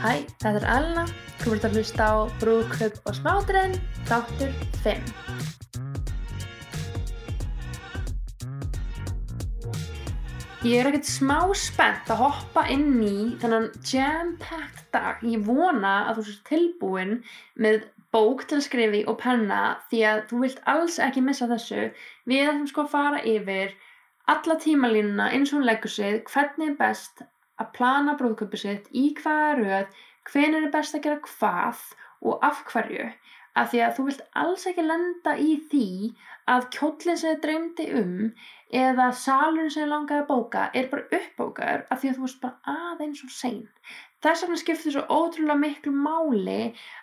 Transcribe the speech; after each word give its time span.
Hæ, 0.00 0.22
þetta 0.40 0.50
er 0.56 0.64
Elna, 0.72 1.02
þú 1.42 1.50
ert 1.52 1.64
að 1.68 1.74
hlusta 1.76 2.04
á 2.08 2.24
Brúðkaup 2.40 2.94
og 3.04 3.16
smádrenn, 3.18 3.74
þáttur 4.08 4.52
5. 4.80 5.08
Ég 10.64 10.78
er 10.78 10.88
ekkert 10.88 11.10
smá 11.10 11.36
spennt 11.52 12.08
að 12.14 12.22
hoppa 12.22 12.62
inn 12.72 12.94
í 13.04 13.26
þennan 13.42 13.68
jam-packed 13.90 14.86
dag. 14.96 15.20
Ég 15.20 15.44
vona 15.44 15.92
að 16.06 16.22
þú 16.22 16.24
sér 16.30 16.38
tilbúin 16.48 17.12
með 17.60 17.84
bók 18.16 18.46
til 18.48 18.56
að 18.56 18.64
skrifi 18.70 19.02
og 19.04 19.18
penna 19.20 19.60
því 19.90 20.00
að 20.14 20.22
þú 20.30 20.40
vilt 20.46 20.62
alls 20.72 20.96
ekki 20.96 21.26
missa 21.28 21.50
þessu. 21.50 21.90
Við 22.24 22.46
ætlum 22.46 22.70
sko 22.72 22.86
að 22.86 22.94
fara 22.94 23.20
yfir 23.34 23.76
alla 24.32 24.56
tímalínuna 24.64 25.28
eins 25.28 25.52
og 25.52 25.60
hún 25.60 25.68
leggur 25.68 25.92
sig, 25.92 26.24
hvernig 26.32 26.72
er 26.72 26.80
best 26.80 27.20
að 27.60 27.72
plana 27.76 28.16
brúðköpið 28.20 28.62
sitt, 28.62 28.88
í 28.92 29.10
hvaða 29.20 29.50
röð, 29.60 29.98
hven 30.30 30.56
er 30.58 30.70
best 30.74 30.96
að 30.96 31.04
gera 31.06 31.20
hvað 31.26 31.84
og 32.20 32.46
af 32.46 32.64
hverju. 32.70 33.10
Af 33.60 33.72
því 33.72 33.80
að 33.82 33.94
þú 33.96 34.04
vilt 34.06 34.20
alls 34.40 34.66
ekki 34.70 34.82
lenda 34.86 35.32
í 35.42 35.54
því 35.70 35.86
að 36.54 36.68
kjóllin 36.76 37.18
sem 37.18 37.32
þið 37.34 37.40
dreymdi 37.44 37.86
um 38.00 38.12
eða 38.82 39.08
salurinn 39.22 39.72
sem 39.74 39.82
þið 39.82 39.90
langaði 39.90 40.22
að 40.22 40.28
bóka 40.28 40.66
er 40.78 40.86
bara 40.92 41.18
uppbókaður 41.18 41.82
af 41.90 42.00
því 42.00 42.10
að 42.10 42.18
þú 42.18 42.26
varst 42.26 42.40
bara 42.44 42.76
aðeins 42.90 43.24
og 43.26 43.32
sein. 43.34 43.64
Þess 44.20 44.44
vegna 44.44 44.58
skiptir 44.60 44.92
svo 44.92 45.02
ótrúlega 45.08 45.56
miklu 45.56 45.92
máli 45.96 46.58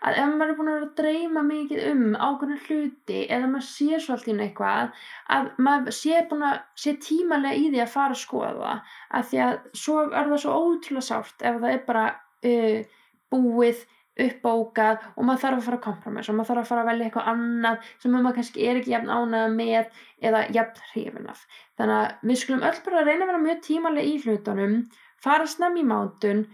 að 0.05 0.19
ef 0.21 0.33
maður 0.33 0.51
er 0.51 0.57
búin 0.59 0.67
að 0.69 0.75
vera 0.77 0.87
að 0.87 0.99
dreyma 0.99 1.43
mikið 1.47 1.79
um 1.91 2.03
ákveðna 2.13 2.57
hluti 2.67 3.23
eða 3.25 3.49
maður 3.53 3.67
sé 3.71 4.01
svo 4.03 4.13
allt 4.13 4.29
í 4.29 4.35
eitthvað 4.35 4.99
að 5.37 5.49
maður 5.67 5.97
sé 5.97 6.19
að 6.21 6.45
sé 6.83 6.93
tímalega 7.07 7.57
í 7.57 7.71
því 7.73 7.81
að 7.81 7.93
fara 7.95 8.13
að 8.13 8.21
skoða 8.21 8.51
það 8.59 8.93
af 9.19 9.29
því 9.31 9.41
að 9.47 9.57
svo 9.83 9.99
er 10.05 10.31
það 10.31 10.43
svo 10.43 10.57
ótrúlega 10.61 11.07
sárt 11.07 11.47
ef 11.49 11.61
það 11.63 11.73
er 11.73 11.81
bara 11.87 12.05
uh, 12.51 12.99
búið 13.33 13.81
uppbókað 14.27 15.01
og 15.15 15.25
maður 15.25 15.41
þarf 15.43 15.57
að 15.57 15.65
fara 15.67 15.77
að 15.77 15.83
kompromissa 15.87 16.33
og 16.33 16.37
maður 16.37 16.51
þarf 16.51 16.61
að 16.61 16.69
fara 16.71 16.83
að 16.83 16.91
velja 16.91 17.07
eitthvað 17.07 17.31
annað 17.33 17.89
sem 18.03 18.13
maður 18.13 18.37
kannski 18.37 18.69
er 18.69 18.79
ekki 18.79 18.93
jafn 18.93 19.11
ánað 19.13 19.57
með 19.57 19.99
eða 20.29 20.45
jafn 20.53 20.85
hrifin 20.91 21.27
af. 21.33 21.43
Þannig 21.77 21.97
að 21.97 22.29
við 22.29 22.39
skulum 22.41 22.65
öll 22.69 22.79
bara 22.87 23.03
reyna 23.05 23.19
að 23.25 23.31
vera 23.31 23.43
mjög 23.43 23.61
tímalega 23.67 24.09
í 24.09 24.15
hlutunum 24.23 24.79
fara 25.23 25.47
snem 25.49 25.77
í 25.81 25.85
mátun 25.87 26.45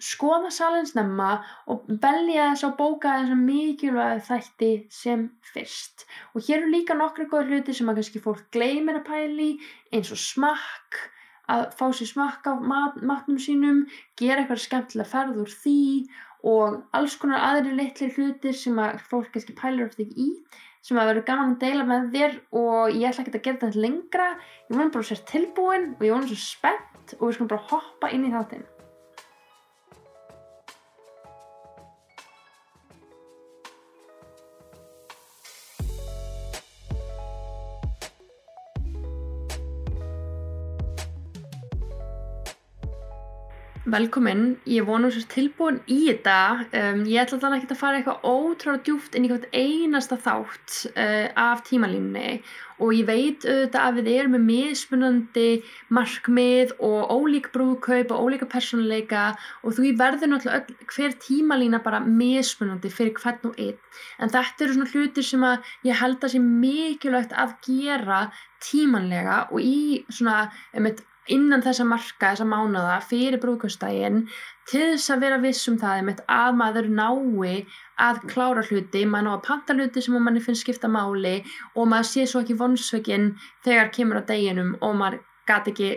skoða 0.00 0.50
salin 0.54 0.88
snemma 0.88 1.30
og 1.70 1.86
velja 2.02 2.50
þess 2.50 2.66
að 2.68 2.76
bóka 2.78 3.14
þess 3.18 3.34
að 3.34 3.42
mikilvæg 3.44 4.22
þætti 4.28 4.70
sem 4.94 5.26
fyrst. 5.52 6.06
Og 6.34 6.46
hér 6.46 6.62
eru 6.62 6.72
líka 6.72 6.96
nokkru 6.96 7.28
góð 7.30 7.52
hluti 7.52 7.76
sem 7.76 7.90
að 7.92 8.00
kannski 8.00 8.22
fólk 8.24 8.46
gleymir 8.54 9.00
að 9.00 9.08
pæli 9.10 9.50
eins 9.92 10.12
og 10.14 10.22
smakk 10.22 11.02
að 11.50 11.66
fá 11.76 11.86
sér 11.90 12.10
smakk 12.12 12.46
á 12.46 12.54
mat, 12.62 12.98
matnum 13.02 13.38
sínum 13.42 13.84
gera 14.18 14.42
eitthvað 14.42 14.64
skemmtilega 14.64 15.12
ferð 15.12 15.40
úr 15.44 15.52
því 15.52 15.78
og 16.50 16.80
alls 16.96 17.16
konar 17.20 17.44
aðri 17.50 17.76
litli 17.76 18.08
hlutir 18.14 18.56
sem 18.56 18.78
að 18.80 19.02
fólk 19.10 19.32
kannski 19.34 19.56
pælir 19.58 19.90
ofta 19.90 20.06
ekki 20.06 20.28
í 20.28 20.30
sem 20.80 20.96
að 20.96 21.10
vera 21.10 21.26
gaman 21.28 21.56
að 21.56 21.62
deila 21.66 21.88
með 21.88 22.10
þér 22.14 22.36
og 22.56 22.96
ég 22.96 23.10
ætla 23.10 23.26
ekki 23.26 23.34
að 23.36 23.46
gera 23.46 23.62
þetta 23.66 23.84
lengra. 23.84 24.28
Ég 24.70 24.76
vona 24.78 24.94
bara 24.94 25.04
að 25.04 25.10
sér 25.10 25.24
tilbúin 25.28 25.88
og 25.98 26.04
ég 26.06 26.16
vona 26.16 26.30
svo 26.30 26.40
spennt 26.40 27.16
og 27.18 27.26
við 27.26 27.36
skulum 27.36 27.52
bara 27.52 27.72
hoppa 27.74 28.14
inn 28.14 28.28
í 28.30 28.32
þáttinn 28.32 28.68
Velkomin, 43.90 44.58
ég 44.70 44.84
vonu 44.86 45.08
sér 45.10 45.24
tilbúin 45.32 45.80
í 45.90 45.96
þetta, 46.04 46.34
um, 46.78 47.00
ég 47.10 47.24
ætla 47.24 47.38
þannig 47.42 47.62
ekki 47.64 47.74
að 47.74 47.80
fara 47.80 47.98
eitthvað 47.98 48.26
ótrúlega 48.28 48.84
djúft 48.86 49.16
inn 49.18 49.24
í 49.26 49.30
hvert 49.32 49.48
einasta 49.56 50.18
þátt 50.20 50.76
uh, 50.92 51.26
af 51.34 51.64
tímalínni 51.66 52.36
og 52.80 52.92
ég 52.94 53.08
veit 53.08 53.46
auðvitað 53.48 53.80
að 53.88 53.98
við 53.98 54.10
erum 54.12 54.36
með 54.36 54.44
mismunandi 54.46 55.48
markmið 55.96 56.76
og 56.86 57.10
ólík 57.16 57.50
brúðkaup 57.56 58.14
og 58.14 58.28
ólíka 58.28 58.48
personleika 58.52 59.24
og 59.64 59.74
þú 59.76 59.90
verður 59.98 60.34
náttúrulega 60.36 60.94
hver 60.94 61.18
tímalína 61.26 61.82
bara 61.82 62.00
mismunandi 62.04 62.92
fyrir 62.94 63.18
hvern 63.18 63.50
og 63.50 63.58
einn. 63.58 63.76
En 64.22 64.30
þetta 64.30 64.68
eru 64.68 64.78
svona 64.78 64.92
hlutir 64.94 65.26
sem 65.26 65.44
að 65.50 65.74
ég 65.90 66.00
held 66.00 66.22
að 66.22 66.36
sé 66.36 66.44
mikilvægt 66.46 67.34
að 67.34 67.58
gera 67.66 68.24
tímanlega 68.62 69.46
og 69.50 69.64
í 69.64 70.04
svona 70.12 70.46
um 70.76 70.88
eitt 70.88 71.04
innan 71.34 71.62
þessa 71.64 71.86
marka, 71.88 72.32
þessa 72.32 72.46
mánuða 72.48 72.98
fyrir 73.06 73.40
brúðkvöldstægin 73.42 74.24
til 74.70 74.82
þess 74.92 75.12
að 75.14 75.24
vera 75.24 75.38
viss 75.42 75.68
um 75.70 75.78
það 75.80 76.00
einmitt, 76.00 76.22
að 76.28 76.58
maður 76.60 76.90
nái 76.98 77.64
að 78.00 78.22
klára 78.32 78.64
hluti, 78.66 79.04
maður 79.06 79.26
ná 79.26 79.32
að 79.34 79.46
panta 79.48 79.76
hluti 79.76 80.04
sem 80.04 80.18
manni 80.18 80.42
finnst 80.44 80.66
skipta 80.66 80.90
máli 80.90 81.40
og 81.74 81.90
maður 81.90 82.10
sé 82.12 82.26
svo 82.26 82.44
ekki 82.44 82.58
vonsveikin 82.60 83.32
þegar 83.66 83.92
kemur 83.96 84.22
á 84.22 84.28
deginum 84.30 84.76
og 84.80 84.96
maður 85.00 85.20
gati 85.50 85.74
ekki, 85.74 85.92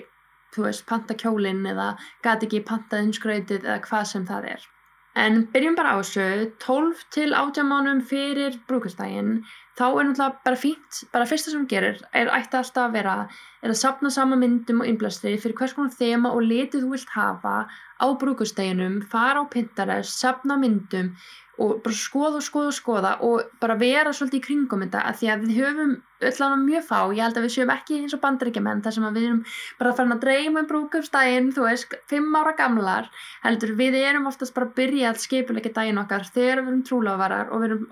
þú 0.54 0.68
veist, 0.68 0.86
panta 0.90 1.18
kjólinn 1.18 1.66
eða 1.74 1.94
gati 2.26 2.50
ekki 2.50 2.64
panta 2.68 3.02
einskrautið 3.02 3.66
eða 3.68 3.82
hvað 3.88 4.08
sem 4.14 4.30
það 4.30 4.54
er. 4.56 4.70
En 5.14 5.44
byrjum 5.54 5.76
bara 5.78 5.94
á 5.94 5.98
þessu, 6.02 6.54
12 6.64 7.04
til 7.14 7.36
18 7.38 7.68
mánum 7.70 8.00
fyrir 8.10 8.56
brúkastægin, 8.70 9.44
þá 9.78 9.86
er 9.88 10.08
náttúrulega 10.08 10.44
bara 10.46 10.60
fínt, 10.60 11.00
bara 11.14 11.28
fyrsta 11.30 11.54
sem 11.54 11.66
gerir 11.70 12.02
er 12.14 12.32
ætti 12.36 12.60
alltaf 12.60 12.88
að 12.88 12.98
vera, 12.98 13.16
er 13.64 13.74
að 13.74 13.80
sapna 13.80 14.12
sama 14.14 14.38
myndum 14.40 14.84
og 14.84 14.90
innblæstri 14.90 15.34
fyrir 15.42 15.58
hvers 15.60 15.74
konar 15.78 15.96
þema 15.98 16.34
og 16.36 16.46
letið 16.46 16.86
þú 16.86 16.92
vilt 16.94 17.16
hafa 17.16 17.56
á 18.04 18.06
brúkastæginum, 18.22 19.02
fara 19.10 19.42
á 19.42 19.52
Pinterest, 19.54 20.20
sapna 20.20 20.60
myndum 20.62 21.14
og 21.62 21.84
bara 21.86 21.94
skoða 21.94 22.40
og 22.40 22.46
skoða 22.46 22.70
og 22.72 22.74
skoða 22.74 23.12
og 23.28 23.52
bara 23.62 23.76
vera 23.78 24.14
svolítið 24.14 24.40
í 24.40 24.46
kringum 24.48 24.82
þetta 24.82 25.04
að 25.06 25.20
því 25.20 25.28
að 25.30 25.44
við 25.44 25.60
höfum 25.60 25.92
öllan 26.24 26.64
mjög 26.66 26.86
fá, 26.88 26.98
ég 27.14 27.22
held 27.22 27.38
að 27.38 27.46
við 27.46 27.54
séum 27.54 27.72
ekki 27.74 27.98
eins 28.00 28.16
og 28.16 28.22
bandaríkjaman 28.24 28.82
þar 28.82 28.96
sem 28.96 29.06
við 29.06 29.26
erum 29.28 29.42
bara 29.78 29.94
fara 29.98 30.16
að 30.16 30.24
dreyma 30.24 30.64
um 30.64 30.70
brúkupstægin, 30.72 31.52
þú 31.54 31.68
veist, 31.68 31.96
fimm 32.10 32.38
ára 32.40 32.56
gamlar, 32.58 33.10
heldur 33.44 33.76
við 33.78 34.00
erum 34.02 34.30
oftast 34.32 34.56
bara 34.56 34.70
að 34.70 34.76
byrja 34.80 35.12
að 35.12 35.22
skipuleika 35.26 35.74
dægin 35.76 36.02
okkar 36.02 36.26
þegar 36.30 36.64
við 36.64 36.72
erum 36.72 36.84
trúlávarar 36.90 37.52
og 37.52 37.62
við 37.62 37.70
erum 37.70 37.86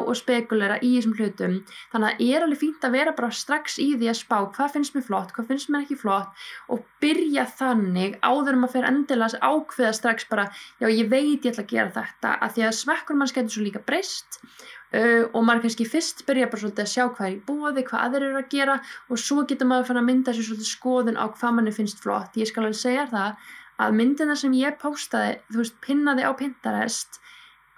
og 0.00 0.18
spekulera 0.18 0.78
í 0.80 0.94
þessum 0.96 1.14
hlutum, 1.18 1.58
þannig 1.92 2.10
að 2.10 2.24
er 2.26 2.46
alveg 2.46 2.62
fínt 2.62 2.86
að 2.86 2.96
vera 2.96 3.14
bara 3.16 3.30
strax 3.34 3.78
í 3.82 3.90
því 3.94 4.10
að 4.12 4.18
spá 4.20 4.36
hvað 4.56 4.74
finnst 4.76 4.96
mér 4.96 5.06
flott, 5.06 5.32
hvað 5.36 5.52
finnst 5.52 5.70
mér 5.70 5.86
ekki 5.86 6.00
flott 6.00 6.48
og 6.72 6.82
byrja 7.04 7.46
þannig 7.60 8.18
áður 8.24 8.58
um 8.58 8.66
að 8.66 8.74
fyrir 8.74 8.90
endilega 8.90 9.40
ákveða 9.40 9.94
strax 10.00 10.28
bara, 10.30 10.50
já 10.82 10.88
ég 10.88 11.08
veit 11.12 11.44
ég 11.44 11.52
ætla 11.52 11.66
að 11.66 11.72
gera 11.74 11.96
þetta, 12.00 12.36
að 12.40 12.56
því 12.56 12.68
að 12.68 12.76
svekkur 12.80 13.20
mann 13.20 13.32
skemmtir 13.32 13.58
svo 13.58 13.66
líka 13.66 13.86
breyst 13.86 14.42
Uh, 14.90 15.28
og 15.38 15.44
maður 15.46 15.68
kannski 15.68 15.84
fyrst 15.86 16.24
byrja 16.26 16.48
bara 16.50 16.58
svolítið 16.64 16.82
að 16.82 16.88
sjá 16.90 17.02
hvað 17.04 17.26
er 17.28 17.34
í 17.36 17.42
bóði, 17.46 17.82
hvað 17.86 18.00
aðrir 18.08 18.24
eru 18.26 18.38
að 18.40 18.48
gera 18.50 18.72
og 19.06 19.20
svo 19.22 19.44
getur 19.46 19.68
maður 19.70 19.86
fann 19.86 20.00
að 20.00 20.08
mynda 20.08 20.32
sér 20.34 20.46
svolítið 20.48 20.66
skoðun 20.66 21.20
á 21.22 21.30
hvað 21.30 21.52
manni 21.54 21.74
finnst 21.76 22.02
flott. 22.02 22.34
Ég 22.34 22.50
skal 22.50 22.64
alveg 22.64 22.80
segja 22.80 23.04
það 23.12 23.52
að 23.84 23.94
myndina 24.00 24.34
sem 24.40 24.56
ég 24.58 24.80
postaði, 24.82 25.36
þú 25.52 25.62
veist, 25.62 25.76
pinnaði 25.86 26.26
á 26.26 26.32
Pinterest 26.40 27.20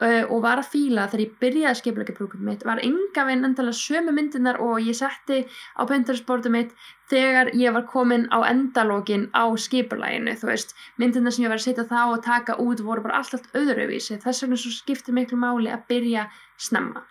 og 0.03 0.43
var 0.43 0.59
að 0.59 0.71
fíla 0.73 1.07
þegar 1.11 1.23
ég 1.25 1.35
byrjaði 1.43 1.71
að 1.71 1.79
skipleika 1.79 2.15
brúkum 2.17 2.43
mitt, 2.47 2.65
var 2.67 2.81
enga 2.83 3.27
veginn 3.29 3.47
endala 3.47 3.75
sömu 3.77 4.15
myndinar 4.17 4.59
og 4.65 4.81
ég 4.83 4.97
setti 4.99 5.43
á 5.79 5.83
Pinterest 5.87 6.27
bortu 6.27 6.51
mitt 6.51 6.73
þegar 7.13 7.53
ég 7.59 7.75
var 7.77 7.87
komin 7.91 8.27
á 8.35 8.43
endalógin 8.49 9.29
á 9.37 9.47
skiplæginu, 9.55 10.35
þú 10.41 10.51
veist, 10.51 10.75
myndinar 10.99 11.35
sem 11.35 11.47
ég 11.47 11.53
var 11.53 11.61
að 11.61 11.67
setja 11.69 11.87
þá 11.87 12.01
og 12.09 12.25
taka 12.25 12.59
út 12.63 12.83
voru 12.83 13.05
bara 13.05 13.21
alltaf 13.21 13.47
öðruvísi, 13.59 14.19
þess 14.23 14.45
vegna 14.45 14.59
svo 14.59 14.73
skiptir 14.75 15.15
miklu 15.15 15.39
máli 15.39 15.71
að 15.71 15.87
byrja 15.93 16.29
snemma. 16.57 17.05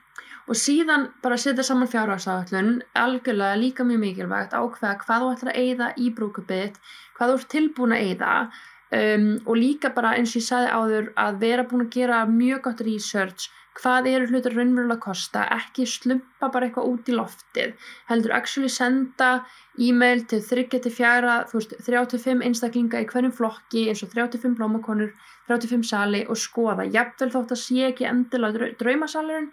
Og 0.49 0.57
síðan 0.57 1.05
bara 1.23 1.37
setja 1.39 1.63
saman 1.63 1.87
fjárhagsáallun 1.87 2.81
algjörlega 2.97 3.59
líka 3.61 3.85
mjög 3.87 4.01
mikilvægt 4.01 4.55
ákveða 4.57 4.97
hvað 5.03 5.23
þú 5.23 5.31
ætlar 5.35 5.51
að 5.51 5.59
eigða 5.61 5.89
í 5.95 6.09
brúkupið 6.17 6.79
hvað 7.15 7.29
þú 7.31 7.37
ert 7.37 7.51
tilbúin 7.53 7.93
að 7.95 8.05
eigða 8.07 8.31
um, 8.97 9.31
og 9.45 9.57
líka 9.57 9.93
bara 9.95 10.15
eins 10.17 10.35
og 10.35 10.41
ég 10.41 10.47
sagði 10.47 10.75
áður 10.75 11.09
að 11.25 11.41
vera 11.45 11.67
búin 11.67 11.87
að 11.87 11.97
gera 11.97 12.21
mjög 12.29 12.63
gott 12.67 12.85
research 12.87 13.49
hvað 13.79 14.07
eru 14.11 14.27
hlutur 14.27 14.55
raunverulega 14.57 14.97
að 14.97 15.03
kosta 15.05 15.43
ekki 15.55 15.85
slumpa 15.87 16.49
bara 16.51 16.67
eitthvað 16.67 16.89
út 16.91 17.09
í 17.11 17.15
loftið 17.15 17.91
heldur 18.09 18.33
actually 18.35 18.71
senda 18.71 19.29
e-mail 19.79 20.25
til 20.27 20.41
3-4 20.43 21.37
35 21.51 22.43
einstaklinga 22.47 22.99
í 22.99 23.07
hverjum 23.07 23.35
flokki 23.37 23.85
eins 23.87 24.03
og 24.03 24.11
35 24.11 24.57
blómakonur 24.59 25.13
35 25.51 25.87
sali 25.87 26.21
og 26.27 26.39
skoða. 26.39 26.85
Jafnvel 26.91 27.31
þótt 27.33 27.55
að 27.55 27.61
sé 27.63 27.87
ekki 27.87 28.07
endilega 28.09 28.71
draumasalurinn 28.79 29.49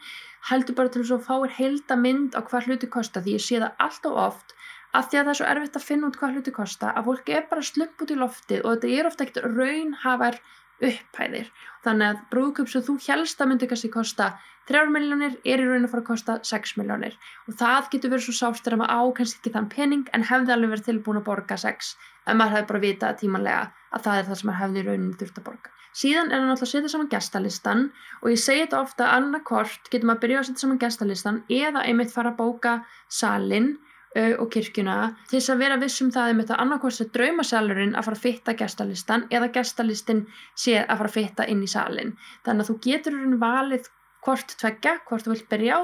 heldur 0.51 0.77
bara 0.79 0.93
til 0.93 1.05
þess 1.05 1.17
að 1.17 1.27
fáir 1.29 1.55
heilda 1.59 1.99
mynd 1.99 2.37
á 2.39 2.41
hvað 2.47 2.69
hluti 2.69 2.91
kosta 2.91 3.23
því 3.23 3.39
ég 3.39 3.45
sé 3.45 3.63
það 3.63 3.87
alltaf 3.87 4.21
oft 4.27 4.58
af 4.97 5.09
því 5.09 5.19
að 5.19 5.25
það 5.25 5.33
er 5.33 5.39
svo 5.41 5.49
erfitt 5.53 5.79
að 5.79 5.89
finna 5.89 6.09
út 6.09 6.19
hvað 6.21 6.37
hluti 6.37 6.55
kosta 6.55 6.93
að 6.97 7.11
fólki 7.11 7.35
er 7.37 7.49
bara 7.51 7.67
slump 7.71 8.05
út 8.05 8.13
í 8.15 8.17
loftið 8.19 8.63
og 8.65 8.71
þetta 8.77 8.93
er 8.95 9.09
ofta 9.11 9.27
ekkert 9.27 9.51
raunhafar 9.57 10.39
upphæðir. 10.79 11.49
Þannig 11.85 12.09
að 12.09 12.21
brúðköp 12.33 12.71
sem 12.71 12.85
þú 12.87 12.95
helst 13.09 13.41
að 13.43 13.51
myndi 13.51 13.69
kannski 13.71 13.91
kosta 13.93 14.29
3 14.69 14.93
miljónir 14.93 15.39
er 15.49 15.63
í 15.63 15.67
raun 15.67 15.87
að 15.87 15.93
fara 15.95 16.05
að 16.05 16.11
kosta 16.11 16.37
6 16.45 16.77
miljónir 16.79 17.17
og 17.49 17.57
það 17.59 17.89
getur 17.95 18.13
verið 18.13 18.27
svo 18.29 18.37
sást 18.37 18.67
þegar 18.67 18.83
maður 18.83 19.01
á 19.01 19.03
kannski 19.19 19.41
ekki 19.41 19.55
þann 19.57 19.71
pening 19.73 20.13
en 20.13 20.27
hefði 20.29 20.55
alveg 20.55 20.75
verið 20.75 20.89
tilbúin 20.91 21.21
að 21.23 21.27
borga 21.31 21.59
6 21.65 21.91
en 22.29 22.39
maður 22.39 22.55
hefði 22.59 22.69
bara 22.71 22.85
vitað 22.85 23.19
tímanlega 23.23 23.65
að 23.97 24.07
það 24.07 24.21
er 24.21 24.29
það 24.29 24.41
sem 24.41 24.51
maður 24.51 24.63
hefði 24.63 24.81
í 24.81 24.87
rauninni 24.89 25.19
þurft 25.23 25.41
að 25.41 25.49
borga. 25.49 25.75
Síðan 25.99 26.29
er 26.29 26.37
það 26.37 26.49
náttúrulega 26.51 26.69
að 26.69 26.73
setja 26.75 26.93
saman 26.93 27.11
gestalistan 27.15 27.85
og 28.21 28.29
ég 28.31 28.41
segi 28.43 28.65
þetta 28.67 28.83
ofta 28.85 29.11
annarkort 29.17 29.89
getur 29.89 30.11
maður 30.11 30.19
að 30.19 30.25
byrja 30.27 30.41
að 30.43 30.49
setja 30.51 30.63
saman 30.63 30.83
gestalistan 30.83 31.41
eða 31.49 31.85
einmitt 31.89 32.13
fara 32.13 32.35
að 32.35 32.39
bóka 32.43 32.75
salin 33.09 33.71
og 34.17 34.47
kirkjuna 34.55 34.97
til 35.29 35.37
þess 35.39 35.53
að 35.53 35.61
vera 35.65 35.81
vissum 35.83 36.13
það 36.15 36.31
um 36.33 36.41
þetta 36.43 36.61
annarkvæmst 36.63 37.05
er 37.05 37.11
draumasalurinn 37.17 37.93
að 37.95 38.07
fara 38.07 38.19
að 38.19 38.25
fitta 38.25 38.55
gestalistan 38.63 39.27
eða 39.31 39.51
gestalistin 39.53 40.25
sé 40.57 40.79
að 40.81 40.97
fara 41.03 41.11
að 41.13 41.19
fitta 41.19 41.49
inn 41.53 41.61
í 41.63 41.69
salin 41.69 42.15
þannig 42.47 42.65
að 42.65 42.71
þú 42.71 42.79
getur 42.89 43.19
valið 43.43 43.91
hvort 44.25 44.57
tveggja, 44.61 44.97
hvort 45.07 45.27
þú 45.27 45.35
vilt 45.35 45.51
byrja 45.53 45.77
á 45.79 45.81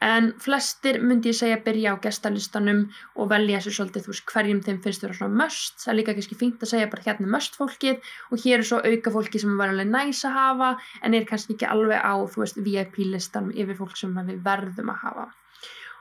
en 0.00 0.30
flestir 0.40 0.96
myndi 1.04 1.28
ég 1.28 1.36
segja 1.36 1.58
byrja 1.64 1.92
á 1.92 2.02
gestalistanum 2.04 2.86
og 3.20 3.28
velja 3.32 3.58
þessu 3.60 3.72
svolítið 3.76 4.06
þú 4.06 4.12
veist 4.14 4.30
hverjum 4.32 4.62
þeim 4.64 4.78
finnst 4.84 5.02
þú 5.02 5.06
vera 5.06 5.18
svona 5.18 5.40
möst 5.42 5.82
það 5.82 5.92
er 5.92 5.98
líka 5.98 6.14
ekki 6.14 6.38
fínt 6.40 6.64
að 6.64 6.72
segja 6.72 6.90
bara 6.92 7.04
hérna 7.04 7.32
möst 7.34 7.58
fólkið 7.60 8.08
og 8.30 8.44
hér 8.44 8.62
er 8.62 8.68
svo 8.70 8.80
auka 8.80 9.12
fólki 9.16 9.42
sem 9.42 9.58
var 9.60 9.74
alveg 9.74 9.92
næs 9.92 10.22
að 10.24 10.38
hafa 10.38 10.70
en 11.04 11.16
er 11.16 11.28
kannski 11.28 11.56
ekki 11.56 11.68
alveg 11.68 12.00
á 12.00 12.14
þú 12.32 12.44
veist 12.44 12.62
VIP 12.64 12.96
listanum 13.12 13.52
yfir 13.52 13.76
fólk 13.82 14.00
sem 14.00 14.16
við 14.16 14.40
verðum 14.46 14.94
að 14.94 15.04
hafa 15.04 15.28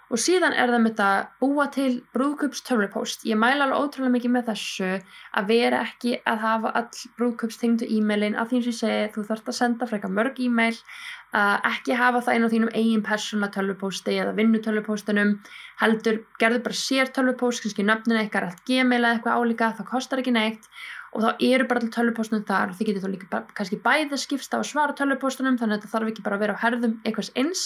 og 0.10 0.18
síðan 0.18 0.56
er 0.58 0.72
það 0.72 0.82
með 0.84 0.94
þetta 0.96 1.10
búa 1.42 1.66
til 1.74 1.90
brúðköps 2.16 2.64
törnupóst 2.66 3.26
ég 3.30 3.38
mæla 3.38 3.68
alveg 3.68 3.84
ótrúlega 3.84 4.14
mikið 4.16 4.34
með 4.34 4.48
þessu 4.50 4.90
að 5.38 5.50
vera 5.52 5.82
ekki 5.86 6.16
að 6.26 6.42
hafa 6.46 6.72
all 6.80 7.04
brúðköps 7.20 7.60
tengdu 7.62 7.90
e-mailin. 7.94 8.38
Að 8.40 8.50
því 8.50 8.60
og 8.60 8.70
ég 8.72 8.78
segi 8.80 9.12
þú 9.14 9.26
þarfst 9.30 9.52
að 9.54 9.58
senda 9.60 9.90
frekar 9.90 10.14
mörg 10.14 10.42
e-mail 10.42 10.74
uh, 10.74 11.58
ekki 11.72 11.98
hafa 12.00 12.24
það 12.26 12.40
inn 12.40 12.48
á 12.50 12.54
þínum 12.56 12.74
eigin 12.74 13.06
persóna 13.06 13.52
törnupósti 13.54 14.18
eða 14.18 14.34
vinnu 14.40 14.64
törnupóstunum 14.66 15.36
heldur, 15.84 16.24
gerðu 16.42 16.64
bara 16.66 16.82
sér 16.82 17.14
törnupóst 17.14 17.66
kannski 17.66 17.86
nöfninu 17.86 18.24
eitthvað 18.24 18.50
allt 18.50 18.66
gmail 18.66 19.04
eða 19.04 19.14
eitthvað 19.16 19.38
álíka 19.38 19.74
það 19.78 19.92
kostar 19.94 20.24
ekki 20.24 20.34
neitt. 20.34 20.66
Og 21.14 21.24
þá 21.26 21.30
eru 21.42 21.66
bara 21.70 21.82
allir 21.82 21.94
törnupóstunum 21.94 22.46
þar. 22.46 22.74
Og 22.74 22.78
þið 22.78 22.90
getur 22.90 23.06
þá 23.06 23.14
líka 23.14 23.46
kannski 23.58 23.82
bæði 23.86 24.18
skipsta 24.22 24.62
á 24.62 24.66
svara 24.66 24.98
törnupóstunum 24.98 25.58
þannig 25.58 25.78
að 25.78 25.82
þetta 25.84 25.94
þarf 25.94 26.12
ekki 26.14 26.26
bara 26.26 26.38
að 26.38 26.44
vera 26.46 26.58
á 26.58 26.62
herðum 26.66 27.00
eitthvað 27.02 27.32
eins 27.38 27.64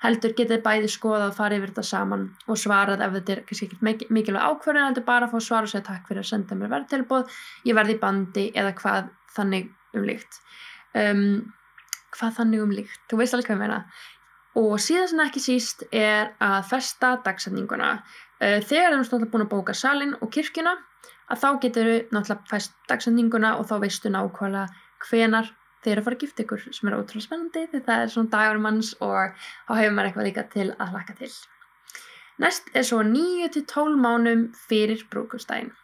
heldur 0.00 0.32
getið 0.36 0.62
bæði 0.64 0.88
skoða 0.88 1.28
að 1.28 1.36
fara 1.36 1.58
yfir 1.58 1.72
þetta 1.74 1.86
saman 1.90 2.26
og 2.46 2.58
svarað 2.60 3.04
ef 3.04 3.14
þetta 3.18 3.34
er 3.34 3.44
kannski 3.48 3.68
ekkert 3.68 4.10
mikilvæg 4.16 4.48
ákverðin 4.48 4.88
heldur 4.88 5.06
bara 5.06 5.28
að 5.28 5.34
fá 5.34 5.46
svara 5.46 5.68
og 5.68 5.72
segja 5.72 5.86
takk 5.90 6.08
fyrir 6.08 6.24
að 6.24 6.30
senda 6.32 6.56
mér 6.56 6.72
verðtilbóð 6.72 7.40
ég 7.68 7.76
verði 7.76 7.96
í 7.96 8.02
bandi 8.02 8.46
eða 8.54 8.74
hvað 8.80 9.10
þannig 9.36 9.68
umlíkt 9.96 10.40
um, 10.96 11.42
hvað 12.14 12.36
þannig 12.40 12.64
umlíkt, 12.64 12.98
þú 13.10 13.20
veist 13.20 13.36
alveg 13.36 13.50
hvað 13.50 13.56
ég 13.56 13.62
meina. 13.64 13.80
Og 14.60 14.72
síðan 14.82 15.10
sem 15.12 15.22
ekki 15.24 15.42
síst 15.44 15.84
er 15.94 16.32
að 16.42 16.58
festa 16.72 17.14
dagsendinguna 17.24 17.90
uh, 18.00 18.58
þegar 18.58 18.90
erum 18.90 18.98
við 18.98 19.04
náttúrulega 19.04 19.32
búin 19.34 19.46
að 19.46 19.52
bóka 19.52 19.76
salin 19.78 20.16
og 20.18 20.32
kirkjuna 20.34 20.74
að 21.30 21.42
þá 21.44 21.48
getur 21.62 21.90
við 21.90 22.00
náttúrulega 22.10 22.50
fest 22.50 22.74
dagsendinguna 22.90 23.54
og 23.60 23.68
þá 23.70 23.76
veistu 23.84 24.10
nákvæmlega 24.10 24.66
hvenar 25.06 25.52
þeir 25.84 25.92
eru 25.94 26.02
að 26.02 26.08
fara 26.08 26.18
að 26.18 26.24
gifta 26.24 26.44
ykkur 26.44 26.66
sem 26.66 26.88
er 26.90 26.96
ótrúlega 26.98 27.26
spennandi 27.26 27.64
því 27.72 27.80
það 27.86 28.04
er 28.04 28.12
svona 28.14 28.32
dagur 28.34 28.62
manns 28.66 28.92
og 29.00 29.42
þá 29.68 29.72
hefur 29.78 29.96
maður 29.96 30.10
eitthvað 30.10 30.28
líka 30.28 30.46
til 30.52 30.68
að 30.76 30.94
hlaka 30.94 31.16
til. 31.20 31.30
Næst 32.40 32.72
er 32.72 32.86
svo 32.88 33.02
9-12 33.04 34.00
mánum 34.00 34.46
fyrir 34.68 35.04
brúkustægin. 35.12 35.74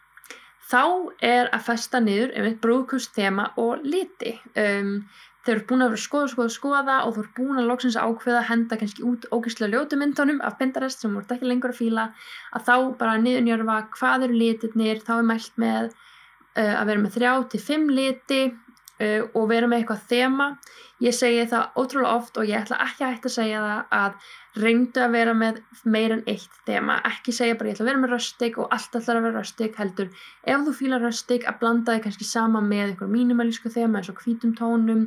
Þá 0.67 0.83
er 1.23 1.49
að 1.55 1.63
festa 1.69 2.01
niður 2.03 2.33
um 2.35 2.47
eitt 2.49 2.59
brúkustema 2.63 3.51
og 3.61 3.85
liti. 3.87 4.33
Um, 4.57 5.05
þeir 5.45 5.53
eru 5.53 5.65
búin 5.69 5.85
að 5.85 5.93
vera 5.93 6.03
skoða, 6.03 6.31
skoða, 6.33 6.53
skoða 6.55 6.95
og 7.05 7.13
þú 7.15 7.21
eru 7.23 7.35
búin 7.37 7.61
að 7.61 7.69
loksins 7.69 7.95
ákveða 7.95 8.41
að 8.41 8.49
henda 8.49 8.79
kannski 8.81 9.05
út 9.07 9.27
ógæslega 9.31 9.71
ljótumyndunum 9.77 10.41
af 10.43 10.57
Pinterest 10.59 11.03
sem 11.03 11.13
voru 11.15 11.37
ekki 11.37 11.47
lengur 11.47 11.71
að 11.71 11.79
fíla 11.79 12.09
að 12.57 12.67
þá 12.67 12.75
bara 12.99 13.15
niðurnjörfa 13.21 13.77
hvað 13.95 14.27
eru 14.27 14.39
litirnir, 14.41 14.99
þá 15.07 15.13
er 15.19 15.29
mælt 15.29 15.61
með 15.61 15.93
uh, 15.93 16.73
að 16.73 16.85
vera 16.91 17.03
með 17.05 17.19
3-5 17.21 17.87
liti 18.01 18.41
uh, 19.01 19.21
og 19.33 19.47
vera 19.51 19.69
með 19.69 19.83
eitthvað 19.83 20.03
þema. 20.11 20.49
Ég 21.03 21.13
segi 21.13 21.45
það 21.51 21.77
ótrúlega 21.77 22.17
oft 22.17 22.37
og 22.41 22.49
ég 22.49 22.63
ætla 22.63 22.81
ekki 22.87 23.05
að 23.05 23.11
hægt 23.13 23.29
að 23.29 23.35
segja 23.35 23.61
það 23.61 23.97
að 23.99 24.29
reyndu 24.57 25.01
að 25.03 25.13
vera 25.13 25.33
með 25.37 25.59
meir 25.85 26.13
en 26.15 26.23
eitt 26.29 26.55
þema, 26.65 26.97
ekki 27.05 27.33
segja 27.35 27.57
bara 27.57 27.69
ég 27.69 27.77
ætla 27.77 27.85
að 27.85 27.89
vera 27.91 28.01
með 28.01 28.13
röstig 28.15 28.57
og 28.57 28.71
allt 28.73 28.97
ætla 28.97 29.13
að 29.13 29.27
vera 29.27 29.35
röstig 29.35 29.77
heldur 29.77 30.09
ef 30.49 30.63
þú 30.65 30.73
fýlar 30.79 31.03
röstig 31.05 31.45
að 31.45 31.59
blanda 31.61 31.95
þig 31.95 32.07
kannski 32.07 32.27
sama 32.27 32.63
með 32.65 32.85
eitthvað 32.87 33.13
mínumalísku 33.13 33.73
þema 33.73 34.01
eins 34.01 34.09
og 34.13 34.23
hvítum 34.23 34.55
tónum 34.57 35.05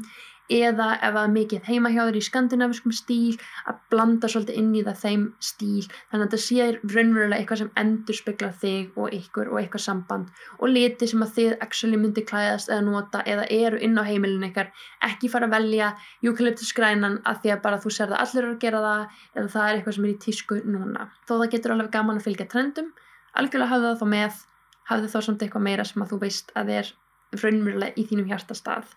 eða 0.50 0.86
ef 0.98 1.14
það 1.14 1.22
er 1.22 1.32
mikið 1.34 1.68
heima 1.68 1.90
hjá 1.94 2.00
þér 2.00 2.18
í 2.18 2.22
skandinaviskum 2.26 2.94
stíl 2.94 3.36
að 3.70 3.78
blanda 3.92 4.28
svolítið 4.30 4.58
inn 4.58 4.70
í 4.74 4.82
það 4.86 4.98
þeim 5.04 5.24
stíl. 5.46 5.84
Þannig 6.10 6.26
að 6.26 6.34
það 6.34 6.42
séir 6.44 6.78
raunverulega 6.82 7.38
eitthvað 7.38 7.60
sem 7.62 7.70
endur 7.82 8.18
spekla 8.18 8.50
þig 8.62 8.98
og 8.98 9.16
ykkur 9.16 9.52
og 9.52 9.60
eitthvað 9.60 9.84
samband. 9.86 10.32
Og 10.58 10.72
liti 10.74 11.08
sem 11.10 11.24
að 11.24 11.34
þið 11.38 11.54
actually 11.66 12.00
myndi 12.00 12.24
klæðast 12.26 12.72
eða 12.72 12.86
nota 12.88 13.22
eða 13.30 13.46
eru 13.54 13.80
inn 13.80 13.98
á 13.98 14.02
heimilinu 14.06 14.50
ykkar. 14.50 14.72
Ekki 15.06 15.30
fara 15.32 15.46
að 15.50 15.56
velja 15.58 15.92
eukalyptusgrænan 16.26 17.20
að 17.28 17.44
því 17.44 17.54
að 17.54 17.62
bara 17.66 17.82
þú 17.82 17.94
sér 17.94 18.10
það 18.10 18.24
allir 18.24 18.44
eru 18.44 18.54
að 18.56 18.62
gera 18.64 18.84
það 18.86 19.04
eða 19.36 19.52
það 19.54 19.68
er 19.68 19.78
eitthvað 19.78 19.98
sem 19.98 20.08
er 20.08 20.14
í 20.14 20.20
tísku 20.26 20.62
núna. 20.66 21.10
Þó 21.28 21.34
það 21.36 21.52
getur 21.54 21.76
alveg 21.76 21.92
gaman 21.94 22.18
að 22.18 22.26
fylgja 22.26 22.48
trendum. 22.50 22.90
Algjörlega 23.38 23.70
hafðu 23.70 23.92
það 23.92 24.00
þá 24.00 24.10
með. 24.16 24.42
Hafðu 24.90 25.12
þá 25.12 25.20
samt 25.22 25.42
eitthvað 25.44 25.66
meira 25.68 25.86
sem 25.86 26.02
að 26.02 26.10
þú 26.10 26.20
veist 26.24 26.50
að 26.58 26.74
er 26.74 26.92
raunverulega 27.38 27.94
í 27.94 28.06
þínum 28.10 28.30
hjartastað 28.32 28.88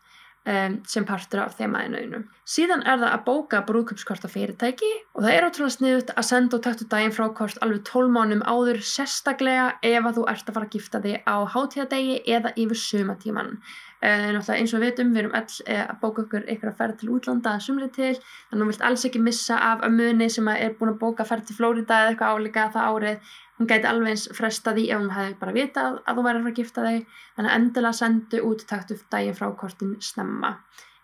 um, 0.50 0.78
sem 0.88 1.06
partur 1.08 1.44
af 1.44 1.56
þemaðinu. 1.60 2.24
Síðan 2.44 2.84
er 2.84 3.00
það 3.00 3.10
að 3.10 3.24
bóka 3.28 3.62
brúðköpskort 3.68 4.26
á 4.28 4.30
fyrirtæki 4.34 4.90
og 5.16 5.24
það 5.24 5.36
er 5.38 5.48
ótrúlega 5.48 5.76
sniðut 5.78 6.12
að 6.18 6.28
senda 6.28 6.58
og 6.58 6.66
taktu 6.66 6.88
daginn 6.92 7.16
frákort 7.16 7.62
alveg 7.64 7.86
12 7.88 8.12
mánum 8.12 8.44
áður 8.44 8.82
sérstaklega 8.84 9.70
ef 9.80 10.10
að 10.10 10.20
þú 10.20 10.28
ert 10.34 10.52
að 10.52 10.58
fara 10.58 10.70
að 10.70 10.76
gifta 10.76 11.04
þig 11.06 11.24
á 11.24 11.36
hátíðadegi 11.56 12.20
eða 12.36 12.54
yfir 12.60 12.82
sumatíman. 12.84 13.58
Uh, 14.04 14.34
eins 14.36 14.74
og 14.76 14.82
við 14.82 14.90
veitum, 14.90 15.14
við 15.16 15.22
erum 15.22 15.36
all 15.40 15.48
uh, 15.48 15.84
að 15.86 16.00
bóka 16.02 16.26
okkur 16.26 16.44
eitthvað 16.44 16.74
að 16.74 16.80
ferja 16.82 16.98
til 17.00 17.12
útlanda 17.16 17.54
að 17.56 17.62
sumri 17.64 17.88
til 17.96 18.10
þannig 18.18 18.58
að 18.58 18.64
þú 18.64 18.68
vilt 18.74 18.84
alls 18.90 19.06
ekki 19.08 19.22
missa 19.24 19.60
af 19.72 19.86
að 19.88 19.96
muni 19.96 20.28
sem 20.34 20.50
er 20.52 20.76
búin 20.76 20.92
að 20.92 21.00
bóka 21.06 21.24
að 21.24 21.30
ferja 21.30 21.48
til 21.48 21.56
Flórida 21.56 22.02
eða 22.02 22.12
eitthvað 22.12 22.34
álíka 22.36 22.66
það 22.74 22.98
árið 22.98 23.32
hún 23.58 23.70
gæti 23.70 23.90
alveg 23.90 24.14
eins 24.14 24.28
fresta 24.38 24.74
því 24.76 24.86
ef 24.90 25.02
hún 25.02 25.14
hefði 25.18 25.40
bara 25.42 25.56
vitað 25.58 26.00
að 26.04 26.20
þú 26.20 26.26
væri 26.28 26.40
að 26.40 26.46
fara 26.46 26.54
að 26.54 26.62
gifta 26.62 26.86
þig. 26.88 27.18
Þannig 27.36 27.52
að 27.52 27.58
endilega 27.60 28.00
sendu 28.00 28.44
út 28.50 28.66
taktu 28.70 29.00
daginn 29.14 29.38
frá 29.40 29.50
kortin 29.64 29.98
snemma. 30.02 30.56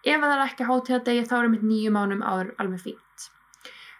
Ef 0.04 0.22
það 0.24 0.36
er 0.36 0.46
ekki 0.46 0.70
hátíða 0.70 1.04
degi 1.10 1.28
þá 1.28 1.36
er 1.42 1.52
mitt 1.54 1.68
nýju 1.68 1.92
mánum 1.96 2.24
áður 2.24 2.56
alveg 2.58 2.86
fínt 2.88 3.30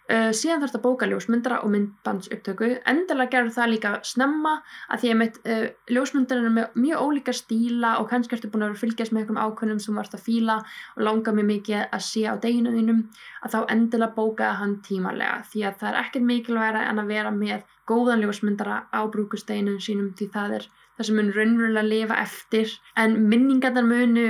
Uh, 0.10 0.32
síðan 0.34 0.64
þarf 0.64 0.72
þetta 0.72 0.82
bóka 0.82 1.06
ljósmyndara 1.06 1.60
og 1.62 1.70
myndbandsupptöku. 1.70 2.70
Endilega 2.90 3.30
gerur 3.36 3.52
það 3.54 3.68
líka 3.76 3.92
snemma 4.10 4.56
að 4.90 5.04
því 5.04 5.12
að 5.12 5.20
mitt 5.20 5.38
uh, 5.44 5.68
ljósmyndarinn 5.94 6.50
er 6.50 6.56
með 6.56 6.80
mjög 6.82 7.04
ólíka 7.06 7.36
stíla 7.38 7.92
og 8.02 8.10
kannski 8.10 8.38
ertu 8.38 8.50
búin 8.50 8.66
að 8.66 8.80
fylgjast 8.82 9.14
með 9.14 9.28
einhverjum 9.28 9.42
ákvönum 9.44 9.84
sem 9.84 10.00
vart 10.02 10.18
að 10.18 10.26
fíla 10.26 10.58
og 10.96 11.06
langa 11.06 11.36
mjög 11.38 11.50
mikið 11.52 11.84
að 11.86 12.06
sé 12.08 12.26
á 12.26 12.34
deginu 12.42 12.74
þínum 12.74 13.06
að 13.46 13.54
þá 13.54 13.60
endilega 13.76 14.18
bóka 14.18 14.50
hann 14.58 14.76
tímalega 14.90 15.44
því 15.52 15.66
að 15.70 15.80
það 15.84 15.92
er 15.92 16.02
ekkert 16.02 16.30
mikilvægra 16.32 16.84
en 16.90 17.04
að 17.04 17.14
vera 17.14 17.36
með 17.36 17.70
góðan 17.90 18.26
ljósmyndara 18.26 18.84
á 18.90 19.00
brúkusteinum 19.14 19.78
sínum 19.78 20.10
því 20.18 20.32
það 20.34 20.58
er 20.58 20.70
það 21.00 21.08
sem 21.08 21.16
mun 21.16 21.30
raunverulega 21.38 21.86
lifa 21.88 22.18
eftir. 22.20 22.74
En 23.00 23.16
minningarnar 23.32 23.86
munu 23.88 24.26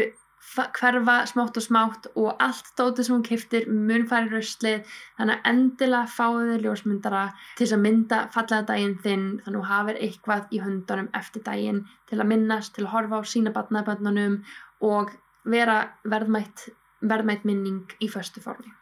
hverfa 0.55 1.15
smátt 1.29 1.57
og 1.59 1.63
smátt 1.63 2.07
og 2.15 2.41
allt 2.41 2.71
dótið 2.77 3.05
sem 3.05 3.15
hún 3.15 3.25
kiftir 3.27 3.67
mun 3.69 4.07
fari 4.09 4.31
röstlið 4.31 4.87
þannig 5.17 5.35
að 5.35 5.49
endilega 5.51 6.13
fáðu 6.15 6.47
þið 6.49 6.65
ljósmyndara 6.65 7.23
til 7.55 7.65
þess 7.65 7.77
að 7.77 7.83
mynda 7.85 8.21
fallega 8.33 8.67
daginn 8.71 8.97
þinn 9.03 9.27
þannig 9.45 9.61
að 9.61 9.69
hafið 9.73 10.01
eitthvað 10.07 10.55
í 10.55 10.63
höndunum 10.65 11.09
eftir 11.21 11.45
daginn 11.45 11.85
til 12.09 12.19
að 12.19 12.29
minnast, 12.33 12.73
til 12.75 12.87
að 12.87 12.93
horfa 12.95 13.21
á 13.21 13.23
sína 13.33 13.53
batnaböndunum 13.55 14.41
og 14.89 15.15
vera 15.45 15.79
verðmætt, 16.03 16.69
verðmætt 17.01 17.45
minning 17.47 17.97
í 18.01 18.09
förstu 18.11 18.41
formi. 18.43 18.73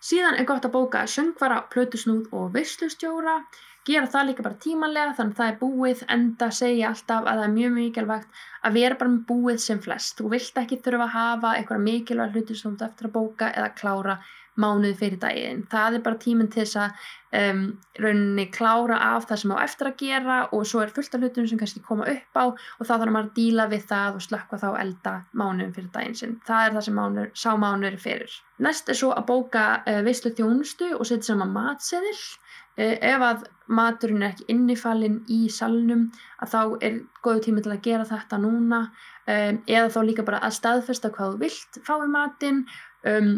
Síðan 0.00 0.36
er 0.36 0.44
gott 0.48 0.66
að 0.68 0.74
bóka 0.76 1.06
söngvara, 1.08 1.62
plötusnúð 1.72 2.28
og 2.36 2.52
visslustjóra 2.54 3.40
gera 3.86 4.08
það 4.10 4.26
líka 4.28 4.44
bara 4.44 4.58
tímanlega 4.62 5.14
þannig 5.16 5.36
að 5.36 5.40
það 5.40 5.50
er 5.52 5.58
búið 5.60 6.00
enda 6.16 6.48
segja 6.58 6.88
alltaf 6.90 7.26
að 7.26 7.40
það 7.40 7.44
er 7.46 7.52
mjög 7.54 7.74
mikilvægt 7.76 8.40
að 8.66 8.78
vera 8.80 8.98
bara 9.00 9.12
með 9.12 9.26
búið 9.28 9.60
sem 9.62 9.82
flest. 9.84 10.16
Þú 10.18 10.32
vilt 10.34 10.58
ekki 10.62 10.80
þurfa 10.82 11.06
að 11.06 11.14
hafa 11.14 11.52
eitthvað 11.58 11.84
mikilvæg 11.86 12.34
hluti 12.34 12.58
sem 12.58 12.74
þú 12.74 12.88
eftir 12.88 13.08
að 13.08 13.14
bóka 13.18 13.52
eða 13.52 13.70
klára 13.78 14.18
mánuði 14.60 14.96
fyrir 14.98 15.20
daginn. 15.22 15.62
Það 15.70 15.98
er 15.98 16.04
bara 16.04 16.20
tíminn 16.20 16.50
til 16.52 16.62
þess 16.64 16.78
að 16.80 17.06
um, 17.36 17.62
rauninni 18.00 18.46
klára 18.54 18.98
af 19.12 19.26
það 19.28 19.40
sem 19.42 19.54
á 19.54 19.56
eftir 19.62 19.90
að 19.90 19.98
gera 20.00 20.36
og 20.56 20.66
svo 20.68 20.82
er 20.82 20.92
fullt 20.94 21.16
af 21.16 21.22
hlutum 21.22 21.48
sem 21.48 21.60
kannski 21.60 21.82
koma 21.84 22.06
upp 22.10 22.40
á 22.40 22.44
og 22.48 22.82
þá 22.82 22.92
þarf 22.92 23.12
maður 23.12 23.28
að 23.28 23.34
díla 23.38 23.66
við 23.72 23.86
það 23.90 24.18
og 24.18 24.26
slökka 24.26 24.60
þá 24.62 24.68
elda 24.82 25.14
mánuðin 25.32 25.74
fyrir 25.76 25.90
daginn 25.94 26.18
sinn. 26.20 26.36
Það 26.46 26.66
er 26.66 26.76
það 26.76 26.86
sem 26.88 26.98
mánur, 27.00 27.32
sá 27.34 27.50
mánuður 27.60 27.98
fyrir. 28.02 28.38
Næst 28.64 28.88
er 28.88 29.00
svo 29.00 29.12
að 29.16 29.28
bóka 29.30 29.66
uh, 29.82 30.00
veislu 30.06 30.32
þjónustu 30.36 30.92
og 30.96 31.04
setja 31.08 31.32
saman 31.32 31.52
matseðil. 31.56 32.16
Uh, 32.76 32.96
ef 33.00 33.24
að 33.24 33.44
maturinn 33.72 34.22
er 34.22 34.34
ekki 34.34 34.48
innifalinn 34.52 35.20
í 35.32 35.46
salnum 35.52 36.08
að 36.44 36.52
þá 36.54 36.60
er 36.86 36.98
góðu 37.24 37.44
tími 37.46 37.64
til 37.64 37.74
að 37.74 37.84
gera 37.84 38.08
þetta 38.08 38.40
núna. 38.40 38.86
Um, 39.26 39.60
eða 39.66 39.90
þá 39.90 40.00
líka 40.06 40.24
bara 40.26 40.40
að 40.46 40.56
staðfesta 40.60 41.10
hvað 41.12 41.34
þú 41.34 41.44
vilt 41.44 41.80
fá 41.84 41.96
í 41.98 42.10
matinn. 42.12 42.64
Um, 43.06 43.36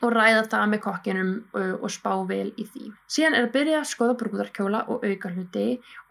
og 0.00 0.14
ræða 0.14 0.44
það 0.48 0.66
með 0.72 0.82
kokkinum 0.86 1.30
uh, 1.58 1.74
og 1.76 1.92
spá 1.92 2.12
vel 2.28 2.48
í 2.56 2.64
því. 2.64 2.90
Síðan 3.10 3.36
er 3.36 3.46
að 3.46 3.54
byrja 3.56 3.78
að 3.82 3.88
skoða 3.90 4.16
brúðarkjóla 4.22 4.82
og 4.92 5.04
auka 5.04 5.32
hluti 5.34 5.66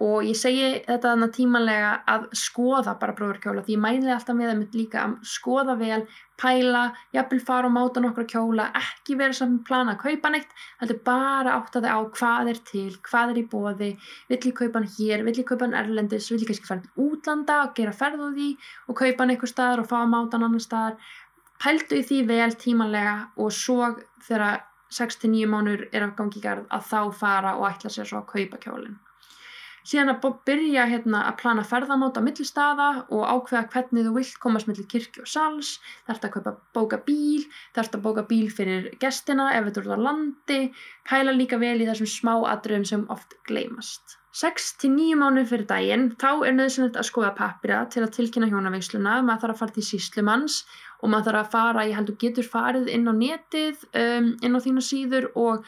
og 0.06 0.28
ég 0.28 0.38
segi 0.38 0.72
þetta 0.86 1.14
þannig 1.14 1.36
tímanlega 1.38 1.92
að 2.14 2.28
skoða 2.38 2.96
bara 3.02 3.16
brúðarkjóla 3.18 3.66
því 3.66 3.78
ég 3.78 3.84
mæli 3.86 4.14
alltaf 4.14 4.38
með 4.38 4.52
það 4.52 4.60
mitt 4.62 4.78
líka 4.78 5.06
að 5.06 5.16
skoða 5.34 5.76
vel, 5.80 6.02
pæla, 6.40 6.84
jafnvel 7.16 7.40
fara 7.44 7.68
og 7.68 7.74
máta 7.76 8.04
nokkra 8.04 8.24
kjóla, 8.30 8.70
ekki 8.80 9.18
vera 9.20 9.36
saman 9.36 9.60
plana 9.68 9.96
að 9.98 10.04
kaupa 10.06 10.32
neitt, 10.32 10.54
heldur 10.80 11.02
bara 11.04 11.56
átta 11.58 11.82
þig 11.84 11.92
á 11.92 12.00
hvað 12.16 12.52
er 12.54 12.62
til, 12.70 12.92
hvað 13.10 13.34
er 13.34 13.42
í 13.42 13.46
bóði, 13.52 13.90
vill 14.30 14.40
ég 14.40 14.56
kaupa 14.62 14.80
hann 14.80 14.92
hér, 14.96 15.26
vill 15.28 15.36
ég 15.42 15.48
kaupa 15.50 15.68
hann 15.68 15.76
erlendis, 15.82 16.30
vill 16.32 16.40
ég 16.40 16.52
kannski 16.52 16.70
fara 16.70 16.86
til 16.86 17.10
útlanda 17.10 17.64
og 17.66 17.74
gera 17.76 17.96
ferð 17.96 18.24
á 18.24 18.30
því 18.38 18.50
og 18.88 19.02
kaupa 19.02 19.26
hann 19.26 19.36
einhver 19.36 19.52
staðar 19.52 19.84
og 19.84 19.92
fá 19.92 19.98
að 20.00 20.14
máta 20.14 20.40
hann 20.40 20.48
annar 20.48 20.64
staðar 20.64 21.12
pældu 21.64 22.00
í 22.00 22.06
því 22.08 22.24
vel 22.30 22.56
tímanlega 22.64 23.18
og 23.38 23.54
svo 23.56 23.92
þegar 24.28 24.66
6-9 24.94 25.46
mánur 25.50 25.86
er 25.94 26.08
af 26.08 26.16
gangi 26.18 26.42
garð 26.42 26.66
að 26.74 26.90
þá 26.90 27.20
fara 27.22 27.54
og 27.60 27.70
ætla 27.70 27.94
sér 27.94 28.10
svo 28.10 28.24
að 28.24 28.32
kaupa 28.34 28.62
kjólinn. 28.64 28.98
Síðan 29.90 30.12
að 30.12 30.26
byrja 30.46 30.84
hérna, 30.90 31.22
að 31.30 31.38
plana 31.40 31.64
ferðamót 31.66 32.18
á 32.20 32.22
millistada 32.22 32.88
og 33.16 33.24
ákveða 33.26 33.70
hvernig 33.74 34.06
þú 34.06 34.12
vilt 34.18 34.40
komast 34.44 34.68
millir 34.70 34.86
kirkju 34.92 35.24
og 35.24 35.30
sals, 35.32 35.72
þarf 36.06 36.20
þetta 36.26 36.52
að 36.52 36.60
bóka 36.76 37.00
bíl, 37.08 37.48
þarf 37.74 37.90
þetta 37.90 38.00
að 38.02 38.06
bóka 38.06 38.26
bíl 38.30 38.50
fyrir 38.54 38.90
gestina 39.02 39.50
ef 39.56 39.70
þetta 39.70 39.82
eru 39.82 39.98
á 39.98 40.06
landi, 40.10 40.60
pæla 41.10 41.34
líka 41.34 41.58
vel 41.62 41.80
í 41.80 41.88
þessum 41.90 42.12
smá 42.12 42.34
atriðum 42.52 42.86
sem 42.92 43.06
oft 43.10 43.38
gleymast. 43.50 44.20
6-9 44.36 45.16
mánu 45.18 45.42
fyrir 45.50 45.66
daginn, 45.66 46.12
þá 46.22 46.46
er 46.46 46.54
nöðsynlegt 46.54 47.00
að 47.00 47.08
skoða 47.08 47.32
pappira 47.40 47.80
til 47.90 48.04
að 48.06 48.14
tilkynna 48.20 48.52
hjónavegsluna, 48.52 49.24
maður 49.26 49.48
þarf 49.48 49.56
að 49.56 49.62
fara 49.64 49.78
til 49.80 49.88
síslumanns 49.88 50.60
og 51.00 51.12
maður 51.12 51.30
þarf 51.30 51.42
að 51.46 51.54
fara, 51.54 51.86
ég 51.88 52.00
heldur 52.00 52.18
getur 52.20 52.48
farið 52.48 52.90
inn 52.92 53.08
á 53.08 53.14
netið, 53.16 53.86
um, 53.96 54.34
inn 54.44 54.58
á 54.58 54.60
þína 54.66 54.84
síður 54.84 55.30
og 55.40 55.64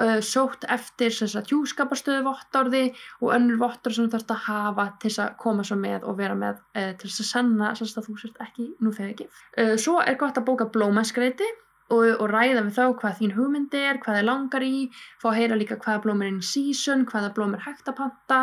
uh, 0.00 0.20
sótt 0.24 0.66
eftir 0.72 1.14
hjúskaparstöðu 1.14 2.24
vottorði 2.26 2.84
og 3.20 3.34
önnur 3.36 3.60
vottor 3.62 3.94
sem 3.94 4.06
þú 4.06 4.16
þarfst 4.16 4.32
að 4.34 4.46
hafa 4.48 4.86
til 4.98 5.10
þess 5.10 5.24
að 5.24 5.36
koma 5.44 5.66
svo 5.66 5.78
með 5.80 6.08
og 6.08 6.18
vera 6.20 6.38
með 6.38 6.62
uh, 6.76 6.92
til 7.00 7.10
þess 7.10 7.24
að 7.24 7.30
sanna 7.32 7.74
að 7.74 8.08
þú 8.08 8.16
sért 8.22 8.40
ekki 8.44 8.70
nú 8.80 8.94
þegar 8.94 9.12
ekki. 9.14 9.28
Uh, 9.58 9.76
svo 9.80 10.00
er 10.04 10.18
gott 10.20 10.40
að 10.40 10.48
bóka 10.50 10.68
blómaskreiti 10.74 11.48
og, 11.92 12.04
og 12.18 12.28
ræða 12.30 12.64
við 12.64 12.76
þá 12.78 12.84
hvað 13.00 13.18
þín 13.20 13.34
hugmynd 13.38 13.74
er, 13.78 13.98
hvað 14.02 14.18
þið 14.18 14.28
langar 14.28 14.66
í, 14.66 14.76
fá 15.22 15.28
að 15.30 15.38
heyra 15.40 15.58
líka 15.60 15.80
hvaða 15.80 16.04
blóm 16.04 16.22
er 16.22 16.30
inn 16.32 16.40
í 16.40 16.48
season, 16.48 17.04
hvaða 17.10 17.32
blóm 17.36 17.56
er 17.56 17.64
hægt 17.66 17.90
að 17.90 17.98
panta 18.00 18.40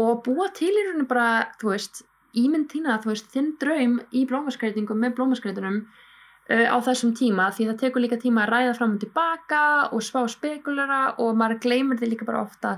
og 0.00 0.22
búa 0.26 0.48
til 0.56 0.72
í 0.72 0.86
rauninu 0.86 1.08
bara, 1.10 1.50
þú 1.60 1.74
veist, 1.74 2.04
ímynd 2.38 2.70
þína, 2.72 2.98
þú 3.02 3.12
veist, 3.12 3.30
þinn 3.34 3.52
draum 3.60 3.98
í 4.12 4.24
blómaskreitingum 4.30 5.00
með 5.02 5.14
blómaskreitunum 5.18 5.78
uh, 5.84 6.66
á 6.70 6.76
þessum 6.86 7.14
tíma 7.18 7.50
því 7.54 7.70
það 7.70 7.78
tekur 7.84 8.04
líka 8.04 8.20
tíma 8.20 8.44
að 8.44 8.52
ræða 8.54 8.74
fram 8.78 8.96
og 8.96 9.04
tilbaka 9.04 9.62
og 9.90 10.04
spá 10.06 10.20
spekulera 10.30 11.00
og 11.22 11.38
maður 11.38 11.62
gleymur 11.66 12.00
því 12.00 12.12
líka 12.12 12.28
bara 12.28 12.44
ofta. 12.44 12.76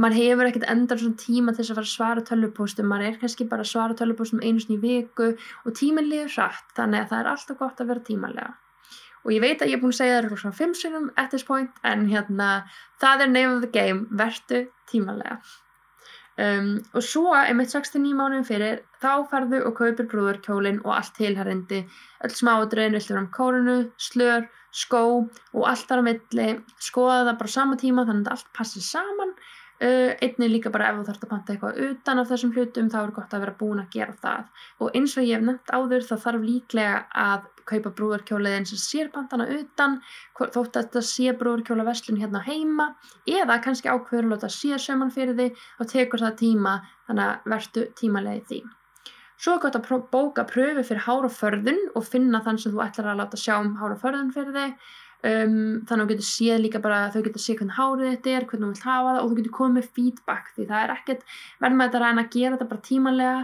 Maður 0.00 0.20
hefur 0.22 0.48
ekkert 0.48 0.70
endar 0.70 1.00
svona 1.02 1.18
tíma 1.18 1.52
til 1.52 1.64
þess 1.64 1.72
að 1.72 1.78
fara 1.80 1.88
að 1.88 1.94
svara 1.96 2.26
tölvupóstum, 2.28 2.90
maður 2.90 3.08
er 3.08 3.20
kannski 3.22 3.46
bara 3.50 3.66
að 3.66 3.72
svara 3.72 3.98
tölvupóstum 3.98 4.42
einu 4.44 4.62
sní 4.62 4.78
viku 4.82 5.32
og 5.34 5.76
tíminn 5.76 6.10
liður 6.10 6.34
hratt, 6.36 6.68
þannig 6.78 7.04
að 7.04 7.14
það 7.14 7.22
er 7.22 7.30
alltaf 7.34 7.58
gott 7.58 7.82
að 7.82 7.94
vera 7.94 8.06
tímanlega 8.06 8.52
og 9.24 9.32
ég 9.34 9.42
veit 9.42 9.60
að 9.60 9.68
ég 9.68 9.76
er 9.76 9.82
búin 9.82 9.92
að 9.92 9.98
segja 9.98 10.20
það 10.24 10.36
svona 10.42 10.56
fimm 10.56 10.76
sinum 10.76 11.08
at 11.20 11.32
this 11.32 11.44
point 11.44 11.82
en 11.86 12.06
hérna 12.08 12.50
það 13.02 13.26
er 13.26 13.32
name 13.32 13.56
of 13.56 13.64
the 13.64 13.72
game, 13.72 14.06
verðu 14.10 14.62
tímanlega 14.90 15.40
Um, 16.40 16.78
og 16.96 17.04
svo 17.04 17.34
einmitt 17.36 17.72
69 17.74 18.14
mánuðin 18.16 18.46
fyrir 18.48 18.78
þá 19.02 19.26
farðu 19.28 19.58
og 19.68 19.74
kaupir 19.76 20.06
brúður 20.08 20.38
kjólinn 20.44 20.78
og 20.86 20.94
allt 20.96 21.12
tilhærindi 21.18 21.82
öll 22.24 22.32
smáadröðin, 22.32 22.96
viltur 22.96 23.18
um 23.20 23.26
kórunu, 23.34 23.78
slör 24.00 24.46
skó 24.72 25.02
og 25.26 25.64
allt 25.66 25.88
þar 25.90 26.00
á 26.00 26.04
milli. 26.06 26.48
Skoða 26.80 27.24
það 27.26 27.40
bara 27.42 27.54
sama 27.56 27.80
tíma 27.80 28.06
þannig 28.08 28.30
að 28.30 28.36
allt 28.36 28.52
passir 28.56 28.86
saman. 28.86 29.34
Uh, 29.80 30.12
einnig 30.20 30.50
líka 30.52 30.72
bara 30.72 30.90
ef 30.90 30.98
þú 30.98 31.06
þarfst 31.08 31.22
að 31.24 31.30
panta 31.30 31.54
eitthvað 31.54 31.78
utan 31.86 32.18
af 32.20 32.26
þessum 32.28 32.50
hlutum 32.52 32.90
þá 32.92 32.98
er 33.00 33.12
gott 33.16 33.32
að 33.32 33.44
vera 33.46 33.56
búin 33.60 33.80
að 33.80 33.94
gera 33.94 34.16
það. 34.24 34.50
Og 34.80 34.96
eins 34.96 35.16
og 35.16 35.24
ég 35.24 35.38
hef 35.38 35.46
nefnt 35.46 35.72
áður 35.72 36.04
þá 36.04 36.14
þarf 36.24 36.44
líklega 36.44 36.98
að 37.16 37.46
kaupa 37.68 37.92
brúðarkjóliðin 37.98 38.66
sem 38.70 38.80
sér 38.80 39.10
pantana 39.14 39.46
utan 39.56 39.98
þótt 40.38 40.76
að 40.76 40.80
þetta 40.80 41.02
sé 41.10 41.34
brúðarkjóla 41.40 41.86
vestlun 41.88 42.20
hérna 42.20 42.42
heima 42.46 42.90
eða 43.28 43.60
kannski 43.64 43.90
ákveður 43.90 44.28
að 44.28 44.34
láta 44.34 44.52
sé 44.54 44.78
söman 44.78 45.12
fyrir 45.14 45.36
því 45.38 45.48
og 45.80 45.90
tekur 45.92 46.24
það 46.24 46.38
tíma 46.44 46.76
þannig 47.08 47.26
að 47.26 47.50
verðtu 47.54 47.86
tímalegi 48.00 48.46
því. 48.48 48.62
Svo 49.40 49.54
er 49.56 49.62
gott 49.62 49.76
að 49.78 50.08
bóka 50.12 50.44
pröfu 50.44 50.82
fyrir 50.84 51.06
háraförðun 51.06 51.78
og 51.96 52.04
finna 52.04 52.42
þann 52.44 52.58
sem 52.60 52.74
þú 52.74 52.82
ætlar 52.84 53.14
að 53.14 53.22
láta 53.22 53.38
sjá 53.40 53.54
um 53.56 53.76
háraförðun 53.80 54.34
fyrir 54.34 54.52
þig 54.56 54.74
um, 55.24 55.54
þannig 55.88 55.94
að 55.94 56.02
þú 56.02 56.08
getur 56.12 56.28
séð 56.28 56.60
líka 56.64 56.82
bara 56.84 57.00
þau 57.14 57.22
getur 57.26 57.44
séð 57.44 57.58
hvernig 57.60 57.78
hárið 57.78 58.12
þetta 58.14 58.34
er, 58.34 58.46
hvernig 58.50 58.66
þú 58.66 58.72
vilt 58.74 58.86
hafa 58.88 59.14
það 59.14 59.22
og 59.22 59.30
þú 59.30 59.38
getur 59.40 59.56
komið 59.56 59.88
feedback 59.96 60.52
því 60.56 60.68
það 60.70 60.84
er 60.84 60.94
ekkert 60.96 61.26
verður 61.62 61.78
með 61.78 61.88
þetta 61.88 62.00
að 62.00 62.06
reyna 62.06 62.24
að 62.24 62.36
gera 62.36 62.54
þetta 62.56 62.70
bara 62.72 62.86
tímanlega 62.90 63.40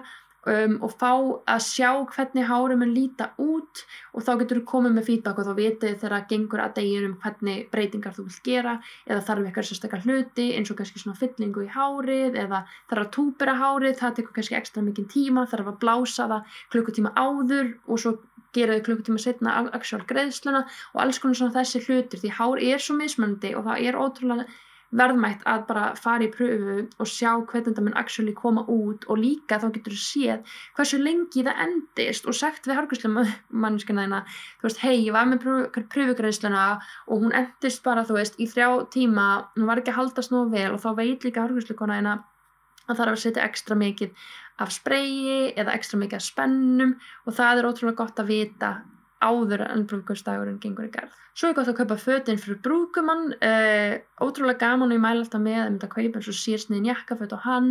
um, 0.50 0.76
og 0.84 0.92
fá 1.00 1.10
að 1.52 1.64
sjá 1.66 1.90
hvernig 2.14 2.46
hárum 2.48 2.84
er 2.86 2.92
líta 2.92 3.28
út 3.42 3.82
og 4.12 4.26
þá 4.26 4.32
getur 4.42 4.60
þú 4.60 4.64
komið 4.70 4.96
með 4.96 5.08
feedback 5.10 5.40
og 5.40 5.48
þá 5.48 5.54
vitið 5.60 5.96
þegar 5.96 6.14
það 6.16 6.28
gengur 6.32 6.62
að 6.64 6.76
degir 6.78 7.08
um 7.08 7.16
hvernig 7.24 7.66
breytingar 7.72 8.16
þú 8.16 8.26
vilt 8.28 8.42
gera 8.46 8.76
eða 9.06 9.24
þarf 9.28 9.48
eitthvað 9.48 9.68
sérstakar 9.70 10.06
hluti 10.06 10.46
eins 10.56 10.72
og 10.72 10.80
kannski 10.80 11.02
svona 11.02 11.20
fyllingu 11.20 11.66
í 11.66 11.72
hárið 11.74 12.38
eða 12.44 12.62
þarf 12.90 13.02
að 13.02 13.12
túpera 13.18 13.58
hárið, 13.60 13.98
það 14.00 14.16
tekur 14.20 14.38
kannski 14.38 14.58
ekstra 14.60 14.86
mikið 14.86 15.10
tíma, 15.12 15.46
þarf 15.50 15.72
að 15.72 15.80
blása 15.84 16.30
það 16.30 16.56
klukkutíma 16.74 17.14
áður 17.16 17.74
og 17.86 18.02
svo 18.02 18.16
geraðu 18.56 18.84
klukkutíma 18.86 19.20
setna 19.20 19.56
actual 19.76 20.04
greiðsluna 20.08 20.62
og 20.94 21.02
alls 21.02 21.18
konar 21.20 21.38
svona 21.40 21.56
þessi 21.58 21.82
hlutir 21.84 22.22
því 22.22 22.30
hár 22.38 22.62
er 22.62 22.82
svo 22.82 22.96
mismöndi 22.96 23.52
og 23.56 23.66
það 23.66 23.88
er 23.88 23.98
ótrúlega 24.00 24.46
verðmætt 24.94 25.42
að 25.48 25.64
bara 25.68 25.86
fara 25.98 26.26
í 26.26 26.30
pröfu 26.30 26.76
og 27.02 27.10
sjá 27.10 27.30
hvernig 27.48 27.74
það 27.74 27.86
mun 27.88 27.98
actually 27.98 28.34
koma 28.36 28.62
út 28.70 29.06
og 29.10 29.18
líka 29.18 29.58
þá 29.62 29.66
getur 29.74 29.96
þú 29.96 30.02
séð 30.02 30.54
hversu 30.78 31.00
lengi 31.02 31.44
það 31.46 31.62
endist 31.66 32.28
og 32.30 32.38
sagt 32.38 32.68
við 32.68 32.78
harkurslega 32.78 33.26
mannskina 33.50 34.06
þeina 34.06 34.22
þú 34.30 34.68
veist, 34.68 34.82
hei, 34.84 34.96
ég 35.08 35.12
var 35.16 35.28
með 35.30 35.44
pröfugræðsluna 35.90 36.64
og 37.08 37.26
hún 37.26 37.34
endist 37.34 37.82
bara, 37.86 38.06
þú 38.06 38.20
veist, 38.20 38.38
í 38.38 38.46
þrjá 38.50 38.70
tíma 38.94 39.28
hún 39.56 39.68
var 39.68 39.82
ekki 39.82 39.94
að 39.94 40.00
haldast 40.00 40.34
nú 40.34 40.46
vel 40.54 40.72
og 40.72 40.82
þá 40.84 40.90
veit 41.02 41.26
líka 41.26 41.44
harkurslega 41.44 41.92
þeina 41.92 42.18
að 42.86 42.94
það 42.94 43.06
er 43.06 43.12
að 43.12 43.22
setja 43.22 43.46
ekstra 43.46 43.78
mikið 43.78 44.26
af 44.62 44.72
spreyi 44.72 45.38
eða 45.58 45.74
ekstra 45.76 45.98
mikið 46.00 46.20
af 46.20 46.26
spennum 46.30 46.94
og 47.26 47.34
það 47.36 47.58
er 47.58 47.68
ótrúlega 47.70 47.98
gott 48.04 48.22
að 48.22 48.30
vita 48.30 48.70
áður 49.26 49.64
en 49.66 49.86
brúðgumstagurinn 49.90 50.60
gengur 50.62 50.88
í 50.88 50.92
gerð. 50.94 51.14
Svo 51.36 51.50
er 51.50 51.56
gott 51.58 51.68
að 51.68 51.80
kaupa 51.82 51.98
fötinn 52.00 52.38
fyrir 52.40 52.60
brúðgumann, 52.64 53.26
uh, 53.44 53.96
ótrúlega 54.24 54.62
gaman 54.62 54.92
og 54.92 54.96
ég 54.96 55.02
mæla 55.04 55.24
alltaf 55.24 55.42
með 55.42 55.58
að 55.60 55.66
mynda 55.70 55.88
að 55.90 55.96
kaupa 55.96 56.20
eins 56.20 56.30
og 56.32 56.38
sírsniðin 56.38 56.88
jakkaföt 56.92 57.34
og 57.36 57.42
hann 57.44 57.68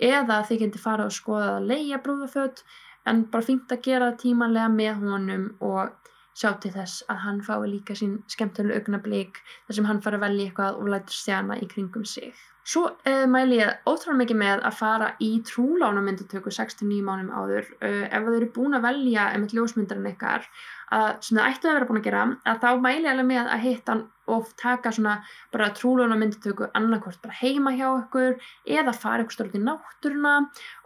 eða 0.00 0.38
þið 0.48 0.62
getur 0.64 0.84
fara 0.86 1.08
og 1.08 1.16
skoða 1.16 1.50
að 1.58 1.68
leia 1.72 2.00
brúðaföt 2.04 2.64
en 3.10 3.24
bara 3.32 3.46
fengt 3.46 3.74
að 3.74 3.84
gera 3.84 4.12
tímanlega 4.18 4.70
með 4.72 5.04
honum 5.10 5.44
og 5.60 6.11
sjá 6.38 6.52
til 6.62 6.72
þess 6.74 7.04
að 7.12 7.20
hann 7.26 7.42
fái 7.44 7.58
líka 7.66 7.96
sín 7.98 8.20
skemmtilega 8.30 8.80
augnablík 8.80 9.42
þar 9.66 9.78
sem 9.78 9.90
hann 9.90 10.02
fara 10.04 10.20
að 10.20 10.26
velja 10.28 10.48
eitthvað 10.48 10.80
og 10.80 10.90
læta 10.94 11.14
stjana 11.16 11.58
í 11.60 11.68
kringum 11.68 12.08
sig. 12.08 12.32
Svo 12.62 12.84
uh, 12.86 13.24
mæli 13.26 13.56
ég 13.58 13.88
ótrúlega 13.90 14.20
mikið 14.20 14.38
með 14.38 14.60
að 14.68 14.76
fara 14.78 15.08
í 15.18 15.30
trúlánamyndatöku 15.48 16.52
6-9 16.54 17.00
mánum 17.02 17.32
áður 17.34 17.66
uh, 17.82 18.04
ef 18.06 18.28
þau 18.28 18.36
eru 18.36 18.48
búin 18.54 18.78
að 18.78 18.84
velja 18.86 19.24
einmitt 19.32 19.54
ljósmyndarinn 19.56 20.12
ykkar 20.12 20.46
að 20.94 21.08
svona 21.26 21.48
ættu 21.50 21.66
að 21.66 21.78
vera 21.78 21.88
búin 21.88 21.98
að 21.98 22.06
gera 22.06 22.20
að 22.52 22.60
þá 22.62 22.68
mæli 22.84 23.02
ég 23.02 23.10
alveg 23.10 23.28
með 23.32 23.50
að 23.56 23.64
hitta 23.66 23.96
og 24.30 24.52
taka 24.62 24.92
svona 24.94 25.16
bara 25.50 25.72
trúlánamyndatöku 25.74 26.70
annarkort 26.78 27.18
bara 27.24 27.40
heima 27.40 27.74
hjá 27.74 27.88
ykkur 27.88 28.38
eða 28.78 28.94
fara 28.94 29.26
ykkur 29.26 29.38
stort 29.40 29.58
í 29.58 29.64
náttúruna 29.66 30.36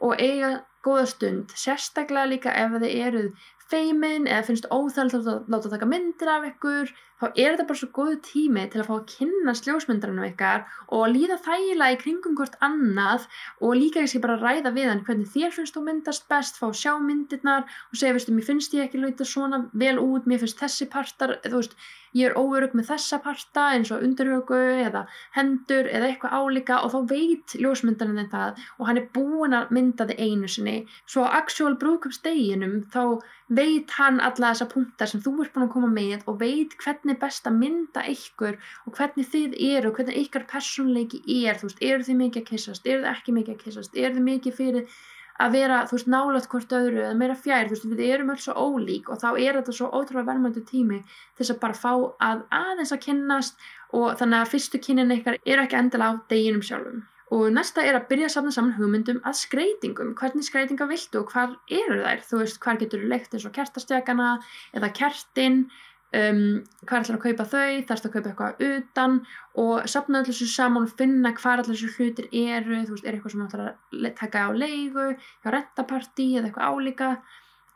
og 0.01 0.17
eiga 0.17 0.55
góða 0.87 1.07
stund 1.11 1.53
sérstaklega 1.59 2.31
líka 2.31 2.57
ef 2.57 2.79
þið 2.79 2.97
eruð 3.05 3.47
feimin 3.71 4.29
eða 4.31 4.47
finnst 4.47 4.69
óþælt 4.71 5.17
að 5.19 5.29
láta 5.51 5.73
taka 5.73 5.89
myndir 5.91 6.31
af 6.31 6.47
ykkur 6.53 6.93
þá 7.21 7.27
er 7.33 7.55
þetta 7.55 7.67
bara 7.69 7.81
svo 7.81 7.89
góðu 7.97 8.17
tími 8.27 8.65
til 8.71 8.83
að 8.83 8.89
fá 8.91 8.95
að 8.97 9.07
kynna 9.13 9.55
sljósmyndarinn 9.57 10.27
ykkar 10.29 10.67
og 10.93 11.05
líða 11.15 11.39
þægilega 11.47 11.97
í 11.97 12.01
kringum 12.03 12.37
hvort 12.39 12.59
annað 12.67 13.27
og 13.59 13.79
líka 13.81 14.03
ekki 14.05 14.21
bara 14.23 14.37
ræða 14.43 14.75
við 14.77 14.91
hann 14.93 15.05
hvernig 15.07 15.33
þér 15.33 15.55
finnst 15.57 15.77
þú 15.77 15.85
myndast 15.89 16.29
best 16.31 16.61
fá 16.61 16.67
sjá 16.77 16.93
myndirnar 17.01 17.65
og 17.65 17.99
segja, 17.99 18.15
veistu, 18.19 18.37
mér 18.37 18.49
finnst 18.51 18.77
ég 18.77 18.87
ekki 18.87 19.01
lauta 19.01 19.27
svona 19.27 19.65
vel 19.73 19.97
út, 20.03 20.29
mér 20.29 20.45
finnst 20.45 20.61
þessi 20.61 20.91
partar, 20.93 21.39
þú 21.47 21.63
veist 21.63 21.79
ég 22.15 22.31
er 22.31 22.37
óörug 22.39 22.75
með 22.77 22.91
þessa 22.93 23.19
parta 23.25 23.69
eins 23.75 23.91
og 23.95 24.05
undurhaugu 24.07 24.59
eða 24.87 25.07
hendur 25.37 25.89
eða 25.91 26.11
eitthvað 26.11 26.37
álíka 26.39 26.81
og 26.85 26.93
þá 26.95 26.99
veit 27.15 27.57
ljósmyndarinn 27.59 28.23
þetta 28.23 28.45
og 28.79 28.87
hann 28.89 29.01
er 29.01 29.09
búin 29.17 29.57
að 29.57 29.73
mynda 29.77 30.07
þið 30.11 30.23
einu 30.27 30.51
sinni. 30.51 30.77
Svo 31.07 31.27
á 31.27 31.37
actual 31.41 31.75
brúkumsteginum 31.81 32.87
þá 32.95 33.03
veit 33.49 33.93
hann 33.99 34.21
alla 34.21 34.53
þessa 34.53 34.69
punktar 34.71 35.11
sem 35.11 35.23
þú 35.23 35.37
ert 35.45 35.55
búin 35.55 35.67
að 35.69 35.75
koma 35.75 35.91
með 35.91 36.25
og 36.27 36.41
veit 36.43 36.75
hvernig 36.83 37.21
best 37.23 37.47
að 37.47 37.61
mynda 37.61 38.07
ykkur 38.11 38.59
og 38.87 38.97
hvernig 38.99 39.29
þið 39.35 39.59
eru 39.73 39.93
hvernig 39.95 40.23
ykkar 40.25 40.49
personleiki 40.51 41.23
er, 41.43 41.59
þú 41.61 41.71
veist, 41.71 41.85
eru 41.91 42.07
þið 42.09 42.23
mikið 42.23 42.43
að 42.43 42.49
kissast, 42.51 42.87
eru 42.87 43.05
þið 43.05 43.13
ekki 43.13 43.37
mikið 43.37 43.55
að 43.55 43.63
kissast, 43.65 43.97
eru 43.97 44.19
þið 44.19 44.27
mikið 44.31 44.59
fyrir 44.61 44.97
að 45.43 45.57
vera, 45.57 45.81
þú 45.89 45.97
veist, 45.97 46.11
nálat 46.13 46.49
hvort 46.53 46.77
öðru 46.79 47.03
eða 47.05 47.17
meira 47.19 47.37
fjær, 47.39 47.69
þú 47.69 47.77
veist, 47.77 47.89
við 47.91 48.13
erum 48.15 48.31
öll 48.35 48.43
svo 48.43 48.55
ólík 48.57 49.11
og 49.13 49.21
þá 49.23 49.29
er 49.33 49.59
þetta 49.59 49.75
svo 49.79 49.91
ótrúlega 49.91 50.31
verðmöndu 50.31 50.63
tími 50.69 51.03
þess 51.39 51.53
að 51.55 51.61
bara 51.65 51.81
fá 51.81 51.93
að 52.29 52.47
aðeins 52.61 52.95
að 52.97 53.03
kynnast 53.09 53.67
og 53.97 54.17
þannig 54.21 54.41
að 54.41 54.55
fyrstu 54.55 54.81
kynnin 54.87 55.17
ykkar 55.19 55.39
eru 55.45 55.67
ekki 55.67 55.79
endilega 55.81 56.17
á 56.17 56.23
deginum 56.33 56.65
sjálfum. 56.65 57.05
Og 57.35 57.49
næsta 57.51 57.83
er 57.83 57.97
að 57.99 58.07
byrja 58.11 58.29
að 58.29 58.35
safna 58.37 58.53
saman 58.55 58.77
hugmyndum 58.77 59.19
að 59.27 59.41
skreitingum, 59.41 60.13
hvernig 60.19 60.47
skreitinga 60.47 60.87
viltu 60.87 61.25
og 61.25 61.33
hvar 61.33 61.57
eru 61.67 61.99
þær, 62.05 62.23
þú 62.29 62.39
veist, 62.43 62.61
hvar 62.63 62.79
getur 62.79 63.03
leikt 63.11 63.35
eins 63.35 63.47
og 63.49 63.55
kertastjökana 63.57 64.29
eða 64.79 64.93
kertin, 64.95 65.65
um, 66.15 66.43
hvað 66.87 67.03
ætlar 67.03 67.19
að 67.19 67.25
kaupa 67.25 67.47
þau, 67.53 67.73
þarfst 67.89 68.09
að 68.09 68.15
kaupa 68.15 68.31
eitthvað 68.31 68.65
utan 68.69 69.19
og 69.63 69.89
sapna 69.91 70.21
allir 70.21 70.33
þessu 70.33 70.49
saman 70.53 70.87
og 70.87 70.95
finna 70.99 71.33
hvað 71.37 71.63
allir 71.65 71.73
þessu 71.73 71.93
hlutir 71.97 72.29
eru, 72.31 72.83
þú 72.87 72.97
veist, 72.97 73.07
er 73.07 73.17
eitthvað 73.17 73.35
sem 73.35 73.43
þú 73.43 73.49
ætlar 73.49 73.67
að 73.67 74.09
taka 74.21 74.47
á 74.47 74.51
leigu, 74.55 75.09
hjá 75.43 75.53
rentapartí 75.55 76.29
eða 76.37 76.51
eitthvað 76.51 76.71
álíka, 76.73 77.11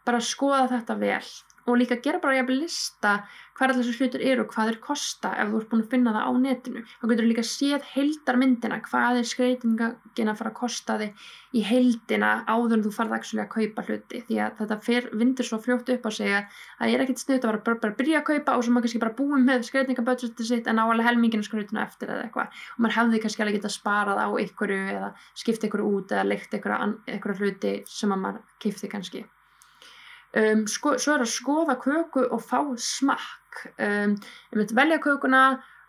bara 0.07 0.23
skoða 0.25 0.67
þetta 0.77 0.99
vel 1.01 1.25
og 1.71 1.81
líka 1.81 2.01
gera 2.03 2.21
bara 2.23 2.41
jafnvel 2.41 2.61
lista 2.65 3.21
hvað 3.61 3.75
allir 3.75 3.85
þessu 3.85 4.05
hlutur 4.07 4.23
eru 4.25 4.45
og 4.45 4.53
hvað 4.55 4.69
þeir 4.71 4.79
kosta 4.81 5.31
ef 5.37 5.51
þú 5.51 5.59
ert 5.61 5.69
búin 5.69 5.83
að 5.85 5.91
finna 5.93 6.13
það 6.15 6.25
á 6.25 6.33
netinu. 6.41 6.83
Þá 6.89 7.05
getur 7.11 7.25
þú 7.25 7.29
líka 7.29 7.43
séð 7.45 7.89
heildarmyndina 7.91 8.79
hvað 8.87 9.19
er 9.21 9.27
skreitingin 9.29 10.31
að 10.33 10.39
fara 10.39 10.53
að 10.53 10.57
kosta 10.57 10.97
þig 11.03 11.27
í 11.61 11.65
heildina 11.67 12.31
áður 12.49 12.77
en 12.79 12.85
þú 12.87 12.93
farið 12.95 13.43
að 13.43 13.51
kaupa 13.53 13.85
hluti. 13.85 14.23
Því 14.29 14.39
að 14.41 14.55
þetta 14.63 14.79
fyr, 14.87 15.09
vindur 15.21 15.49
svo 15.49 15.59
fljótt 15.61 15.93
upp 15.93 16.09
á 16.09 16.11
sig 16.17 16.33
að 16.39 16.63
það 16.79 16.95
er 16.95 17.05
ekkit 17.05 17.25
snuðt 17.25 17.45
að 17.45 17.51
bara, 17.51 17.63
bara, 17.67 17.81
bara 17.85 17.99
byrja 17.99 18.23
að 18.23 18.29
kaupa 18.31 18.55
og 18.57 18.65
svo 18.65 18.73
maður 18.73 18.87
kannski 18.87 19.03
bara 19.03 19.17
búið 19.19 19.45
með 19.51 19.67
skreitingabudgeti 19.69 20.47
sitt 20.47 20.71
en 20.71 20.81
áalega 20.81 21.09
helminginu 21.11 21.45
skreituna 21.45 21.85
eftir 21.85 22.15
eða 22.15 22.29
eitthvað. 22.29 22.63
Og 22.79 22.87
maður 22.87 22.97
hefði 23.01 23.21
kannski 23.27 23.45
alveg 23.45 23.59
getað 23.59 23.77
sparað 23.77 24.23
á 24.25 24.29
ykkur 24.47 24.73
eða 24.79 25.13
skipta 25.35 25.69
ykkur 25.69 25.85
út 25.85 26.17
eða 26.17 26.25
leikt 26.31 26.57
ykkur 26.57 27.37
hluti 27.43 27.75
sem 27.91 28.17
maður 28.17 28.41
kifti 28.63 28.89
kannski 28.89 29.27
Um, 30.31 30.67
sko, 30.71 30.95
svo 31.03 31.17
er 31.17 31.25
að 31.25 31.33
skoða 31.33 31.75
köku 31.83 32.23
og 32.23 32.43
fá 32.47 32.61
smakk. 32.79 33.65
Um, 33.83 34.15
velja 34.79 35.01
kökuna 35.03 35.43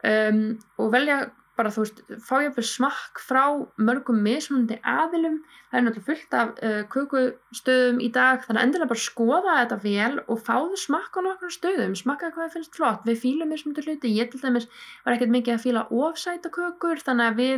um, 0.07 0.41
og 0.81 0.93
velja 0.95 1.19
bara 1.61 1.71
þú 1.71 1.85
veist, 1.85 2.03
fá 2.25 2.35
ég 2.41 2.55
fyrir 2.57 2.67
smakk 2.67 3.21
frá 3.23 3.43
mörgum 3.77 4.21
mismunandi 4.25 4.81
aðilum. 4.81 5.41
Það 5.71 5.79
er 5.79 5.83
náttúrulega 5.85 6.07
fullt 6.09 6.33
af 6.35 6.49
uh, 6.51 6.79
kökustöðum 6.91 7.99
í 8.03 8.09
dag, 8.11 8.41
þannig 8.43 8.59
að 8.59 8.65
endilega 8.67 8.91
bara 8.91 9.03
skoða 9.05 9.53
þetta 9.55 9.77
vel 9.85 10.17
og 10.25 10.41
fáðu 10.43 10.79
smakk 10.81 11.15
á 11.15 11.19
nokkru 11.23 11.51
stöðum, 11.55 11.93
smakka 11.95 12.31
hvað 12.33 12.49
það 12.49 12.55
finnst 12.57 12.75
flott. 12.75 13.05
Við 13.07 13.21
fýlum 13.21 13.53
mismunandi 13.53 13.85
hluti, 13.85 14.11
ég 14.17 14.31
til 14.33 14.41
dæmis 14.41 14.67
var 15.05 15.15
ekkert 15.15 15.31
mikið 15.37 15.55
að 15.55 15.63
fýla 15.63 15.85
ofsæta 15.95 16.51
kökur 16.51 16.99
þannig 17.05 17.29
að 17.29 17.39
við 17.39 17.55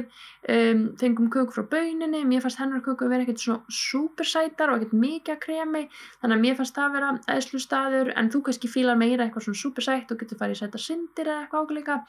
um, 0.54 0.84
fengum 1.02 1.32
kökur 1.34 1.58
frá 1.58 1.66
bauninni, 1.74 2.22
mér 2.30 2.46
fannst 2.46 2.62
hennar 2.62 2.86
kökur 2.86 3.10
verið 3.10 3.26
ekkert 3.26 3.46
svona 3.48 3.78
supersætar 3.80 4.76
og 4.76 4.78
ekkert 4.84 4.94
mikið 5.08 5.34
að 5.34 5.42
kremi, 5.48 5.84
þannig 6.22 6.38
að 6.38 6.46
mér 6.46 6.60
fannst 6.62 6.78
það 6.78 6.96
vera 7.00 7.12
eðslu 7.34 7.64
staður, 7.66 8.14
en 8.14 8.30
þú 8.30 8.44
kannski 8.46 8.70
fýlar 8.70 9.02
meira 9.02 9.26
eitthvað 9.26 9.48
svona 9.48 9.64
supersætt. 9.64 10.14
Og 10.14 10.22
getur 10.22 10.38
farið 10.38 10.60
í 10.60 10.62
sæta 10.62 10.82
syndir 10.82 11.30
eða 11.32 11.48
eitthvað 11.48 11.64
ákveðleika 11.66 12.00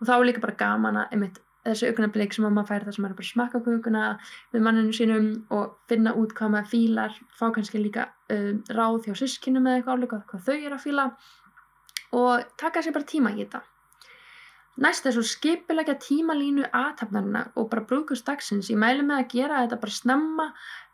og 0.00 0.08
þá 0.08 0.12
er 0.16 0.26
líka 0.28 0.42
bara 0.44 0.58
gaman 0.60 1.00
að 1.02 1.14
einmitt 1.16 1.39
þessi 1.66 1.90
augnablík 1.90 2.34
sem 2.34 2.46
maður 2.46 2.68
fær 2.70 2.86
það 2.86 2.96
sem 2.96 3.08
er 3.08 3.16
bara 3.18 3.30
smakka 3.30 3.60
kökuna 3.66 4.04
við 4.54 4.64
manninu 4.66 4.94
sínum 4.96 5.26
og 5.56 5.74
finna 5.90 6.14
út 6.16 6.32
hvað 6.36 6.54
maður 6.54 6.70
fílar 6.72 7.18
fá 7.36 7.50
kannski 7.56 7.82
líka 7.82 8.06
um, 8.32 8.62
ráð 8.70 9.08
hjá 9.08 9.18
sískinum 9.22 9.68
eða 9.68 9.80
eitthvað 9.80 9.98
álega 9.98 10.22
hvað 10.30 10.46
þau 10.48 10.56
eru 10.56 10.78
að 10.78 10.86
fíla 10.86 11.10
og 12.20 12.48
taka 12.58 12.82
sér 12.82 12.96
bara 12.96 13.10
tíma 13.12 13.34
í 13.34 13.42
þetta. 13.42 13.62
Næst 14.80 15.04
er 15.06 15.12
svo 15.12 15.22
skipilegja 15.26 15.96
tímalínu 16.00 16.68
aðtapnarna 16.72 17.50
og 17.58 17.66
bara 17.72 17.84
brúkust 17.84 18.24
dagsins 18.24 18.70
ég 18.72 18.78
mælu 18.80 19.04
með 19.04 19.18
að 19.18 19.32
gera 19.34 19.64
þetta 19.64 19.78
bara 19.82 19.96
snemma 19.96 20.46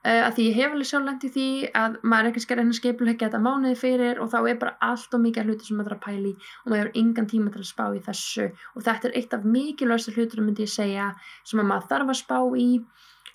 að 0.06 0.36
því 0.36 0.44
ég 0.46 0.56
hef 0.60 0.74
alveg 0.74 0.88
sjálf 0.90 1.06
lengt 1.06 1.24
í 1.26 1.30
því 1.34 1.46
að 1.80 1.96
maður 2.06 2.28
ekki 2.30 2.42
skal 2.44 2.58
reyna 2.60 2.76
skipilegja 2.76 3.28
þetta 3.28 3.40
mánuði 3.42 3.78
fyrir 3.80 4.20
og 4.22 4.30
þá 4.30 4.36
er 4.42 4.60
bara 4.60 4.76
allt 4.88 5.16
og 5.16 5.22
mikið 5.24 5.50
hluti 5.50 5.66
sem 5.66 5.80
maður 5.80 5.96
þarf 5.96 5.98
að 5.98 6.06
pæli 6.06 6.32
og 6.36 6.68
maður 6.70 6.82
hefur 6.82 7.00
engan 7.02 7.30
tíma 7.32 7.54
til 7.54 7.62
að 7.62 7.70
spá 7.70 7.84
í 7.88 8.02
þessu. 8.06 8.46
Og 8.76 8.86
þetta 8.86 9.08
er 9.08 9.16
eitt 9.20 9.34
af 9.34 9.48
mikilvægstu 9.56 10.14
hlutur 10.14 10.44
myndi 10.44 10.66
ég 10.66 10.72
segja 10.72 11.08
sem 11.42 11.62
maður 11.62 11.90
þarf 11.90 12.14
að 12.14 12.20
spá 12.22 12.38
í. 12.60 12.68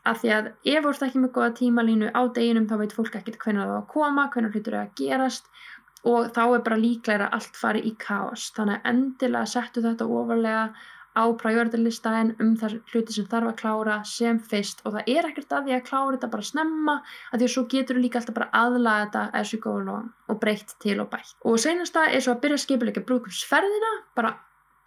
Af 0.01 0.23
því 0.23 0.31
að 0.33 0.47
ef 0.71 0.85
þú 0.85 0.91
ert 0.93 1.03
ekki 1.05 1.19
með 1.21 1.33
goða 1.35 1.51
tímalínu 1.59 2.07
á 2.09 2.21
deginum 2.33 2.69
þá 2.69 2.77
veit 2.79 2.95
fólk 2.97 3.17
ekkert 3.19 3.37
hvernig 3.43 3.67
það 3.67 3.75
á 3.75 3.81
að 3.81 3.91
koma, 3.91 4.29
hvernig 4.33 4.55
hlutur 4.55 4.77
er 4.77 4.85
að 4.87 4.95
gerast 4.97 5.51
og 6.07 6.31
þá 6.33 6.41
er 6.47 6.63
bara 6.65 6.79
líklega 6.81 7.27
allt 7.35 7.59
farið 7.59 7.91
í 7.91 7.91
káas 8.01 8.47
þannig 8.55 8.79
að 8.79 8.89
endilega 8.91 9.51
settu 9.51 9.83
þetta 9.85 10.07
ofarlega 10.09 10.63
á 11.11 11.23
prioritilistæðin 11.41 12.35
um 12.43 12.53
þar 12.59 12.77
hluti 12.91 13.15
sem 13.15 13.27
þarf 13.31 13.51
að 13.51 13.57
klára 13.61 13.97
sem 14.07 14.39
fyrst. 14.51 14.83
Og 14.85 14.95
það 14.95 15.11
er 15.15 15.29
ekkert 15.31 15.55
að 15.57 15.67
því 15.67 15.75
að 15.77 15.83
klára 15.89 16.13
þetta 16.15 16.31
bara 16.35 16.47
snemma 16.51 16.95
að 17.01 17.41
því 17.41 17.49
að 17.49 17.53
svo 17.55 17.65
getur 17.73 17.99
þú 17.99 18.05
líka 18.05 18.21
alltaf 18.21 18.37
bara 18.37 18.51
aðlaga 18.61 19.05
þetta 19.05 19.25
as 19.41 19.53
you 19.53 19.59
go 19.63 19.75
along 19.81 20.07
og 20.31 20.39
breytt 20.43 20.75
til 20.83 20.97
og 21.03 21.11
bætt. 21.11 21.35
Og 21.43 21.59
senasta 21.59 22.07
er 22.07 22.23
svo 22.23 22.35
að 22.35 22.43
byrja 22.45 22.59
að 22.59 22.65
skipilega 22.65 23.05
brúkumsferðina 23.07 23.93
bara 24.15 24.35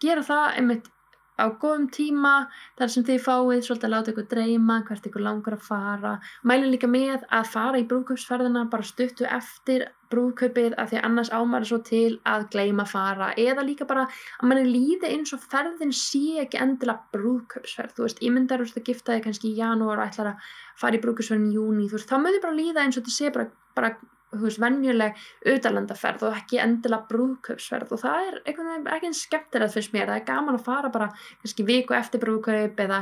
gera 0.02 0.24
það 0.24 0.58
einmitt 0.58 0.90
á 1.34 1.44
góðum 1.50 1.88
tíma 1.90 2.34
þar 2.78 2.92
sem 2.94 3.04
þið 3.06 3.20
fáið 3.24 3.64
svolítið 3.66 3.88
að 3.88 3.94
láta 3.94 4.12
ykkur 4.12 4.28
dreyma 4.30 4.78
hvert 4.86 5.08
ykkur 5.08 5.24
langar 5.24 5.56
að 5.56 5.66
fara. 5.66 6.14
Mælum 6.46 6.72
líka 6.74 6.90
með 6.90 7.26
að 7.26 7.50
fara 7.50 7.80
í 7.80 7.86
brúðkaupsferðina 7.90 8.64
bara 8.70 8.86
stuttu 8.86 9.26
eftir 9.26 9.88
brúðkaupið 10.14 10.76
af 10.78 10.92
því 10.92 11.02
annars 11.08 11.32
ámar 11.34 11.66
svo 11.66 11.80
til 11.82 12.20
að 12.28 12.46
gleima 12.54 12.86
fara. 12.86 13.32
Eða 13.40 13.66
líka 13.66 13.88
bara 13.88 14.06
að 14.06 14.48
manni 14.50 14.68
líði 14.70 15.10
eins 15.10 15.34
og 15.34 15.42
ferðin 15.42 15.94
sé 15.96 16.44
ekki 16.44 16.60
endilega 16.62 17.10
brúðkaupsferð. 17.16 17.96
Þú 17.96 18.06
veist, 18.06 18.22
ég 18.22 18.34
myndar 18.34 18.62
úr 18.62 18.70
þetta 18.70 18.86
giftaði 18.90 19.26
kannski 19.26 19.50
í 19.50 19.58
janúar 19.58 19.98
og 20.02 20.06
ætlar 20.06 20.34
að 20.34 20.50
fara 20.78 20.98
í 20.98 21.02
brúðkaupsferðin 21.02 21.50
í 21.50 21.56
júni 21.58 21.88
þú 21.88 21.98
veist, 21.98 22.10
þá 22.10 22.18
möður 22.22 22.44
bara 22.46 22.60
líða 22.60 22.84
eins 22.84 22.98
og 22.98 23.02
þetta 23.02 23.16
sé 23.16 23.34
bara, 23.34 23.50
bara 23.74 23.96
veist, 24.42 24.60
vennjuleg 24.62 25.22
auðalandaferð 25.46 26.26
og 26.28 26.36
ekki 26.40 26.60
endilega 26.62 27.08
brúðkaupsferð. 27.12 27.94
Og 27.94 28.02
það 28.02 28.28
er 28.28 28.42
ekki 28.48 29.08
einn 29.08 29.16
skemmtilegt 29.16 29.76
fyrst 29.76 29.94
mér, 29.94 30.10
það 30.10 30.20
er 30.20 30.28
gaman 30.28 30.58
að 30.58 30.66
fara 30.66 30.92
bara 30.94 31.08
kannski 31.40 31.66
viku 31.68 31.96
eftir 31.96 32.22
brúðkaup 32.24 32.84
eða 32.86 33.00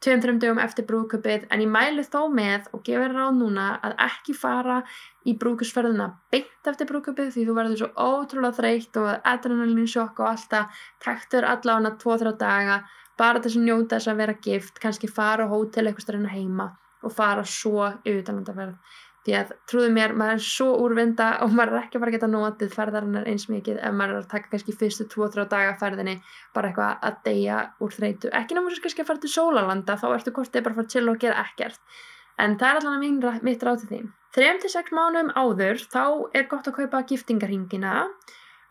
tveim-þreim 0.00 0.40
dögum 0.40 0.62
eftir 0.64 0.86
brúðkaupið. 0.88 1.46
En 1.52 1.64
ég 1.64 1.70
mæli 1.70 2.04
þó 2.06 2.22
með 2.32 2.70
og 2.72 2.84
gefur 2.86 3.12
ráð 3.12 3.34
núna 3.36 3.66
að 3.84 3.98
ekki 4.06 4.36
fara 4.36 4.80
í 5.28 5.34
brúðkaupsferðina 5.40 6.08
beint 6.32 6.70
eftir 6.72 6.88
brúðkaupið 6.88 7.34
því 7.34 7.44
þú 7.48 7.56
verður 7.58 7.82
svo 7.82 7.90
ótrúlega 8.08 8.56
þreytt 8.56 9.00
og 9.02 9.10
adrenalin 9.34 9.90
sjokk 9.90 10.22
og 10.22 10.32
alltaf 10.32 10.84
taktur 11.04 11.44
allavega 11.44 11.98
2-3 12.00 12.34
daga 12.40 12.80
bara 13.20 13.42
þess 13.44 13.58
að 13.58 13.66
njóta 13.68 13.98
þess 13.98 14.10
að 14.10 14.22
vera 14.22 14.38
gift 14.46 14.80
kannski 14.80 15.10
fara 15.12 15.44
á 15.44 15.52
hótel 15.52 15.84
eitthvað 15.90 16.06
stærna 16.06 16.32
heima 16.32 16.70
og 17.04 17.12
fara 17.16 17.44
svo 17.44 17.84
auðalandaferð 17.84 18.96
því 19.26 19.34
að 19.36 19.50
trúðu 19.68 19.90
mér, 19.92 20.14
maður 20.16 20.38
er 20.38 20.44
svo 20.44 20.68
úrvinda 20.80 21.26
og 21.44 21.52
maður 21.52 21.74
er 21.74 21.82
ekki 21.82 21.98
að 21.98 22.04
fara 22.04 22.10
að 22.10 22.16
geta 22.16 22.30
notið 22.32 22.70
ferðarinnar 22.76 23.26
eins 23.28 23.48
mikið 23.52 23.80
ef 23.80 23.96
maður 23.96 24.14
er 24.14 24.20
að 24.22 24.30
taka 24.30 24.52
kannski 24.54 24.76
fyrstu 24.80 25.06
2-3 25.12 25.44
daga 25.50 25.74
ferðinni 25.80 26.14
bara 26.56 26.70
eitthvað 26.70 27.04
að 27.08 27.18
deyja 27.26 27.58
úr 27.84 27.96
þreytu. 27.96 28.30
Ekki 28.32 28.56
náttúrulega 28.56 28.86
kannski 28.86 29.04
að 29.04 29.10
fara 29.10 29.24
til 29.24 29.34
sólalanda 29.34 29.98
þá 30.00 30.06
ertu 30.14 30.34
kortið 30.38 30.64
bara 30.64 30.76
að 30.76 30.80
fara 30.80 30.94
til 30.94 31.04
og 31.12 31.20
gera 31.20 31.44
ekkert. 31.44 32.00
En 32.40 32.56
það 32.56 32.70
er 32.70 32.80
allavega 32.80 33.34
mitt 33.44 33.66
ráð 33.66 33.84
til 33.84 33.90
því 33.90 34.00
3-6 34.36 34.92
mánum 34.94 35.32
áður 35.34 35.82
þá 35.90 36.04
er 36.38 36.46
gott 36.48 36.68
að 36.70 36.76
kaupa 36.78 37.02
giftingarhingina 37.10 38.06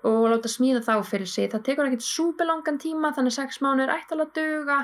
og 0.07 0.29
láta 0.31 0.47
smíða 0.47 0.81
þá 0.85 0.93
fyrir 1.03 1.27
sig. 1.27 1.49
Það 1.51 1.65
tekur 1.67 1.89
ekkert 1.89 2.07
súpelangan 2.07 2.79
tíma 2.79 3.11
þannig 3.15 3.35
6 3.35 3.59
mánu 3.65 3.83
er 3.83 3.93
ættalega 3.97 4.31
döga 4.37 4.79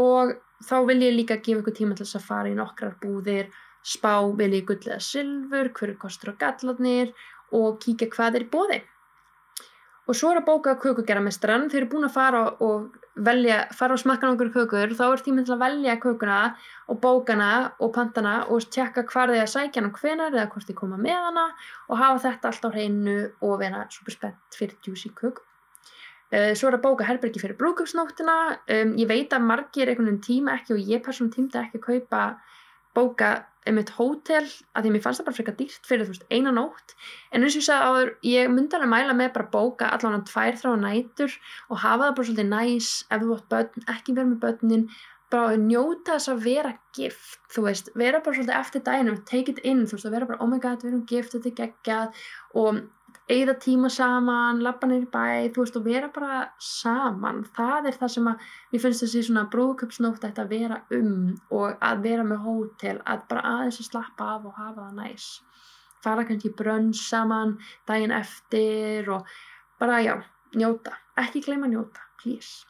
og 0.00 0.32
þá 0.64 0.76
vil 0.88 1.02
ég 1.04 1.16
líka 1.18 1.36
gefa 1.44 1.60
ykkur 1.60 1.76
tíma 1.76 1.96
til 1.96 2.06
þess 2.06 2.18
að 2.18 2.28
fara 2.30 2.50
í 2.50 2.56
nokkrar 2.56 2.96
búðir 3.02 3.52
spá 3.86 4.18
vilji 4.38 4.64
gull 4.66 4.82
eða 4.82 5.00
sylfur, 5.04 5.72
hverju 5.78 5.96
kostur 6.02 6.34
og 6.34 6.38
gallarnir 6.42 7.14
og 7.54 7.80
kíkja 7.82 8.10
hvað 8.12 8.40
er 8.40 8.46
í 8.46 8.52
bóði. 8.52 8.82
Og 10.06 10.14
svo 10.14 10.30
er 10.30 10.38
að 10.38 10.46
bóka 10.46 10.76
kökugerðarmestran, 10.78 11.66
þeir 11.70 11.80
eru 11.80 11.90
búin 11.96 12.06
að 12.06 12.14
fara 12.14 12.42
og 12.62 12.92
velja, 13.26 13.64
fara 13.74 13.96
og 13.96 14.02
smakka 14.02 14.28
nokkur 14.28 14.52
kökur, 14.54 14.92
þá 14.94 15.04
er 15.08 15.22
tíminn 15.24 15.46
til 15.46 15.56
að 15.56 15.64
velja 15.64 15.96
kökuna 16.02 16.40
og 16.92 17.00
bókana 17.02 17.48
og 17.82 17.90
pantana 17.94 18.36
og 18.52 18.68
tjekka 18.70 19.02
hvað 19.08 19.32
þeir 19.34 19.42
að 19.42 19.50
sækja 19.54 19.80
hann 19.80 19.90
og 19.90 19.98
hvenar 20.02 20.36
eða 20.36 20.46
hvort 20.52 20.68
þeir 20.68 20.78
koma 20.78 21.00
með 21.00 21.18
hana 21.26 21.46
og 21.88 22.00
hafa 22.02 22.22
þetta 22.28 22.52
allt 22.52 22.68
á 22.68 22.70
hreinu 22.76 23.16
og 23.40 23.58
vera 23.64 23.82
super 23.90 24.14
spennt 24.14 24.58
fyrir 24.60 24.78
juicy 24.86 25.10
köku. 25.10 25.42
Uh, 26.26 26.52
svo 26.58 26.70
er 26.70 26.78
að 26.78 26.86
bóka 26.86 27.06
herbergi 27.06 27.42
fyrir 27.42 27.58
brúkupsnóttina, 27.58 28.38
um, 28.76 28.94
ég 28.98 29.10
veit 29.10 29.34
að 29.34 29.46
margir 29.46 29.90
einhvern 29.90 30.22
tíma 30.22 30.56
ekki 30.58 30.74
og 30.74 30.88
ég 30.94 31.02
persónum 31.02 31.34
tímta 31.34 31.62
ekki 31.62 31.78
að 31.78 31.86
kaupa 31.86 32.22
bóka 32.94 33.30
eitt 33.66 33.92
hótel 33.96 34.44
að 34.44 34.84
því 34.84 34.90
að 34.90 34.94
mér 34.94 35.02
fannst 35.04 35.20
það 35.20 35.28
bara 35.28 35.38
frekar 35.38 35.56
dýrt 35.58 35.88
fyrir 35.88 36.06
þú 36.06 36.14
veist 36.14 36.26
eina 36.30 36.52
nótt. 36.54 36.94
En 37.32 37.42
eins 37.42 37.56
og 37.56 37.60
ég 37.60 37.66
sagði 37.66 37.90
áður 37.90 38.12
ég 38.30 38.52
myndi 38.52 38.78
alveg 38.78 38.92
mæla 38.92 39.16
með 39.18 39.32
bara 39.34 39.50
bóka 39.56 39.90
allavega 39.96 40.28
tvær 40.30 40.60
þrá 40.62 40.70
nætur 40.84 41.36
og 41.68 41.82
hafa 41.82 42.02
það 42.04 42.16
bara 42.18 42.28
svolítið 42.30 42.50
næs 42.52 42.90
ef 43.10 43.22
þú 43.24 43.36
átt 43.36 43.48
börn, 43.52 43.86
ekki 43.96 44.16
vera 44.16 44.30
með 44.30 44.40
börnin. 44.46 44.88
Bara 45.34 45.56
njóta 45.58 46.14
þess 46.14 46.30
að 46.30 46.44
vera 46.46 46.74
gift 46.94 47.40
þú 47.50 47.64
veist, 47.66 47.88
vera 47.98 48.22
bara 48.22 48.38
svolítið 48.38 48.58
eftir 48.60 48.84
dænum 48.86 49.22
take 49.26 49.56
it 49.56 49.64
in, 49.66 49.82
þú 49.82 49.98
veist, 49.98 50.06
að 50.06 50.14
vera 50.14 50.28
bara 50.30 50.44
oh 50.44 50.50
my 50.50 50.60
god, 50.62 50.84
við 50.84 50.92
erum 50.92 51.06
gift, 51.10 51.34
þetta 51.34 51.50
er 51.50 51.58
geggjað. 51.62 52.20
Og 52.62 52.84
eigða 53.30 53.56
tíma 53.58 53.88
saman, 53.90 54.60
lappa 54.62 54.86
neyri 54.86 55.08
bæ, 55.10 55.48
þú 55.54 55.64
veist, 55.64 55.78
og 55.78 55.86
vera 55.86 56.10
bara 56.14 56.44
saman. 56.62 57.42
Það 57.56 57.88
er 57.90 57.98
það 58.00 58.12
sem 58.14 58.28
að, 58.30 58.44
mér 58.72 58.84
finnst 58.84 59.04
þessi 59.04 59.24
svona 59.26 59.46
brúðköpsnótt 59.54 60.28
að 60.28 60.52
vera 60.52 60.78
um 60.94 61.34
og 61.50 61.82
að 61.88 62.04
vera 62.06 62.26
með 62.26 62.44
hótel, 62.46 63.00
að 63.02 63.26
bara 63.32 63.44
aðeins 63.54 63.80
að 63.82 63.90
slappa 63.90 64.30
af 64.36 64.46
og 64.46 64.60
hafa 64.60 64.86
það 64.86 65.02
næs. 65.02 65.26
Fara 66.06 66.26
kannski 66.28 66.54
brönn 66.54 66.92
saman 66.94 67.56
daginn 67.88 68.14
eftir 68.14 69.10
og 69.10 69.26
bara, 69.80 69.98
já, 70.06 70.14
njóta. 70.54 70.94
Ekki 71.18 71.42
gleyma 71.48 71.66
njóta, 71.72 72.06
please. 72.22 72.66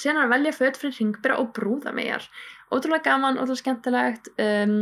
Síðan 0.00 0.24
að 0.24 0.32
velja 0.34 0.56
föt 0.56 0.78
fyrir 0.80 0.96
ringbyrja 0.96 1.38
og 1.38 1.50
brúða 1.54 1.92
megar. 1.94 2.24
Ótrúlega 2.72 3.10
gaman, 3.10 3.38
ótrúlega 3.38 3.60
skemmtilegt 3.60 4.30
um, 4.40 4.76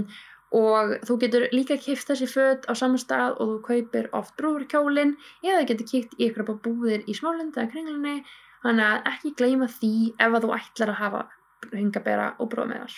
og 0.54 0.94
þú 1.04 1.16
getur 1.22 1.46
líka 1.52 1.76
kipt 1.76 2.08
þessi 2.08 2.28
föt 2.30 2.64
á 2.64 2.72
saman 2.72 3.00
stað 3.00 3.36
og 3.36 3.50
þú 3.50 3.56
kaupir 3.66 4.08
oft 4.16 4.34
brúðurkjólinn 4.40 5.16
eða 5.44 5.66
getur 5.68 5.88
kipt 5.90 6.14
í 6.16 6.28
ykkur 6.28 6.56
búðir 6.64 7.04
í 7.04 7.16
smálund 7.16 7.56
eða 7.56 7.72
kringlunni. 7.74 8.22
Þannig 8.64 8.86
að 8.88 9.10
ekki 9.12 9.34
gleyma 9.38 9.68
því 9.70 9.92
ef 10.18 10.34
að 10.34 10.44
þú 10.44 10.54
ætlar 10.56 10.92
að 10.94 11.00
hafa 11.02 11.22
hringabera 11.68 12.28
og 12.38 12.50
brúða 12.50 12.70
með 12.72 12.84
þar. 12.84 12.96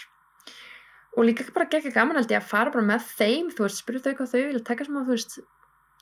Og 1.18 1.26
líka 1.26 1.46
bara 1.52 1.68
gegga 1.72 1.90
gaman 1.94 2.20
held 2.20 2.30
ég 2.30 2.38
að 2.38 2.50
fara 2.52 2.70
bara 2.70 2.86
með 2.86 3.08
þeim 3.18 3.50
þú 3.50 3.66
veist, 3.66 3.82
spyrja 3.82 4.04
þau 4.06 4.12
hvað 4.20 4.30
þau 4.30 4.42
vilja 4.46 4.84
sem 4.86 5.00
að 5.00 5.08
þú 5.08 5.16
veist 5.16 5.40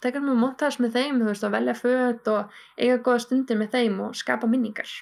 taka 0.03 0.21
sem 0.21 0.31
að 0.31 0.43
montage 0.43 0.83
með 0.85 0.99
þeim 0.99 1.21
þú 1.23 1.31
veist, 1.31 1.47
að 1.47 1.55
velja 1.57 1.75
föt 1.79 2.29
og 2.35 2.59
eiga 2.77 2.99
goða 3.07 3.25
stundir 3.25 3.59
með 3.59 3.73
þeim 3.73 4.03
og 4.05 4.19
skapa 4.19 4.51
minningar 4.51 4.93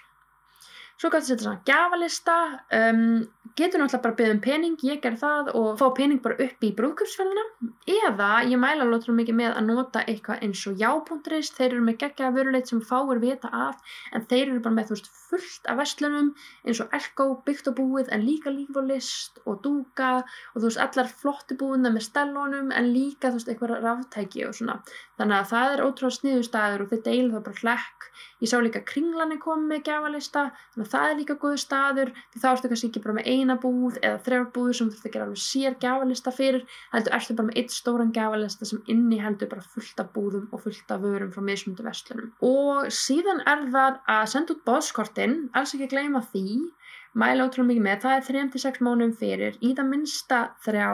Svo 0.96 1.10
kannski 1.12 1.34
setja 1.34 1.44
svona 1.44 1.60
gafalista, 1.68 2.34
um, 2.72 3.26
getur 3.56 3.80
náttúrulega 3.80 4.02
bara 4.04 4.16
byggðum 4.16 4.38
pening, 4.44 4.76
ég 4.84 5.02
ger 5.04 5.16
það 5.20 5.50
og 5.56 5.66
fá 5.80 5.84
pening 5.96 6.22
bara 6.24 6.38
upp 6.44 6.64
í 6.64 6.70
brúðköpsferðina 6.76 7.44
eða 7.88 8.28
ég 8.48 8.60
mæla 8.60 8.86
lóttur 8.88 9.16
mikið 9.16 9.36
með 9.38 9.58
að 9.58 9.68
nota 9.70 10.02
eitthvað 10.08 10.46
eins 10.46 10.62
og 10.68 10.80
já.is, 10.80 11.52
þeir 11.56 11.68
eru 11.68 11.84
með 11.84 11.98
geggja 12.02 12.30
vöruleit 12.32 12.72
sem 12.72 12.80
fáir 12.80 13.20
vita 13.20 13.48
af 13.52 13.96
en 14.12 14.24
þeir 14.28 14.46
eru 14.46 14.62
bara 14.64 14.78
með 14.78 14.90
þú 14.90 14.96
veist 14.96 15.10
fullt 15.28 15.70
af 15.72 15.80
vestlunum 15.80 16.32
eins 16.64 16.80
og 16.84 16.96
Elko, 16.96 17.28
byggt 17.44 17.70
og 17.72 17.78
búið 17.80 18.12
en 18.16 18.24
líka 18.24 18.52
líf 18.52 18.76
og 18.76 18.88
list 18.88 19.40
og 19.44 19.60
dúka 19.64 20.12
og 20.24 20.58
þú 20.58 20.66
veist 20.68 20.84
allar 20.86 21.12
flottu 21.12 21.60
búina 21.60 21.92
með 21.92 22.08
stellunum 22.08 22.72
en 22.72 22.90
líka 22.92 23.30
þú 23.30 23.40
veist 23.40 23.52
eitthvað 23.52 23.76
ráftæki 23.84 24.48
og 24.48 24.56
svona 24.56 24.80
þannig 25.16 25.36
að 25.38 25.50
það 25.52 25.74
er 25.74 25.82
ótrúlega 25.86 26.16
sniðustæður 26.18 26.84
og 26.84 26.90
þeir 26.92 27.02
deila 27.06 27.34
það 27.34 27.44
bara 27.46 27.60
hlekk. 27.62 28.08
Ég 28.40 28.50
sá 28.50 28.56
líka 28.60 28.82
kringlanir 28.84 29.40
komið 29.40 29.70
með 29.70 29.82
gafalista 29.88 30.42
þannig 30.74 30.86
að 30.86 30.92
það 30.94 31.10
er 31.10 31.18
líka 31.20 31.36
góð 31.42 31.56
staður. 31.62 32.12
Því 32.32 32.42
þá 32.42 32.48
ertu 32.52 32.70
kannski 32.72 32.90
ekki 32.90 33.04
bara 33.06 33.16
með 33.16 33.30
eina 33.32 33.56
búð 33.62 33.98
eða 34.02 34.22
þrjár 34.26 34.46
búður 34.56 34.78
sem 34.78 34.90
þú 34.90 34.96
þurft 34.96 35.08
að 35.08 35.16
gera 35.16 35.26
alveg 35.26 35.42
sér 35.46 35.78
gafalista 35.86 36.34
fyrir 36.36 36.66
heldur 36.92 37.16
ertu 37.16 37.36
bara 37.38 37.48
með 37.50 37.60
eitt 37.62 37.76
stóran 37.76 38.12
gafalista 38.16 38.68
sem 38.68 38.82
inni 38.92 39.20
heldur 39.22 39.50
bara 39.52 39.64
fullt 39.74 40.02
af 40.02 40.12
búðum 40.16 40.48
og 40.52 40.64
fullt 40.66 40.92
af 40.92 41.02
vörum 41.04 41.32
frá 41.34 41.44
mismundu 41.48 41.86
vestlunum 41.86 42.32
og 42.46 42.90
síðan 42.92 43.42
er 43.48 43.66
það 43.72 44.00
að 44.16 44.24
senda 44.34 44.56
út 44.56 44.64
bóðskortin 44.68 45.38
alls 45.56 45.74
ekki 45.76 45.90
gleyma 45.94 46.24
því 46.32 46.46
mæla 47.16 47.46
ótrúlega 47.46 47.70
mikið 47.70 47.84
með, 47.86 48.00
það 48.02 48.14
er 48.16 48.24
3-6 48.28 48.82
mánum 48.84 49.12
fyrir 49.16 49.54
í 49.64 49.72
það 49.76 49.90
minsta 49.92 50.40
þrjá 50.66 50.88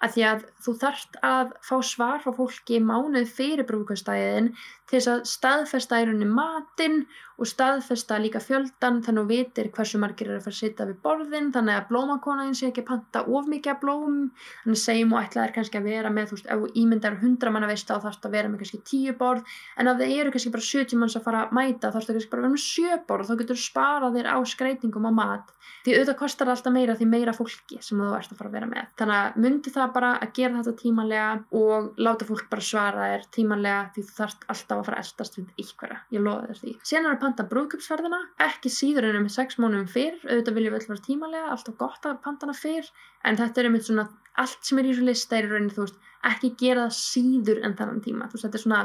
að 0.00 0.14
því 0.14 0.26
að 0.30 0.44
þú 0.64 0.74
þarft 0.82 1.18
að 1.30 1.54
fá 1.68 1.74
svar 1.84 2.22
frá 2.24 2.32
fólki 2.36 2.80
mánuð 2.80 3.32
fyrir 3.36 3.68
brúkastæðin 3.68 4.52
til 4.90 4.98
þess 4.98 5.10
að 5.12 5.26
staðfesta 5.30 6.00
í 6.00 6.06
rauninni 6.08 6.28
matinn 6.34 7.02
og 7.40 7.48
staðfesta 7.48 8.18
líka 8.20 8.40
fjöldan 8.42 8.98
þannig 9.04 9.22
að 9.22 9.30
þú 9.30 9.30
vitir 9.30 9.68
hversu 9.72 9.98
margir 10.02 10.28
er 10.28 10.36
að 10.36 10.44
fara 10.44 10.56
að 10.56 10.58
sitja 10.58 10.86
við 10.88 10.98
borðin. 11.04 11.48
Þannig 11.54 11.76
að 11.78 11.86
blómakonaðin 11.88 12.56
sé 12.58 12.68
ekki 12.68 12.82
að 12.82 12.88
panta 12.90 13.22
of 13.24 13.48
mikið 13.48 13.72
af 13.72 13.78
blóm 13.80 14.18
þannig 14.64 14.80
segjum 14.82 15.14
og 15.14 15.22
ætlaðir 15.22 15.54
kannski 15.54 15.80
að 15.80 15.88
vera 15.88 16.12
með 16.12 16.28
þú 16.28 16.36
veist, 16.36 16.50
ef 16.52 16.80
ímyndar 16.82 17.16
100 17.16 17.54
manna 17.54 17.70
veist 17.70 17.88
þá 17.88 17.94
þarfst 18.04 18.28
að 18.28 18.36
vera 18.36 18.50
með 18.50 18.64
kannski 18.64 18.82
10 18.90 19.16
borð. 19.22 19.54
En 19.80 19.88
ef 19.88 20.02
það 20.02 20.14
eru 20.18 20.34
kannski 20.34 20.52
bara 20.56 20.68
70 20.68 21.00
manns 21.00 21.16
að 21.16 21.26
fara 21.30 21.44
að 21.46 21.56
mæta 21.56 21.92
þarfst 21.94 22.12
að 22.12 22.18
kannski 22.18 22.34
bara 22.34 22.44
vera 22.44 22.54
með 22.56 22.66
7 22.66 23.00
borð. 23.08 23.30
Þá 23.30 23.40
getur 23.40 23.60
þú 23.60 23.64
sparað 23.64 24.20
þér 24.20 24.30
á 24.36 24.38
skreitingum 24.52 25.08
á 25.08 25.12
mat. 25.22 25.56
Því 25.80 25.96
auðvitað 25.96 26.20
kostar 26.20 26.50
það 26.50 26.58
alltaf 26.58 26.76
meira 26.76 26.98
því 26.98 27.08
meira 27.08 27.32
fólki 27.32 27.80
sem 27.80 28.00
þú 28.00 28.12
ert 28.18 28.34
að 28.34 28.40
fara 28.40 28.50
að 28.50 28.56
vera 28.58 28.68
með. 28.68 28.92
Þannig 29.00 29.16
að 29.16 29.40
myndi 29.40 29.72
það 29.72 29.89
bara 29.94 30.10
að 30.22 30.32
gera 30.36 30.56
þetta 30.58 30.74
tímanlega 30.80 31.30
og 31.60 32.00
láta 32.00 32.26
fólk 32.28 32.46
bara 32.52 32.64
svara 32.64 33.08
þér 33.12 33.26
tímanlega 33.36 33.82
því 33.94 34.04
þú 34.06 34.16
þarfst 34.16 34.46
alltaf 34.54 34.76
að 34.76 34.84
fara 34.88 35.00
að 35.00 35.10
eldast 35.10 35.38
við 35.38 35.50
einhverja, 35.64 35.98
ég 36.16 36.24
loði 36.26 36.48
þér 36.50 36.60
því. 36.62 36.74
Síðan 36.90 37.08
er 37.08 37.14
að 37.16 37.22
panta 37.24 37.46
brúðköpsferðina, 37.52 38.20
ekki 38.48 38.72
síður 38.74 39.08
en 39.10 39.20
um 39.20 39.28
6 39.36 39.60
mónum 39.62 39.86
fyrr, 39.90 40.18
auðvitað 40.26 40.58
viljum 40.58 40.74
við 40.74 40.80
alltaf 40.80 40.94
vera 40.94 41.06
tímanlega, 41.08 41.52
alltaf 41.56 41.78
gott 41.80 42.10
að 42.10 42.20
panta 42.24 42.48
hana 42.48 42.58
fyrr 42.60 42.90
en 43.24 43.40
þetta 43.40 43.62
er 43.62 43.70
einmitt 43.70 43.88
svona, 43.88 44.08
allt 44.40 44.66
sem 44.66 44.80
er 44.80 44.88
í 44.88 44.94
þessu 44.94 45.08
lista 45.08 45.38
er 45.38 45.48
í 45.48 45.52
rauninni, 45.54 45.76
þú 45.76 45.86
veist, 45.86 46.02
ekki 46.30 46.54
gera 46.60 46.88
það 46.88 46.98
síður 47.00 47.64
en 47.64 47.78
þannan 47.78 48.04
tíma, 48.04 48.28
þú 48.28 48.38
veist, 48.38 48.46
þetta 48.48 48.60
er 48.60 48.66
svona 48.66 48.84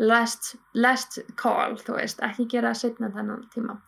last, 0.00 0.54
last 0.74 1.20
call, 1.40 1.76
þú 1.80 1.98
veist, 1.98 2.20
ekki 2.24 2.48
gera 2.50 2.72
það 2.72 2.82
setna 2.84 3.10
en 3.10 3.16
þannan 3.18 3.46
tíma. 3.54 3.80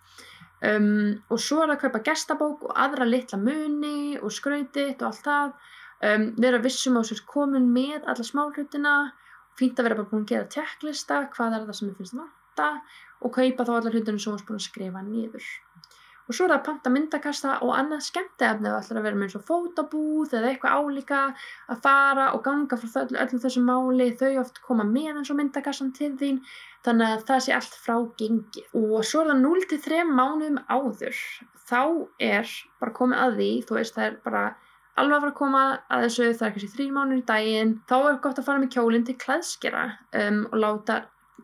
Um, 0.62 1.18
og 1.32 1.40
svo 1.42 1.64
er 1.64 1.72
það 1.72 1.74
að 1.74 1.80
kaupa 1.82 2.00
gestabók 2.06 2.60
og 2.68 2.76
aðra 2.78 3.06
litla 3.08 3.38
muni 3.40 4.14
og 4.20 4.30
skrautitt 4.30 5.00
og 5.02 5.08
allt 5.08 5.24
það 5.26 5.48
um, 6.08 6.28
vera 6.44 6.62
vissum 6.64 6.98
á 6.98 7.02
sér 7.06 7.22
komin 7.28 7.70
með 7.74 8.08
alla 8.10 8.26
smáhlutina 8.26 8.96
fínt 9.58 9.78
að 9.78 9.88
vera 9.88 10.00
bara 10.00 10.10
búin 10.10 10.26
að 10.26 10.34
gera 10.34 10.52
tjekklista 10.56 11.24
hvað 11.34 11.58
er 11.58 11.66
það 11.68 11.78
sem 11.78 11.92
ég 11.92 11.98
finnst 12.00 12.18
vanta 12.18 12.70
og 13.22 13.34
kaupa 13.36 13.68
þá 13.68 13.72
allar 13.76 13.96
hlutinu 13.96 14.18
sem 14.18 14.32
þú 14.32 14.38
erst 14.38 14.48
búin 14.48 14.62
að 14.62 14.68
skrifa 14.68 15.04
nýður 15.06 15.50
og 16.28 16.36
svo 16.36 16.46
er 16.46 16.52
það 16.52 16.58
að 16.58 16.66
panta 16.66 16.90
myndakasta 16.92 17.54
og 17.66 17.72
annað 17.76 18.04
skemmtefni 18.06 18.70
það 18.70 18.78
ætlar 18.78 18.98
að 19.00 19.06
vera 19.06 19.18
með 19.18 19.26
eins 19.26 19.36
og 19.38 19.44
fótabúð 19.48 20.34
eða 20.38 20.50
eitthvað 20.52 20.76
álíka 20.78 21.22
að 21.74 21.80
fara 21.84 22.26
og 22.36 22.44
ganga 22.46 22.78
frá 22.78 23.00
öllu, 23.02 23.18
öllu 23.24 23.40
þessu 23.42 23.62
máli. 23.66 24.06
Þau 24.20 24.30
oft 24.40 24.60
koma 24.64 24.86
með 24.88 25.18
eins 25.20 25.32
og 25.34 25.38
myndakastan 25.40 25.92
til 25.96 26.12
þín 26.20 26.38
þannig 26.86 27.16
að 27.16 27.24
það 27.28 27.42
sé 27.46 27.56
allt 27.56 27.78
frá 27.84 27.96
gengi. 28.20 28.64
Og 28.78 29.02
svo 29.08 29.24
er 29.24 29.32
það 29.32 29.42
0-3 29.44 30.02
mánuðum 30.08 30.60
áður. 30.70 31.22
Þá 31.68 31.82
er 32.32 32.54
bara 32.80 32.96
komið 32.96 33.24
að 33.26 33.38
því 33.40 33.50
þú 33.66 33.78
veist 33.80 33.98
það 33.98 34.08
er 34.08 34.18
bara 34.24 34.44
alveg 35.02 35.16
að 35.16 35.24
fara 35.24 35.32
að 35.32 35.38
koma 35.40 35.62
að 35.92 36.04
þessu 36.06 36.28
það 36.28 36.46
er 36.46 36.54
kannski 36.56 36.76
3 36.76 36.92
mánuður 36.96 37.22
í 37.22 37.26
daginn 37.30 37.72
þá 37.90 37.96
er 38.00 38.20
gott 38.26 38.38
að 38.40 38.46
fara 38.48 38.62
með 38.62 38.72
kjólinn 38.76 39.08
til 39.08 39.16
klæðskera 39.24 39.84
um, 40.22 40.44
og 40.50 40.62
láta 40.62 40.98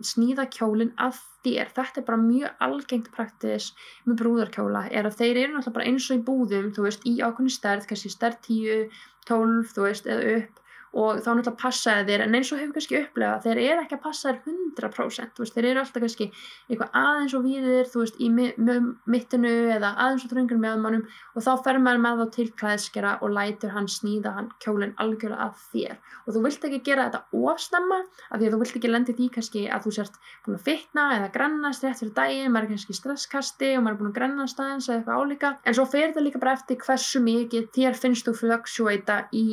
sníða 0.05 0.47
kjólinn 0.55 0.94
að 1.03 1.18
þér. 1.42 1.73
Þetta 1.75 2.01
er 2.01 2.07
bara 2.07 2.21
mjög 2.23 2.62
algengt 2.66 3.11
praktis 3.14 3.73
með 4.07 4.21
brúðarkjóla 4.23 4.85
er 4.90 5.09
að 5.09 5.18
þeir 5.21 5.42
eru 5.42 5.57
náttúrulega 5.57 5.77
bara 5.79 5.90
eins 5.90 6.09
og 6.11 6.21
í 6.21 6.25
búðum 6.29 6.73
þú 6.77 6.87
veist 6.87 7.07
í 7.09 7.14
ákveðni 7.18 7.55
stærð, 7.55 7.87
kannski 7.90 8.12
stærð 8.14 8.40
10 8.47 8.88
12 9.29 9.75
þú 9.75 9.87
veist 9.87 10.09
eða 10.09 10.37
upp 10.38 10.64
og 10.94 11.20
þá 11.20 11.29
náttúrulega 11.29 11.57
passaði 11.61 12.07
þér 12.09 12.24
en 12.24 12.38
eins 12.38 12.53
og 12.53 12.62
hefur 12.62 12.77
kannski 12.79 13.01
upplegað 13.03 13.44
þeir 13.46 13.62
eru 13.64 13.85
ekki 13.85 13.98
að 13.98 14.05
passa 14.07 14.33
þér 14.33 14.38
100% 14.79 15.42
veist, 15.42 15.57
þeir 15.57 15.68
eru 15.72 15.83
alltaf 15.83 16.05
kannski 16.05 16.29
eitthvað 16.68 16.98
aðeins 17.03 17.35
og 17.37 17.44
víðir 17.44 17.90
þú 17.92 18.05
veist 18.05 18.20
í 18.22 18.31
mittinu 18.33 19.55
eða 19.77 19.92
aðeins 20.05 20.27
og 20.27 20.33
þröngur 20.33 20.62
með 20.62 20.83
mannum 20.85 21.05
og 21.35 21.44
þá 21.44 21.51
fer 21.64 21.81
maður 21.83 22.03
með 22.05 22.22
þá 22.22 22.35
til 22.37 22.46
klæðskera 22.61 23.14
og 23.22 23.35
lætur 23.35 23.74
hann 23.74 23.88
sníða 23.90 24.35
hann 24.37 24.51
kjólinn 24.62 24.94
algjörlega 25.03 25.48
að 25.48 25.62
þér. 25.72 25.96
Og 26.27 26.35
þú 26.35 26.42
vilt 26.46 26.66
ekki 26.68 26.81
gera 26.88 27.09
þetta 27.09 27.42
ofsnemma 27.53 27.98
af 28.03 28.38
því 28.38 28.48
að 28.48 28.55
þú 28.55 28.61
vilt 28.62 28.79
ekki 28.81 28.92
lendi 28.92 29.16
því 29.18 29.29
kannski 29.37 29.64
að 29.68 29.87
þú 29.87 29.94
sért 29.98 30.20
búin 30.44 30.59
að 30.59 30.64
fitna 30.68 31.07
eða 31.18 31.31
grannast 31.37 31.87
rétt 31.87 32.03
fyrir 32.03 32.14
daginn, 32.18 32.53
maður 32.55 32.68
er 32.68 32.72
kannski 32.74 32.98
stresskasti 32.98 33.72
og 33.77 33.85
maður 33.85 33.96
er 33.96 34.01
búin 34.03 34.12
að 34.12 34.18
grannast 34.18 34.62
aðeins 34.62 34.88
eða 34.88 34.98
eitthvað 34.98 35.22
álíka. 35.22 35.53
En 35.64 35.79
svo 35.79 35.87
fer 35.88 36.09
þetta 36.09 36.24
líka 36.27 36.42
bara 36.42 36.57
eftir 36.59 36.81
hversu 36.83 37.22
mikið 37.24 37.70
þér 37.77 38.01
finnst 38.03 38.29
þú 38.29 38.37
fluctuata 38.42 39.20
í 39.35 39.46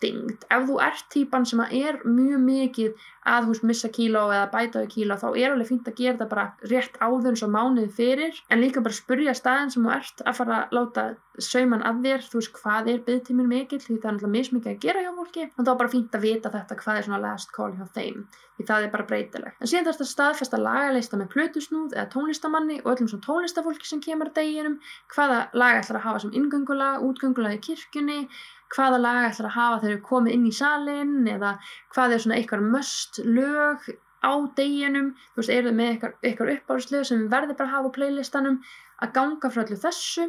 þyngd. 0.00 0.46
Ef 0.50 0.66
þú 0.68 0.78
ert 0.86 1.06
típan 1.12 1.46
sem 1.48 1.62
er 1.66 2.00
mjög 2.04 2.44
mikið 2.46 3.06
að 3.28 3.50
veist 3.50 3.64
missa 3.68 3.90
kíló 3.92 4.26
eða 4.32 4.50
bætaðu 4.52 4.90
kíló 4.94 5.16
þá 5.20 5.28
er 5.30 5.52
alveg 5.52 5.68
fínt 5.68 5.88
að 5.90 5.98
gera 6.00 6.16
þetta 6.16 6.28
bara 6.30 6.46
rétt 6.72 7.00
áður 7.00 7.32
eins 7.32 7.42
og 7.44 7.52
mánuði 7.52 7.90
fyrir. 7.98 8.38
En 8.48 8.62
líka 8.62 8.80
bara 8.84 8.96
spurja 8.96 9.34
staðin 9.36 9.72
sem 9.74 9.84
þú 9.84 9.92
ert 9.96 10.22
að 10.24 10.38
fara 10.40 10.60
að 10.62 10.78
láta 10.78 11.04
sauman 11.40 11.84
að 11.86 12.02
þér, 12.04 12.24
þú 12.26 12.40
veist 12.40 12.52
hvað 12.58 12.90
er 12.92 13.02
byggtíminn 13.06 13.48
mikill? 13.48 13.80
Því 13.80 13.96
það 13.96 14.08
er 14.10 14.14
náttúrulega 14.16 14.34
mismikið 14.34 14.72
að 14.72 14.84
gera 14.84 15.02
hjá 15.04 15.10
fólki. 15.16 15.46
Og 15.56 15.64
þá 15.64 15.72
er 15.72 15.80
bara 15.82 15.92
fínt 15.94 16.16
að 16.16 16.24
vita 16.26 16.52
þetta 16.52 16.78
hvað 16.82 17.00
er 17.00 17.06
svona 17.06 17.22
last 17.24 17.52
call 17.56 17.72
hjá 17.76 17.86
þeim. 17.94 18.22
Því 18.56 18.66
það 18.68 18.86
er 18.86 18.92
bara 18.92 19.08
breytileg. 19.08 19.56
En 19.56 19.70
síðan 19.70 19.88
þarfst 19.88 20.04
að 20.04 20.10
staðfesta 20.10 20.60
lagaleista 20.60 21.20
með 21.20 21.30
plötusnúð 21.34 21.96
eða 21.96 22.08
tónlistamanni 22.12 22.80
og 22.82 22.90
öllum 22.94 23.10
svona 23.12 23.26
tónlistafólki 23.26 23.88
sem 23.88 24.02
kemur 24.04 24.30
að 24.30 24.40
deginum. 24.40 24.78
Hvaða 25.14 25.42
lag 25.56 25.80
ætlar 25.80 26.00
að 26.00 26.06
hafa 26.08 26.24
sem 26.24 26.34
ingöngulag, 26.36 27.04
útgöngulag 27.06 27.56
í 27.56 27.62
kirkjunni? 27.70 28.18
Hvaða 28.70 29.00
lag 29.02 29.30
ætlar 29.30 29.48
að 29.48 29.56
hafa 29.56 29.78
þegar 29.82 29.96
þau 29.96 30.08
komið 30.10 30.36
inn 30.36 30.44
í 30.46 30.52
salin 30.54 31.14
eða 31.30 31.56
hvað 31.94 32.12
er 32.14 32.22
svona 32.22 32.36
eitthvað 32.36 32.68
möst 33.10 33.26
lög 33.26 33.98
á 34.20 34.32
deginum, 34.54 35.14
þú 35.32 35.40
veist, 35.40 35.50
eru 35.50 35.70
þau 35.70 35.76
með 35.76 35.90
eitthvað, 35.94 36.14
eitthvað 36.22 36.52
uppáðslög 36.58 37.04
sem 37.08 37.28
verður 37.32 37.56
bara 37.56 37.68
að 37.68 37.74
hafa 37.74 37.88
á 37.88 37.96
playlistanum 37.96 38.58
að 39.00 39.12
ganga 39.16 39.48
frá 39.48 39.62
allir 39.62 39.78
þessu 39.80 40.26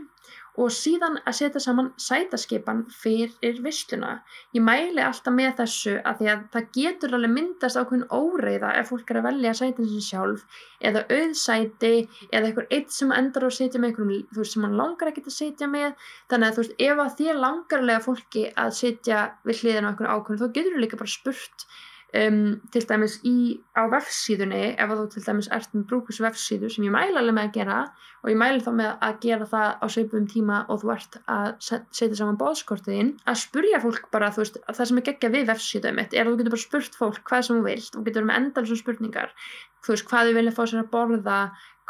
og 0.55 0.71
síðan 0.71 1.17
að 1.27 1.35
setja 1.35 1.59
saman 1.59 1.89
sætaskipan 1.99 2.85
fyrir 2.87 3.59
vissluna. 3.65 4.21
Ég 4.55 4.63
mæli 4.63 5.03
alltaf 5.03 5.35
með 5.35 5.57
þessu 5.59 5.97
að 6.07 6.21
því 6.21 6.29
að 6.31 6.45
það 6.53 6.69
getur 6.77 7.17
alveg 7.17 7.33
myndast 7.35 7.81
ákveðin 7.81 8.07
óreiða 8.15 8.71
ef 8.79 8.93
fólk 8.93 9.11
er 9.11 9.19
að 9.19 9.27
velja 9.27 9.53
sætin 9.59 9.91
sin 9.91 10.07
sjálf 10.07 10.63
eða 10.79 11.03
auðsæti 11.11 11.93
eða 12.31 12.45
eitthvað 12.47 12.75
eitt 12.79 12.95
sem 12.95 13.11
endar 13.19 13.49
að 13.49 13.57
setja 13.59 13.83
með 13.83 13.91
einhverjum 13.91 14.25
þú 14.31 14.43
veist 14.45 14.55
sem 14.55 14.67
hann 14.69 14.79
langar 14.79 15.11
ekki 15.11 15.27
að 15.27 15.39
setja 15.41 15.71
með 15.75 16.07
þannig 16.31 16.47
að 16.47 16.55
þú 16.55 16.63
veist 16.63 16.83
ef 16.87 17.05
að 17.05 17.15
þér 17.19 17.45
langarlega 17.45 18.07
fólki 18.07 18.49
að 18.55 18.75
setja 18.79 19.23
við 19.43 19.65
hliðina 19.65 19.87
á 19.87 19.91
einhverju 19.91 20.15
ákveðin 20.15 20.43
þá 20.45 20.51
getur 20.55 20.77
þú 20.77 20.85
líka 20.85 21.03
bara 21.03 21.17
spurt 21.19 21.71
um, 22.17 22.59
til 22.73 22.83
dæmis 22.87 23.17
í, 23.27 23.35
á 23.77 23.87
vefsíðunni 23.91 24.61
ef 24.75 24.91
þú 24.91 25.05
til 25.13 25.23
dæmis 25.25 25.49
ert 25.55 25.73
með 25.75 25.85
brúkus 25.89 26.19
vefsíðu 26.23 26.69
sem 26.71 26.85
ég 26.87 26.93
mæla 26.93 27.21
alveg 27.21 27.37
með 27.37 27.49
að 27.49 27.55
gera 27.57 27.77
og 28.21 28.31
ég 28.31 28.39
mæli 28.41 28.63
þá 28.65 28.71
með 28.77 28.91
að 29.07 29.19
gera 29.25 29.47
það 29.53 29.69
á 29.79 29.85
sveipum 29.95 30.27
tíma 30.31 30.61
og 30.67 30.81
þú 30.83 30.93
ert 30.95 31.17
að 31.31 31.49
setja 31.63 32.19
saman 32.19 32.39
bóðskortiðinn 32.41 33.13
að 33.25 33.41
spurja 33.45 33.81
fólk 33.83 34.09
bara 34.13 34.31
veist 34.35 34.59
það 34.67 34.85
sem 34.91 35.01
er 35.01 35.07
geggja 35.09 35.33
við 35.33 35.47
vefsíðum 35.51 35.99
mitt 36.01 36.15
er 36.15 36.25
að 36.25 36.33
þú 36.33 36.41
getur 36.41 36.55
bara 36.55 36.65
spurt 36.65 36.99
fólk 36.99 37.21
hvað 37.29 37.47
sem 37.47 37.59
þú 37.59 37.67
vilt 37.69 37.97
og 37.97 38.07
getur 38.09 38.27
með 38.27 38.41
endal 38.41 38.65
svona 38.67 38.83
spurningar 38.83 39.35
þú 39.81 39.95
veist 39.95 40.09
hvað 40.11 40.27
þau 40.27 40.37
vilja 40.39 40.57
fá 40.57 40.63
sér 40.65 40.83
að 40.83 40.91
borða 40.93 41.39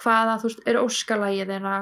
hvaða 0.01 0.37
þú 0.41 0.49
veist 0.49 0.63
er 0.69 0.81
óskalægið 0.81 1.53
þeirra 1.55 1.75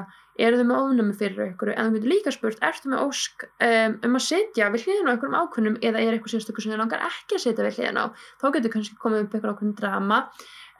eru 0.46 0.60
þau 0.60 0.66
með 0.68 0.78
ofnum 0.78 1.10
fyrir 1.20 1.50
ykkur 1.50 1.72
en 1.74 1.90
þú 1.90 1.98
getur 1.98 2.12
líka 2.12 2.32
spurt, 2.34 2.62
ertu 2.64 2.92
með 2.92 3.02
ósk 3.04 3.44
um, 3.48 3.96
um 4.06 4.16
að 4.18 4.24
setja 4.26 4.70
við 4.74 4.86
hliðin 4.86 5.10
á 5.10 5.12
einhverjum 5.12 5.38
ákunnum 5.40 5.78
eða 5.80 6.02
er 6.02 6.16
eitthvað 6.16 6.34
sérstökur 6.36 6.64
sem 6.64 6.74
þau 6.74 6.80
langar 6.82 7.04
ekki 7.08 7.36
að 7.36 7.44
setja 7.44 7.66
við 7.66 7.80
hliðin 7.80 8.00
á? 8.00 8.06
Þá 8.40 8.46
getur 8.56 8.74
kannski 8.76 9.00
komið 9.02 9.26
upp 9.26 9.36
einhver 9.36 9.54
ákunnum 9.54 9.76
drama. 9.80 10.20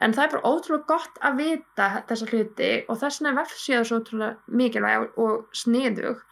En 0.01 0.15
það 0.17 0.23
er 0.23 0.31
bara 0.35 0.49
ótrúlega 0.49 0.89
gott 0.89 1.19
að 1.21 1.43
vita 1.43 1.89
þessa 2.09 2.31
hluti 2.31 2.71
og 2.87 2.97
þess 3.03 3.21
vegna 3.21 3.31
er 3.31 3.37
vefsíða 3.37 3.83
svo 3.85 4.01
ótrúlega 4.01 4.57
mikilvæg 4.61 5.21
og 5.21 5.59
sniðug. 5.61 6.23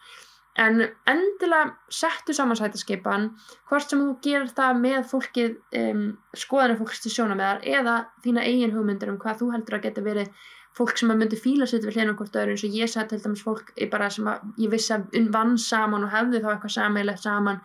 En 0.58 0.82
endilega 1.08 1.76
settu 1.94 2.34
samansætaskipan 2.34 3.28
hvort 3.70 3.86
sem 3.86 4.00
þú 4.02 4.16
gerir 4.24 4.50
það 4.56 4.80
með 4.82 5.04
fólkið 5.12 5.52
um, 5.78 6.02
skoðanir 6.34 6.80
fólks 6.80 7.04
til 7.04 7.12
sjóna 7.14 7.36
með 7.38 7.46
þar 7.46 7.68
eða 7.78 7.94
þína 8.24 8.46
eigin 8.48 8.74
hugmyndir 8.74 9.12
um 9.12 9.20
hvað 9.22 9.44
þú 9.44 9.52
heldur 9.54 9.78
að 9.78 9.86
geta 9.86 10.04
verið 10.04 10.48
fólk 10.80 10.96
sem 10.96 11.12
að 11.12 11.20
myndi 11.20 11.36
fíla 11.36 11.68
sér 11.68 11.84
við 11.84 11.98
hljóðan 11.98 12.16
hvort 12.16 12.40
öðru 12.40 12.56
eins 12.56 12.66
og 12.66 12.76
ég 12.80 12.90
sagði 12.90 13.14
til 13.14 13.22
dæmis 13.26 13.44
fólk 13.44 13.72
sem 14.16 14.28
að 14.32 14.50
ég 14.64 14.72
vissi 14.72 14.96
að 14.96 15.30
vann 15.34 15.56
saman 15.60 16.06
og 16.06 16.12
hefði 16.14 16.40
þá 16.40 16.52
eitthvað 16.54 16.76
sammeilegt 16.76 17.24
saman 17.26 17.60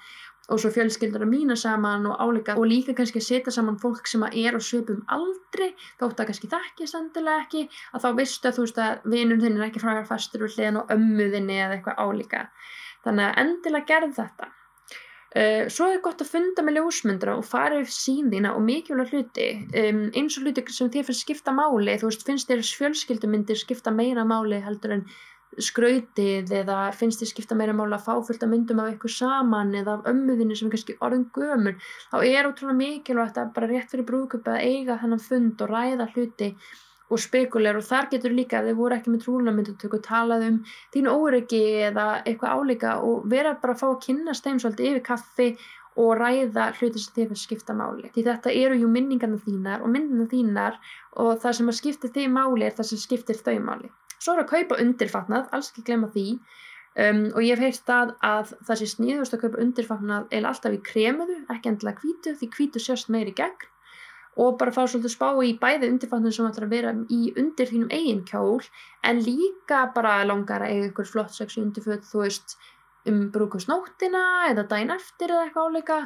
og 0.51 0.61
svo 0.61 0.69
fjölskyldar 0.73 1.23
að 1.25 1.31
mína 1.31 1.55
saman 1.57 2.05
og 2.09 2.19
áleika 2.21 2.55
og 2.59 2.67
líka 2.69 2.93
kannski 2.97 3.21
að 3.21 3.27
setja 3.27 3.53
saman 3.55 3.79
fólk 3.81 4.05
sem 4.09 4.25
að 4.25 4.35
er 4.43 4.57
á 4.57 4.61
svipum 4.61 5.01
aldri 5.15 5.71
þótt 6.01 6.21
að 6.21 6.29
kannski 6.29 6.49
þekkist 6.51 6.97
endilega 6.99 7.45
ekki 7.45 7.63
að 7.93 8.05
þá 8.05 8.09
vistu 8.19 8.49
að 8.49 8.59
þú 8.59 8.65
veist 8.67 8.83
að 8.83 9.07
vinun 9.15 9.41
þinn 9.41 9.57
er 9.57 9.65
ekki 9.69 9.81
fræðar 9.81 10.09
fastur 10.11 10.45
við 10.45 10.59
hljóðan 10.59 10.81
og 10.83 10.93
ömmuðinni 10.97 11.57
eða 11.63 11.79
eitthvað 11.79 12.03
áleika 12.05 12.43
þannig 13.07 13.25
að 13.25 13.41
endilega 13.45 13.89
gerð 13.93 14.15
þetta 14.19 14.51
Uh, 15.35 15.65
svo 15.67 15.89
er 15.91 15.99
gott 15.99 16.21
að 16.23 16.29
funda 16.31 16.63
með 16.63 16.77
ljósmyndra 16.79 17.33
og 17.35 17.43
fara 17.43 17.81
yfir 17.81 17.91
síðina 17.91 18.53
og 18.55 18.61
mikilvæg 18.63 19.09
hluti. 19.11 19.47
Um, 19.75 20.05
eins 20.15 20.37
og 20.39 20.45
hluti 20.45 20.63
sem 20.71 20.91
þér 20.93 21.09
finnst 21.09 21.25
skipta 21.25 21.51
máli 21.51 21.97
þú 21.99 22.07
veist, 22.07 22.23
finnst 22.23 22.51
þér 22.51 22.63
fjölskyldumyndir 22.63 23.59
skipta 23.59 23.91
meira 23.91 24.23
máli 24.23 24.61
heldur 24.63 24.95
en 24.95 25.03
skrautið 25.61 26.51
eða 26.61 26.77
finnst 26.95 27.21
þér 27.21 27.31
skipta 27.31 27.57
meira 27.57 27.75
máli 27.75 27.95
að 27.95 28.07
fá 28.07 28.13
fullt 28.27 28.43
að 28.43 28.51
myndum 28.51 28.81
af 28.83 28.89
eitthvað 28.91 29.13
saman 29.15 29.75
eða 29.79 29.97
af 29.99 30.09
ömmuðinu 30.11 30.57
sem 30.57 30.67
er 30.67 30.75
kannski 30.75 30.97
orðin 31.05 31.27
gömur 31.35 31.77
þá 32.11 32.17
er 32.23 32.49
ótrúlega 32.49 32.79
mikilvægt 32.79 33.39
að 33.39 33.53
bara 33.55 33.69
rétt 33.71 33.91
fyrir 33.91 34.07
brúkup 34.07 34.49
að 34.51 34.63
eiga 34.65 34.99
þennan 35.03 35.23
fund 35.23 35.63
og 35.63 35.71
ræða 35.71 36.09
hluti 36.15 36.51
og 37.09 37.21
spekulegur 37.21 37.79
og 37.81 37.85
þar 37.85 38.09
getur 38.11 38.33
líka 38.33 38.59
að 38.59 38.71
þið 38.71 38.77
voru 38.79 38.97
ekki 38.97 39.13
með 39.13 39.23
trúlanmyndutöku 39.25 40.01
talað 40.05 40.45
um 40.49 40.59
þín 40.93 41.09
óryggi 41.11 41.63
eða 41.89 42.05
eitthvað 42.23 42.55
álíka 42.57 42.93
og 43.05 43.25
vera 43.31 43.55
bara 43.61 43.75
að 43.75 43.81
fá 43.83 43.87
að 43.91 43.99
kynast 44.07 44.45
þeim 44.45 44.61
svolítið 44.63 44.91
yfir 44.91 45.05
kaffi 45.09 45.49
og 46.01 46.11
ræða 46.19 46.71
hluti 46.75 46.99
sem 46.99 47.13
þið 47.15 47.29
fyrir 47.29 47.41
skipta 47.41 47.75
máli. 47.77 48.09
Því 48.11 48.23
þetta 48.25 48.55
eru 48.63 48.79
jú 48.81 48.89
minningarna 48.91 49.39
þínar 49.45 49.83
og 49.85 49.91
minningarna 49.93 50.27
þínar 50.31 50.79
og 51.23 51.31
það 51.43 51.57
sem 51.59 51.71
að 51.71 51.79
skipta 51.79 52.11
þið 52.17 52.33
máli 52.35 52.67
er 52.67 52.75
það 52.75 52.89
sem 52.89 53.03
skiptir 53.05 53.39
þau 53.39 53.55
máli. 53.63 53.91
Svo 54.17 54.33
er 54.35 54.43
að 54.43 54.51
kaupa 54.51 54.79
undirfatnað, 54.81 55.51
alls 55.55 55.71
ekki 55.71 55.85
glemma 55.87 56.09
því. 56.11 56.25
Um, 56.95 57.25
og 57.35 57.43
ég 57.43 57.59
hef 57.59 57.63
heilt 57.63 57.89
að 57.91 58.11
að 58.23 58.51
það 58.67 58.77
sé 58.79 58.85
sníðust 58.87 59.33
að 59.35 59.41
kaupa 59.45 59.63
undirfatnað 59.63 60.29
eða 60.35 60.51
alltaf 60.51 60.75
í 60.75 60.83
kremuðu, 60.89 61.41
ekki 61.51 61.71
endilega 61.71 61.99
kvítu 61.99 62.35
því 62.39 62.51
kvítu 62.53 62.81
sérst 62.83 63.11
meiri 63.11 63.33
gegn 63.35 63.67
og 64.35 64.57
bara 64.59 64.73
fá 64.75 64.83
svolítið 64.83 65.13
spá 65.13 65.29
í 65.47 65.55
bæði 65.59 65.89
undirfannum 65.93 66.33
sem 66.35 66.47
ætlar 66.49 66.67
að 66.67 66.75
vera 66.75 66.93
í 67.11 67.21
undir 67.39 67.69
þínum 67.71 67.91
eigin 67.95 68.23
kjól 68.27 68.63
en 69.07 69.21
líka 69.23 69.85
bara 69.95 70.17
langar 70.27 70.65
að 70.65 70.73
eiga 70.73 70.89
ykkur 70.91 71.11
flott 71.11 71.35
sexu 71.35 71.61
undirföld 71.63 72.03
þú 72.09 72.25
veist 72.25 72.57
um 73.09 73.25
brúkusnóttina 73.31 74.23
eða 74.49 74.65
dæn 74.69 74.93
eftir 74.95 75.31
eða 75.31 75.45
eitthvað 75.45 75.69
áleika 75.69 75.97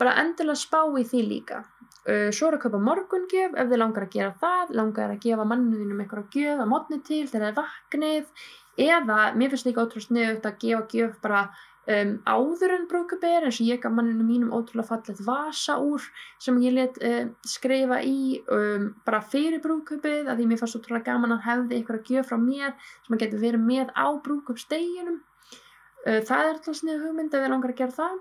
bara 0.00 0.16
endilega 0.22 0.58
spá 0.60 0.80
í 0.98 1.04
því 1.04 1.22
líka. 1.30 1.62
Uh, 2.06 2.30
svo 2.34 2.48
er 2.48 2.56
að 2.56 2.66
kaupa 2.66 2.80
morgungjöf 2.82 3.56
ef 3.58 3.70
þið 3.70 3.80
langar 3.82 4.06
að 4.06 4.12
gera 4.14 4.34
það 4.42 4.74
langar 4.78 5.12
að 5.12 5.22
gefa 5.24 5.46
mannuðinum 5.50 6.02
eitthvað 6.04 6.28
gjöf 6.36 6.62
að 6.62 6.70
modni 6.70 7.00
til 7.06 7.24
þegar 7.26 7.42
það 7.42 7.48
er 7.50 7.56
vaknið 7.60 8.44
eða 8.86 9.16
mér 9.34 9.52
finnst 9.52 9.66
líka 9.66 9.82
ótrúst 9.82 10.12
nefnt 10.14 10.46
að 10.46 10.60
gefa 10.62 10.84
gjöf 10.92 11.16
bara 11.24 11.40
Um, 11.86 12.16
áður 12.26 12.72
en 12.74 12.86
brúkupi 12.90 13.28
er 13.30 13.44
eins 13.46 13.60
og 13.62 13.68
ég 13.68 13.78
gaf 13.78 13.92
manninu 13.94 14.24
mínum 14.26 14.54
ótrúlega 14.56 14.88
fallet 14.88 15.20
vasa 15.22 15.76
úr 15.78 16.02
sem 16.42 16.56
ég 16.64 16.74
let 16.74 16.96
uh, 16.98 17.28
skreifa 17.46 18.00
í 18.02 18.40
um, 18.50 18.88
bara 19.06 19.20
fyrir 19.22 19.62
brúkupið 19.62 20.26
að 20.26 20.40
því 20.40 20.46
mér 20.50 20.58
fannst 20.58 20.80
ótrúlega 20.80 21.12
gaman 21.12 21.36
að 21.36 21.44
hefði 21.46 21.78
ykkur 21.78 22.00
að 22.00 22.10
gjöf 22.10 22.26
frá 22.32 22.40
mér 22.42 22.72
sem 23.06 23.14
að 23.14 23.22
geta 23.22 23.38
verið 23.44 23.62
með 23.68 23.92
á 23.94 24.06
brúkupsteginum 24.26 25.20
uh, 25.20 26.18
það 26.26 26.40
er 26.40 26.50
alltaf 26.56 26.80
snið 26.80 27.06
hugmynd 27.06 27.38
ef 27.38 27.46
ég 27.46 27.54
langar 27.54 27.76
að 27.76 27.80
gera 27.84 27.98
það 28.00 28.18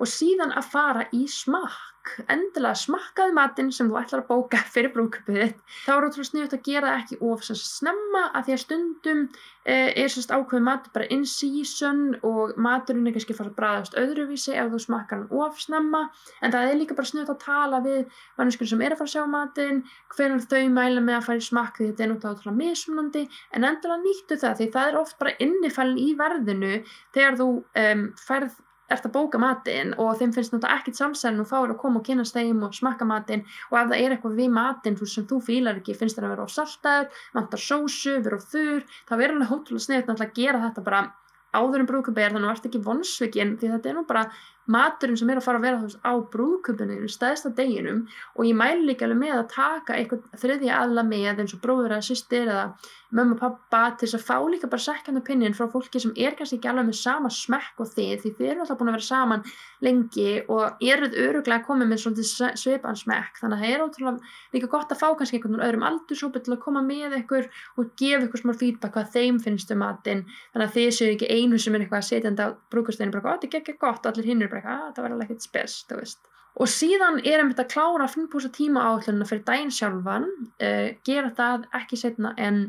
og 0.00 0.08
síðan 0.08 0.56
að 0.56 0.68
fara 0.72 1.06
í 1.16 1.26
smakk. 1.28 1.86
Endilega 2.32 2.78
smakkaði 2.80 3.34
matinn 3.36 3.68
sem 3.76 3.90
þú 3.90 3.98
ætlar 4.00 4.22
að 4.22 4.30
bóka 4.30 4.58
fyrir 4.74 4.88
brúkupið 4.94 5.50
þá 5.84 5.90
er 5.92 6.06
ótrúlega 6.06 6.28
sniðut 6.30 6.54
að 6.56 6.62
gera 6.64 6.94
ekki 6.96 7.18
of 7.28 7.42
snemma 7.44 8.22
að 8.32 8.46
því 8.46 8.54
að 8.54 8.62
stundum 8.62 9.20
eh, 9.68 9.90
er 10.00 10.08
sérst 10.08 10.32
ákveð 10.32 10.64
mat 10.64 10.88
bara 10.94 11.10
in 11.12 11.26
season 11.28 12.16
og 12.26 12.56
maturinn 12.56 13.04
er 13.04 13.14
kannski 13.14 13.36
fara 13.36 13.52
að 13.52 13.58
bræðast 13.58 13.98
öðruvísi 14.00 14.56
ef 14.56 14.72
þú 14.72 14.80
smakkar 14.86 15.20
hann 15.20 15.44
of 15.44 15.60
snemma. 15.60 16.06
En 16.40 16.56
það 16.56 16.70
er 16.70 16.80
líka 16.80 16.96
bara 16.96 17.12
sniðut 17.12 17.34
að 17.34 17.44
tala 17.44 17.82
við 17.84 18.00
mannskjörn 18.40 18.72
sem 18.72 18.86
er 18.86 18.96
að 18.96 19.02
fara 19.02 19.10
að 19.10 19.14
sjá 19.18 19.28
matinn 19.36 19.84
hvernig 20.16 20.48
þau 20.48 20.72
mæla 20.80 21.04
með 21.04 21.18
að 21.18 21.28
fara 21.28 21.44
í 21.44 21.46
smakk 21.50 21.82
því 21.82 21.90
þetta 21.90 22.06
er 22.06 22.12
náttúrulega 22.14 22.56
mismunandi. 22.62 23.26
En 23.52 23.68
endilega 23.68 24.00
nýttu 24.06 24.40
það 24.40 24.58
því 24.62 24.72
það 24.78 24.88
er 24.88 24.98
oft 25.04 25.20
bara 25.20 25.36
innifælin 25.44 26.00
í 26.00 26.10
verðinu 26.16 26.74
þegar 27.12 27.40
þú 27.44 27.52
um, 27.84 28.08
færð 28.24 28.58
ert 28.90 29.06
að 29.06 29.14
bóka 29.14 29.40
matinn 29.40 29.94
og 29.98 30.18
þeim 30.18 30.34
finnst 30.34 30.54
náttúrulega 30.54 30.80
ekkit 30.80 31.00
samsælun 31.00 31.44
og 31.44 31.50
fáir 31.50 31.74
að 31.74 31.80
koma 31.82 32.00
og 32.00 32.06
kynast 32.08 32.36
þeim 32.36 32.64
og 32.66 32.74
smakka 32.76 33.06
matinn 33.08 33.46
og 33.70 33.78
ef 33.78 33.88
það 33.92 33.96
er 34.00 34.16
eitthvað 34.16 34.36
við 34.40 34.52
matinn 34.56 34.98
sem 35.00 35.28
þú 35.30 35.40
fílar 35.46 35.80
ekki, 35.80 35.96
finnst 35.98 36.18
það 36.18 36.28
að 36.28 36.34
vera 36.34 36.46
á 36.46 36.56
saltaður 36.56 37.24
vantar 37.38 37.64
sósu, 37.64 38.18
vera 38.24 38.40
á 38.40 38.48
þurr 38.50 38.86
þá 39.08 39.16
er 39.16 39.34
alveg 39.34 39.52
hóttulega 39.52 39.86
sniðt 39.86 40.10
náttúrulega 40.10 40.30
að 40.30 40.40
gera 40.42 40.64
þetta 40.66 40.86
bara 40.90 41.02
áður 41.50 41.82
en 41.82 41.88
er 41.90 42.34
þannig 42.34 42.36
að 42.38 42.46
það 42.46 42.52
ert 42.54 42.66
ekki 42.68 42.80
vonsvikinn 42.86 43.56
því 43.58 43.70
þetta 43.72 43.90
er 43.90 43.96
nú 43.98 44.04
bara 44.06 44.26
maturinn 44.70 45.18
sem 45.18 45.30
er 45.30 45.40
að 45.40 45.46
fara 45.46 45.60
að 45.60 45.66
vera 45.66 45.80
veist, 45.82 46.00
á 46.04 46.12
brúðköpuninu 46.32 47.08
stæðsta 47.10 47.52
deginum 47.56 48.04
og 48.36 48.46
ég 48.46 48.56
mælu 48.58 48.86
líka 48.86 49.06
alveg 49.06 49.22
með 49.22 49.36
að 49.38 49.50
taka 49.54 49.96
eitthvað 49.98 50.40
þriðja 50.42 50.80
aðla 50.82 51.06
með 51.06 51.44
eins 51.44 51.54
og 51.56 51.62
bróður 51.64 51.96
eða 51.96 52.08
sýstir 52.10 52.50
eða 52.50 52.66
mömmu 53.10 53.34
og 53.34 53.40
pappa 53.40 53.80
til 53.98 54.06
þess 54.06 54.18
að 54.20 54.26
fá 54.28 54.36
líka 54.46 54.68
bara 54.70 54.84
second 54.84 55.18
opinion 55.18 55.54
frá 55.56 55.66
fólki 55.72 56.00
sem 56.02 56.12
er 56.14 56.36
kannski 56.38 56.60
ekki 56.60 56.70
alveg 56.70 56.90
með 56.90 56.98
sama 57.00 57.30
smekk 57.34 57.82
og 57.82 57.90
þið 57.90 58.12
því 58.22 58.32
þið 58.38 58.50
eru 58.52 58.62
alltaf 58.62 58.78
búin 58.78 58.90
að 58.92 58.96
vera 58.96 59.06
saman 59.06 59.42
lengi 59.82 60.28
og 60.52 60.84
eruð 60.92 61.16
öruglega 61.24 61.66
koma 61.66 61.88
með 61.88 62.04
svona 62.04 62.52
svipan 62.60 62.98
smekk. 63.00 63.40
Þannig 63.40 63.56
að 63.56 63.64
það 63.64 63.74
er 63.74 63.84
ótrúlega 63.84 64.34
líka 64.54 64.70
gott 64.70 64.94
að 64.94 65.00
fá 65.02 65.08
kannski 65.18 65.40
einhvern 65.40 65.64
öðrum 65.66 65.86
aldursópi 65.88 66.44
til 66.44 66.54
að 66.54 66.62
koma 66.62 66.84
með 66.86 67.16
ykkur 67.18 67.48
og 67.80 67.90
gefa 67.98 68.28
ykkur 68.28 68.44
smár 68.44 68.60
feedback 68.60 68.94
hvað 68.94 69.12
þeim 69.16 69.42
finnst 69.42 69.74
um 69.74 69.82
matinn. 69.82 70.22
Þannig 70.54 70.68
að 70.68 70.76
þið 70.78 70.90
séu 71.00 71.14
ekki 71.16 71.30
einu 71.34 71.58
sem 71.58 71.74
er 71.74 71.86
eitthvað 71.86 72.04
að 72.04 72.08
setja 72.12 72.30
þetta 72.30 72.46
á 72.46 72.50
brúkasteginu 72.70 73.16
bara 73.16 73.36
þetta 73.40 73.50
er 73.50 73.62
ekki 73.64 73.78
gott 73.80 74.06
allir 74.06 74.30
hinn 74.30 74.44
er 74.44 74.52
bara 74.52 74.59
eitthvað 74.60 74.84
að 74.84 74.92
það 74.94 75.06
verður 75.06 75.16
alveg 75.16 75.30
ekkert 75.30 75.48
spes 75.48 75.78
þú 75.88 76.02
veist. 76.02 76.28
Og 76.60 76.68
síðan 76.68 77.20
er 77.22 77.40
einmitt 77.40 77.62
að 77.62 77.72
klára 77.72 78.04
að 78.06 78.14
finnpúsa 78.16 78.50
tíma 78.52 78.84
áhullununa 78.88 79.28
fyrir 79.28 79.44
daginn 79.46 79.74
sjálfan 79.74 80.26
uh, 80.28 80.88
gera 81.06 81.30
það 81.36 81.66
ekki 81.80 81.98
setna 82.00 82.34
en 82.36 82.64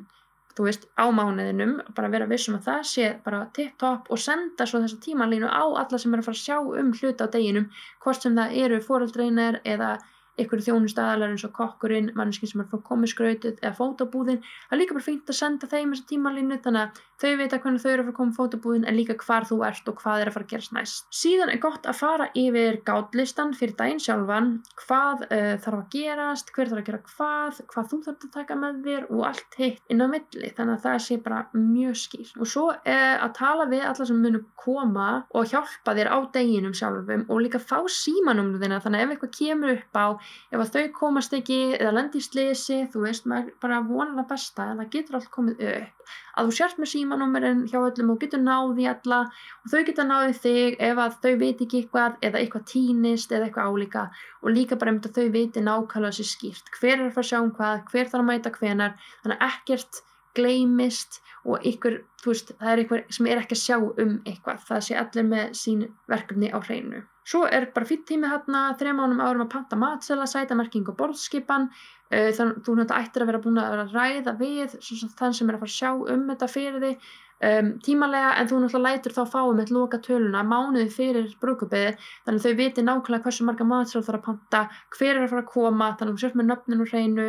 þú 0.55 0.67
veist, 0.67 0.87
á 0.99 1.05
mánuðinum 1.15 1.77
bara 1.95 2.11
vera 2.11 2.27
vissum 2.29 2.57
að 2.57 2.65
það 2.67 2.81
sé 2.91 3.09
bara 3.25 3.45
tipp-topp 3.55 4.09
og 4.11 4.19
senda 4.19 4.67
svo 4.67 4.81
þessa 4.83 4.99
tímanlínu 5.03 5.47
á 5.47 5.63
alla 5.63 5.99
sem 6.01 6.13
er 6.13 6.21
að 6.21 6.27
fara 6.27 6.37
að 6.37 6.43
sjá 6.43 6.57
um 6.81 6.91
hluta 6.97 7.27
á 7.27 7.33
deginum 7.33 7.69
hvort 8.03 8.25
sem 8.25 8.35
það 8.35 8.57
eru 8.65 8.81
fóröldreinir 8.83 9.61
eða 9.63 9.93
ykkur 10.41 10.63
þjónustadalar 10.65 11.31
eins 11.31 11.43
og 11.45 11.53
kokkurinn, 11.55 12.11
manneskinn 12.17 12.49
sem 12.51 12.63
er 12.63 12.69
frá 12.71 12.79
komiskrautið 12.87 13.59
eða 13.61 13.73
fótabúðin. 13.77 14.39
Það 14.41 14.75
er 14.75 14.79
líka 14.79 14.95
bara 14.95 15.07
fint 15.07 15.31
að 15.31 15.37
senda 15.37 15.69
þeim 15.71 15.93
þessa 15.93 16.07
tímalínu 16.11 16.59
þannig 16.63 16.85
að 16.85 17.01
þau 17.21 17.31
vita 17.39 17.59
hvernig 17.61 17.83
þau 17.83 17.91
eru 17.91 18.01
að 18.01 18.07
fara 18.07 18.13
að 18.13 18.19
koma 18.19 18.37
fótabúðin 18.37 18.87
en 18.89 18.97
líka 18.97 19.17
hvar 19.21 19.47
þú 19.49 19.59
ert 19.67 19.91
og 19.91 20.01
hvað 20.01 20.23
er 20.23 20.31
að 20.31 20.37
fara 20.37 20.47
að 20.47 20.53
gerast 20.55 20.75
næst. 20.75 21.07
Síðan 21.21 21.53
er 21.53 21.61
gott 21.63 21.87
að 21.89 21.99
fara 22.01 22.29
yfir 22.37 22.79
gátlistan 22.87 23.53
fyrir 23.57 23.77
daginn 23.79 24.01
sjálfan. 24.01 24.51
Hvað 24.81 25.25
uh, 25.27 25.53
þarf 25.63 25.79
að 25.79 25.95
gerast, 25.95 26.53
hver 26.55 26.71
þarf 26.71 26.81
að 26.81 26.89
gera 26.89 27.01
hvað 27.11 27.61
hvað 27.71 27.91
þú 27.91 28.01
þarf 28.07 28.25
að 28.27 28.33
taka 28.37 28.59
með 28.61 28.81
þér 28.87 29.07
og 29.11 29.25
allt 29.29 29.59
hitt 29.61 29.93
inn 29.93 30.03
á 30.03 30.07
milli, 30.11 30.53
þannig 30.57 30.77
að 30.77 30.85
það 30.87 30.99
sé 31.07 31.19
bara 31.21 31.41
mjög 31.57 31.99
skýr. 32.01 32.33
Og 32.41 32.49
svo 32.49 32.67
uh, 32.71 33.15
að 33.21 33.35
tala 33.37 33.67
við 33.71 33.85
alla 33.87 34.07
sem 34.09 34.21
munum 34.21 34.47
koma 34.61 35.09
og 35.35 35.49
hjálpa 35.51 35.95
þér 35.97 36.11
á 36.11 36.17
deginum 36.33 36.75
sjálfum 36.77 37.25
og 37.29 37.41
líka 37.43 37.61
fá 37.61 37.79
símanumlu 37.89 38.59
þina 38.61 38.81
þannig 38.83 39.01
að 39.01 39.05
ef 39.05 39.13
eitthvað 39.15 39.33
kemur 39.37 39.73
upp 39.75 39.97
á 39.97 40.07
ef 40.51 40.63
að 40.63 40.73
þau 40.75 40.85
komast 40.97 41.35
ekki 41.37 41.59
eða 41.77 41.95
lendir 41.97 42.21
í 42.21 42.25
slisi 42.25 42.79
þú 42.93 43.05
veist 43.05 43.29
maður 43.29 43.55
bara 43.63 43.81
vonar 43.87 44.17
það 44.19 44.29
besta 44.33 44.67
en 44.71 44.83
það 44.83 44.91
getur 44.95 45.19
allt 45.19 45.31
komið 45.33 45.63
upp 45.71 46.15
að 46.37 46.49
þú 46.49 46.55
sért 46.57 46.81
með 46.81 46.91
símanúmerinn 46.93 47.63
hjá 47.71 47.79
öllum 47.79 48.13
og 48.13 48.21
getur 48.21 48.43
náði 48.43 48.87
alla 48.91 49.21
og 49.29 49.71
þau 49.73 49.81
geta 49.89 50.05
náði 50.07 50.37
þig 50.43 50.77
ef 50.89 51.01
að 51.05 51.17
þau 51.25 51.33
veit 51.43 51.65
ekki 51.65 51.81
eitthvað 51.81 52.19
eða 52.29 52.41
eitthvað 52.41 52.67
tínist 52.73 53.33
eða 53.35 53.49
eitthvað 53.49 53.71
álíka. 53.71 54.05
Og 54.41 54.55
líka 54.55 54.77
bara 54.79 54.95
um 54.95 55.01
þetta 55.01 55.17
þau 55.17 55.33
viti 55.35 55.65
nákvæmlega 55.65 56.17
sér 56.19 56.31
skýrt. 56.31 56.71
Hver 56.77 56.95
er 56.97 57.07
að 57.07 57.17
fara 57.17 57.25
að 57.25 57.31
sjá 57.31 57.39
um 57.41 57.51
hvað, 57.57 57.83
hver 57.91 58.13
þarf 58.13 58.23
að 58.23 58.29
mæta 58.31 58.55
hvenar 58.57 58.95
þannig 59.23 59.37
að 59.37 59.45
ekkert 59.51 60.01
gleymist 60.37 61.21
og 61.45 61.63
ykkur, 61.65 62.01
þú 62.21 62.33
veist, 62.33 62.51
það 62.59 62.73
er 62.73 62.83
ykkur 62.83 63.05
sem 63.17 63.29
er 63.31 63.41
ekki 63.41 63.57
að 63.57 63.63
sjá 63.63 63.77
um 63.81 64.17
eitthvað, 64.25 64.67
það 64.67 64.83
sé 64.87 64.99
allir 65.01 65.31
með 65.31 65.55
sín 65.61 65.87
verkefni 66.11 66.51
á 66.53 66.57
hreinu. 66.59 67.01
Svo 67.31 67.43
er 67.45 67.67
bara 67.73 67.85
fyrir 67.85 68.05
tími 68.09 68.29
hérna, 68.29 68.61
þrejum 68.79 69.01
mánum 69.01 69.23
árum 69.23 69.45
að 69.45 69.51
panta 69.53 69.77
matsela, 69.77 70.27
sætamerking 70.29 70.87
og 70.89 70.97
borðskipan, 70.97 71.67
uh, 72.11 72.29
þannig 72.37 72.61
þú 72.65 72.77
náttúrulega 72.77 73.01
ættir 73.01 73.25
að 73.25 73.31
vera 73.31 73.41
búin 73.43 73.59
að 73.61 73.73
vera 73.75 73.87
að 73.87 73.97
ræða 73.97 74.37
við 74.39 74.77
þann 75.19 75.35
sem 75.37 75.49
er 75.51 75.57
að 75.57 75.65
fara 75.65 75.71
að 75.71 75.77
sjá 75.77 75.91
um 76.15 76.25
þetta 76.31 76.49
fyrir 76.51 76.87
þig 76.87 77.11
um, 77.41 77.71
tímalega 77.85 78.33
en 78.39 78.49
þú 78.49 78.59
náttúrulega 78.61 78.97
lætur 78.97 79.15
þá 79.15 79.21
fáum 79.33 79.61
eitt 79.61 79.73
loka 79.73 79.99
töluna 80.03 80.43
mánuði 80.45 80.89
fyrir 80.93 81.31
brúkupiði 81.41 81.95
þannig 82.25 82.45
þau 82.45 82.53
viti 82.59 82.85
nákvæmlega 82.85 83.25
hversu 83.25 83.47
marga 83.47 83.67
matsela 83.67 84.05
þarf 84.07 84.21
að 84.21 84.27
panta, 84.27 84.61
hver 84.97 85.15
er 85.15 85.23
að 85.25 85.33
fara 85.33 85.45
að 85.45 85.51
koma, 85.53 85.89
þannig 85.99 86.17
þú 86.17 86.23
sérst 86.25 86.39
með 86.39 86.49
nöfninu 86.51 86.89
hreinu 86.91 87.27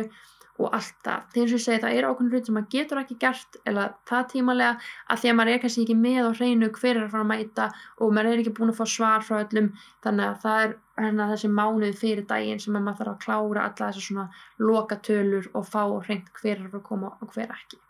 og 0.61 0.69
allt 0.77 0.97
það. 1.05 1.25
Þegar 1.33 1.47
og 1.47 1.55
ég 1.55 1.63
segi 1.63 1.81
það 1.83 1.95
er 1.97 2.07
ákveðin 2.07 2.31
hlut 2.33 2.49
sem 2.49 2.57
maður 2.57 2.73
getur 2.75 3.01
ekki 3.01 3.17
gert 3.23 3.57
eða 3.69 3.85
það 4.09 4.27
tímalega 4.33 4.73
að 5.09 5.21
því 5.21 5.31
að 5.31 5.37
maður 5.39 5.53
er 5.53 5.61
kannski 5.63 5.85
ekki 5.85 5.97
með 6.03 6.29
á 6.29 6.31
hreinu 6.39 6.69
hver 6.77 6.93
er 6.93 7.03
að 7.03 7.13
fara 7.15 7.25
að 7.25 7.31
mæta 7.31 7.67
og 7.97 8.13
maður 8.17 8.31
er 8.31 8.43
ekki 8.43 8.55
búin 8.59 8.73
að 8.73 8.79
fá 8.81 8.85
svar 8.93 9.25
frá 9.25 9.39
öllum 9.39 9.71
þannig 10.05 10.27
að 10.27 10.41
það 10.45 10.65
er 10.65 10.75
hérna 11.03 11.29
þessi 11.33 11.53
mánuð 11.59 11.97
fyrir 12.03 12.27
daginn 12.29 12.61
sem 12.61 12.77
maður 12.77 12.99
þarf 13.01 13.15
að 13.15 13.23
klára 13.25 13.65
alla 13.69 13.89
þessar 13.89 14.07
svona 14.09 14.27
lokatölur 14.61 15.49
og 15.57 15.69
fá 15.73 15.81
hreint 16.05 16.29
hver 16.37 16.55
er 16.59 16.67
að 16.67 16.69
fara 16.69 16.83
að 16.83 16.89
koma 16.91 17.15
og 17.17 17.33
hver 17.33 17.57
ekki. 17.57 17.82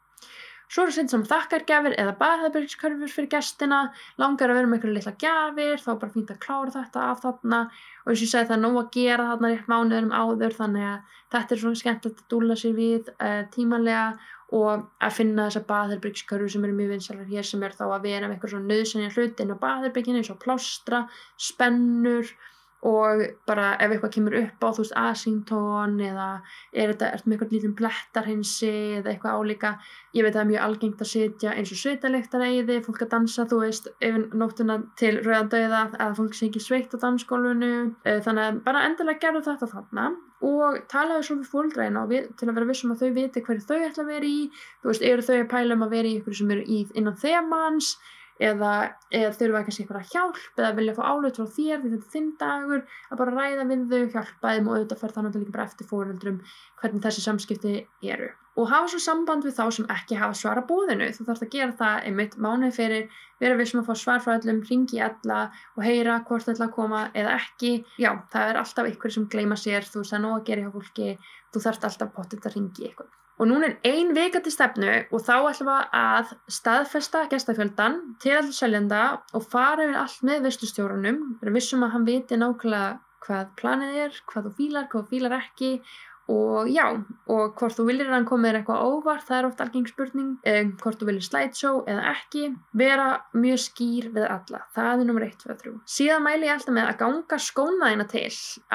Svo 0.74 0.88
eru 0.88 0.94
sinn 0.96 1.10
sem 1.12 1.22
þakkargjafir 1.30 1.94
eða 2.02 2.16
baðherbyrgskörfur 2.18 3.12
fyrir 3.14 3.30
gestina, 3.30 3.80
langar 4.18 4.50
að 4.50 4.58
vera 4.58 4.70
með 4.70 4.80
einhverju 4.80 4.96
litla 4.96 5.12
gjafir, 5.22 5.82
þá 5.84 5.90
er 5.94 6.00
bara 6.02 6.14
fínt 6.16 6.32
að 6.34 6.40
klára 6.42 6.74
þetta 6.74 7.04
af 7.12 7.20
þarna. 7.22 7.60
Og 8.02 8.10
eins 8.10 8.24
og 8.24 8.26
ég 8.26 8.32
segi 8.32 8.48
það 8.50 8.56
er 8.56 8.64
nóg 8.64 8.80
að 8.82 8.88
gera 8.96 9.28
þarna 9.28 9.52
rétt 9.52 9.70
mánuðurum 9.70 10.16
áður 10.18 10.56
þannig 10.58 10.88
að 10.90 11.20
þetta 11.36 11.56
er 11.56 11.62
svona 11.64 11.82
skemmtilegt 11.84 12.24
að 12.24 12.32
dúla 12.34 12.58
sér 12.58 12.74
við 12.80 13.12
uh, 13.14 13.44
tímanlega. 13.54 14.08
Og 14.54 14.82
að 15.02 15.14
finna 15.20 15.46
þessa 15.48 15.64
baðherbyrgskörfur 15.70 16.56
sem 16.56 16.66
eru 16.66 16.80
mjög 16.80 16.92
vinsalar 16.96 17.30
hér 17.30 17.46
sem 17.50 17.64
er 17.66 17.78
þá 17.78 17.86
að 17.92 18.04
vera 18.08 18.28
með 18.28 18.36
eitthvað 18.36 18.56
svona 18.56 18.70
nöðsennja 18.74 19.14
hlutin 19.14 19.54
á 19.54 19.58
baðherbygginu 19.62 20.22
eins 20.22 20.34
og 20.34 20.42
plástra, 20.42 21.06
spennur 21.42 22.34
og 22.84 23.22
bara 23.48 23.74
ef 23.80 23.94
eitthvað 23.94 24.14
kemur 24.18 24.36
upp 24.42 24.66
á 24.66 24.70
þú 24.76 24.84
veist 24.84 24.96
asíntón 25.00 25.96
eða 26.04 26.28
er 26.74 26.92
þetta 26.92 27.12
er 27.14 27.24
með 27.24 27.36
eitthvað 27.36 27.54
lítinn 27.56 27.76
blettarhinsi 27.80 28.72
eða 29.00 29.14
eitthvað 29.14 29.38
álíka 29.40 29.72
ég 30.14 30.26
veit 30.26 30.34
að 30.34 30.38
það 30.40 30.44
er 30.44 30.50
mjög 30.52 30.66
algengt 30.66 31.06
að 31.06 31.12
setja 31.14 31.54
eins 31.56 31.72
og 31.72 31.80
sveitalektareiði 31.80 32.82
fólk 32.84 33.06
að 33.06 33.14
dansa 33.16 33.48
þú 33.48 33.62
veist 33.64 33.90
yfir 33.94 34.28
nóttuna 34.36 34.78
til 35.00 35.14
rauðandauða 35.22 35.86
að 36.04 36.20
fólk 36.20 36.38
sé 36.38 36.50
ekki 36.50 36.64
sveitt 36.64 36.96
á 36.96 37.04
dansskólunu 37.06 37.74
eh, 38.04 38.20
þannig 38.26 38.50
að 38.50 38.62
bara 38.68 38.86
endilega 38.90 39.24
gerðu 39.28 39.46
þetta 39.48 39.72
þarna 39.78 40.12
og 40.44 40.82
talaðu 40.92 41.24
svo 41.24 41.38
við 41.40 41.52
fólkdreina 41.54 42.04
til 42.10 42.50
að 42.50 42.58
vera 42.58 42.68
vissum 42.68 42.92
að 42.92 43.06
þau 43.06 43.14
viti 43.16 43.44
hverju 43.46 43.64
þau 43.64 43.78
ætla 43.78 44.04
að 44.04 44.12
vera 44.12 44.28
í. 44.28 44.42
Þú 44.82 44.90
veist 44.92 45.06
eru 45.08 45.24
þau 45.24 45.38
að 45.38 45.52
pæla 45.54 45.78
um 45.78 45.86
að 45.86 45.96
vera 45.96 46.10
í 46.10 46.18
ykkur 46.20 46.36
sem 46.40 46.52
eru 46.52 46.66
í 46.68 46.80
innan 47.00 47.20
þemans 47.22 47.94
eða, 48.42 48.72
eða 49.14 49.34
þurfa 49.38 49.64
kannski 49.66 49.84
eitthvað 49.84 50.12
hjálp 50.14 50.60
eða 50.60 50.76
vilja 50.78 50.96
fá 50.98 51.04
álut 51.08 51.38
frá 51.38 51.46
þér 51.46 51.82
því 51.84 51.92
þetta 51.92 52.00
er 52.00 52.14
þinn 52.14 52.30
dagur 52.40 52.86
að 53.10 53.20
bara 53.22 53.36
ræða 53.38 53.66
við 53.70 53.84
þau, 53.92 54.06
hjálpa 54.16 54.54
þeim 54.54 54.70
og 54.70 54.78
auðvitað 54.78 55.02
fer 55.02 55.16
það 55.16 55.28
náttúrulega 55.28 55.56
bara 55.58 55.68
eftir 55.70 55.90
fóröldrum 55.90 56.40
hvernig 56.82 57.06
þessi 57.06 57.24
samskipti 57.24 57.76
eru. 58.14 58.30
Og 58.54 58.70
hafa 58.70 58.92
svo 58.92 59.00
samband 59.02 59.48
við 59.48 59.56
þá 59.58 59.64
sem 59.74 59.88
ekki 59.90 60.18
hafa 60.20 60.38
svara 60.38 60.66
búðinu 60.70 61.08
þú 61.16 61.26
þarfst 61.30 61.48
að 61.48 61.54
gera 61.56 61.78
það 61.80 62.10
einmitt 62.10 62.38
mánuði 62.38 62.76
fyrir 62.76 63.24
vera 63.42 63.58
við 63.58 63.72
sem 63.72 63.82
að 63.82 63.90
fá 63.90 63.98
svar 64.04 64.22
frá 64.22 64.36
öllum 64.36 64.62
ringi 64.70 65.02
alla 65.02 65.40
og 65.74 65.82
heyra 65.88 66.20
hvort 66.28 66.54
ætla 66.54 66.70
að 66.70 66.76
koma 66.78 67.08
eða 67.18 67.34
ekki, 67.40 67.74
já 67.98 68.12
það 68.34 68.54
er 68.54 68.62
alltaf 68.62 68.94
ykkur 68.94 69.18
sem 69.18 69.28
gleima 69.34 69.58
sér, 69.58 69.90
þú 69.90 70.04
veist 70.04 70.14
er 70.14 70.24
nóg 70.28 70.38
að 70.38 70.48
gera 70.52 70.68
hjá 70.68 70.78
fólki 70.78 71.12
þú 71.50 71.66
þarfst 71.66 71.90
alltaf 71.90 72.14
potið 72.14 72.46
að 72.46 72.58
ringi 72.60 72.90
ykkur 72.92 73.10
Og 73.44 73.50
núna 73.52 73.68
er 73.68 73.90
ein 73.92 74.14
vika 74.16 74.40
til 74.40 74.54
stefnu 74.56 74.88
og 75.12 75.24
þá 75.28 75.34
ætlum 75.50 75.68
við 75.68 75.96
að 76.00 76.30
staðfesta 76.58 77.24
gestafjöldan 77.28 77.98
til 78.24 78.38
allir 78.38 78.56
seljenda 78.56 79.02
og 79.36 79.44
fara 79.52 79.84
yfir 79.84 79.98
allt 80.00 80.22
með 80.30 80.46
vistustjórunum. 80.48 81.18
Við 81.42 81.58
vissum 81.58 81.84
að 81.84 81.92
hann 81.98 82.06
viti 82.08 82.38
nákvæmlega 82.40 82.94
hvað 83.28 83.52
planið 83.60 84.00
er, 84.06 84.22
hvað 84.32 84.48
þú 84.48 84.54
fílar, 84.62 84.88
hvað 84.88 85.04
þú 85.04 85.12
fílar 85.12 85.36
ekki 85.42 85.74
og 86.34 86.72
já, 86.74 86.86
og 87.30 87.56
hvort 87.60 87.78
þú 87.78 87.88
viljir 87.88 88.10
að 88.10 88.18
hann 88.18 88.28
komið 88.30 88.50
er 88.50 88.60
eitthvað 88.60 88.86
óvart, 88.90 89.26
það 89.28 89.38
er 89.40 89.48
oft 89.50 89.64
algeng 89.64 89.88
spurning 89.90 90.32
um, 90.54 90.74
hvort 90.82 91.00
þú 91.00 91.10
viljir 91.10 91.28
slideshow 91.28 91.82
eða 91.90 92.14
ekki. 92.14 92.50
Vera 92.84 93.08
mjög 93.38 93.62
skýr 93.68 94.10
við 94.16 94.28
alla 94.28 94.64
það 94.76 94.94
er 94.94 95.08
nummer 95.10 95.26
1, 95.28 95.36
2, 95.44 95.58
3 95.64 95.74
síðan 95.96 96.26
mæli 96.26 96.48
ég 96.48 96.56
alltaf 96.56 96.76
með 96.76 96.90
að 96.90 97.00
ganga 97.02 97.40
skóna 97.42 97.92
þína 97.92 98.08
til 98.12 98.26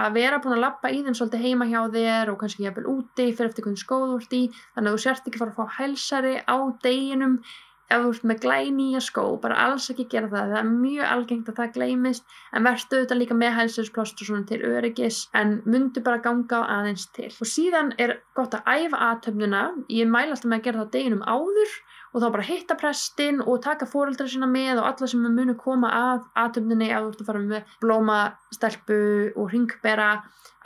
að 0.02 0.18
vera 0.18 0.40
búin 0.42 0.56
að 0.56 0.64
lappa 0.64 0.92
í 0.92 1.00
þeim 1.04 1.16
svolítið 1.18 1.46
heima 1.46 1.68
hjá 1.70 1.80
þér 1.94 2.32
og 2.32 2.40
kannski 2.42 2.66
jæfnvel 2.66 2.90
úti 2.92 3.30
fyrir 3.32 3.50
eftir 3.50 3.66
hvernig 3.66 3.82
skóð 3.82 4.04
þú 4.08 4.18
ert 4.18 4.36
í. 4.38 4.42
Þannig 4.76 4.90
að 4.90 4.98
þú 4.98 5.04
sért 5.04 5.30
ekki 5.30 5.42
fara 5.42 5.54
að 5.54 5.58
fá 5.58 5.78
hælsari 5.78 6.34
á 6.46 6.56
deginum 6.84 7.40
ef 7.88 8.02
þú 8.04 8.12
ert 8.12 8.24
með 8.30 8.40
glænýja 8.44 9.00
skó, 9.04 9.24
bara 9.42 9.58
alls 9.64 9.88
ekki 9.92 10.08
gera 10.12 10.28
það. 10.32 10.52
Það 10.52 10.60
er 10.60 10.70
mjög 10.70 11.12
algengt 11.12 11.50
að 11.50 11.60
það 11.60 11.74
gleymist 11.76 12.34
en 12.52 12.68
verðstu 12.68 13.02
þetta 13.02 13.18
líka 13.18 13.38
með 13.38 13.54
hælstöðsplástur 13.58 14.42
til 14.48 14.60
öryggis, 14.68 15.20
en 15.40 15.54
myndu 15.64 16.02
bara 16.04 16.22
ganga 16.24 16.62
aðeins 16.78 17.08
til. 17.16 17.30
Og 17.32 17.48
síðan 17.48 17.94
er 17.98 18.18
gott 18.36 18.56
að 18.58 18.68
æfa 18.68 19.04
aðtöfnuna, 19.10 19.62
ég 19.92 20.10
mæla 20.10 20.36
alltaf 20.36 20.50
með 20.50 20.60
að 20.60 20.66
gera 20.68 20.82
það 20.84 20.92
deginum 20.98 21.24
áður 21.24 21.78
og 22.12 22.22
þá 22.22 22.28
bara 22.34 22.46
hitta 22.48 22.76
prestin 22.78 23.42
og 23.44 23.62
taka 23.64 23.88
fóreldra 23.88 24.28
sína 24.30 24.48
með 24.48 24.80
og 24.80 24.88
alla 24.90 25.08
sem 25.10 25.24
munu 25.24 25.56
koma 25.60 25.90
að 25.92 26.28
aðtöfnunni 26.44 26.88
að 26.92 27.08
þú 27.08 27.12
ert 27.12 27.22
að 27.22 27.30
fara 27.30 27.42
með 27.44 27.74
blómastelpu 27.82 29.00
og 29.36 29.52
ringbera 29.52 30.10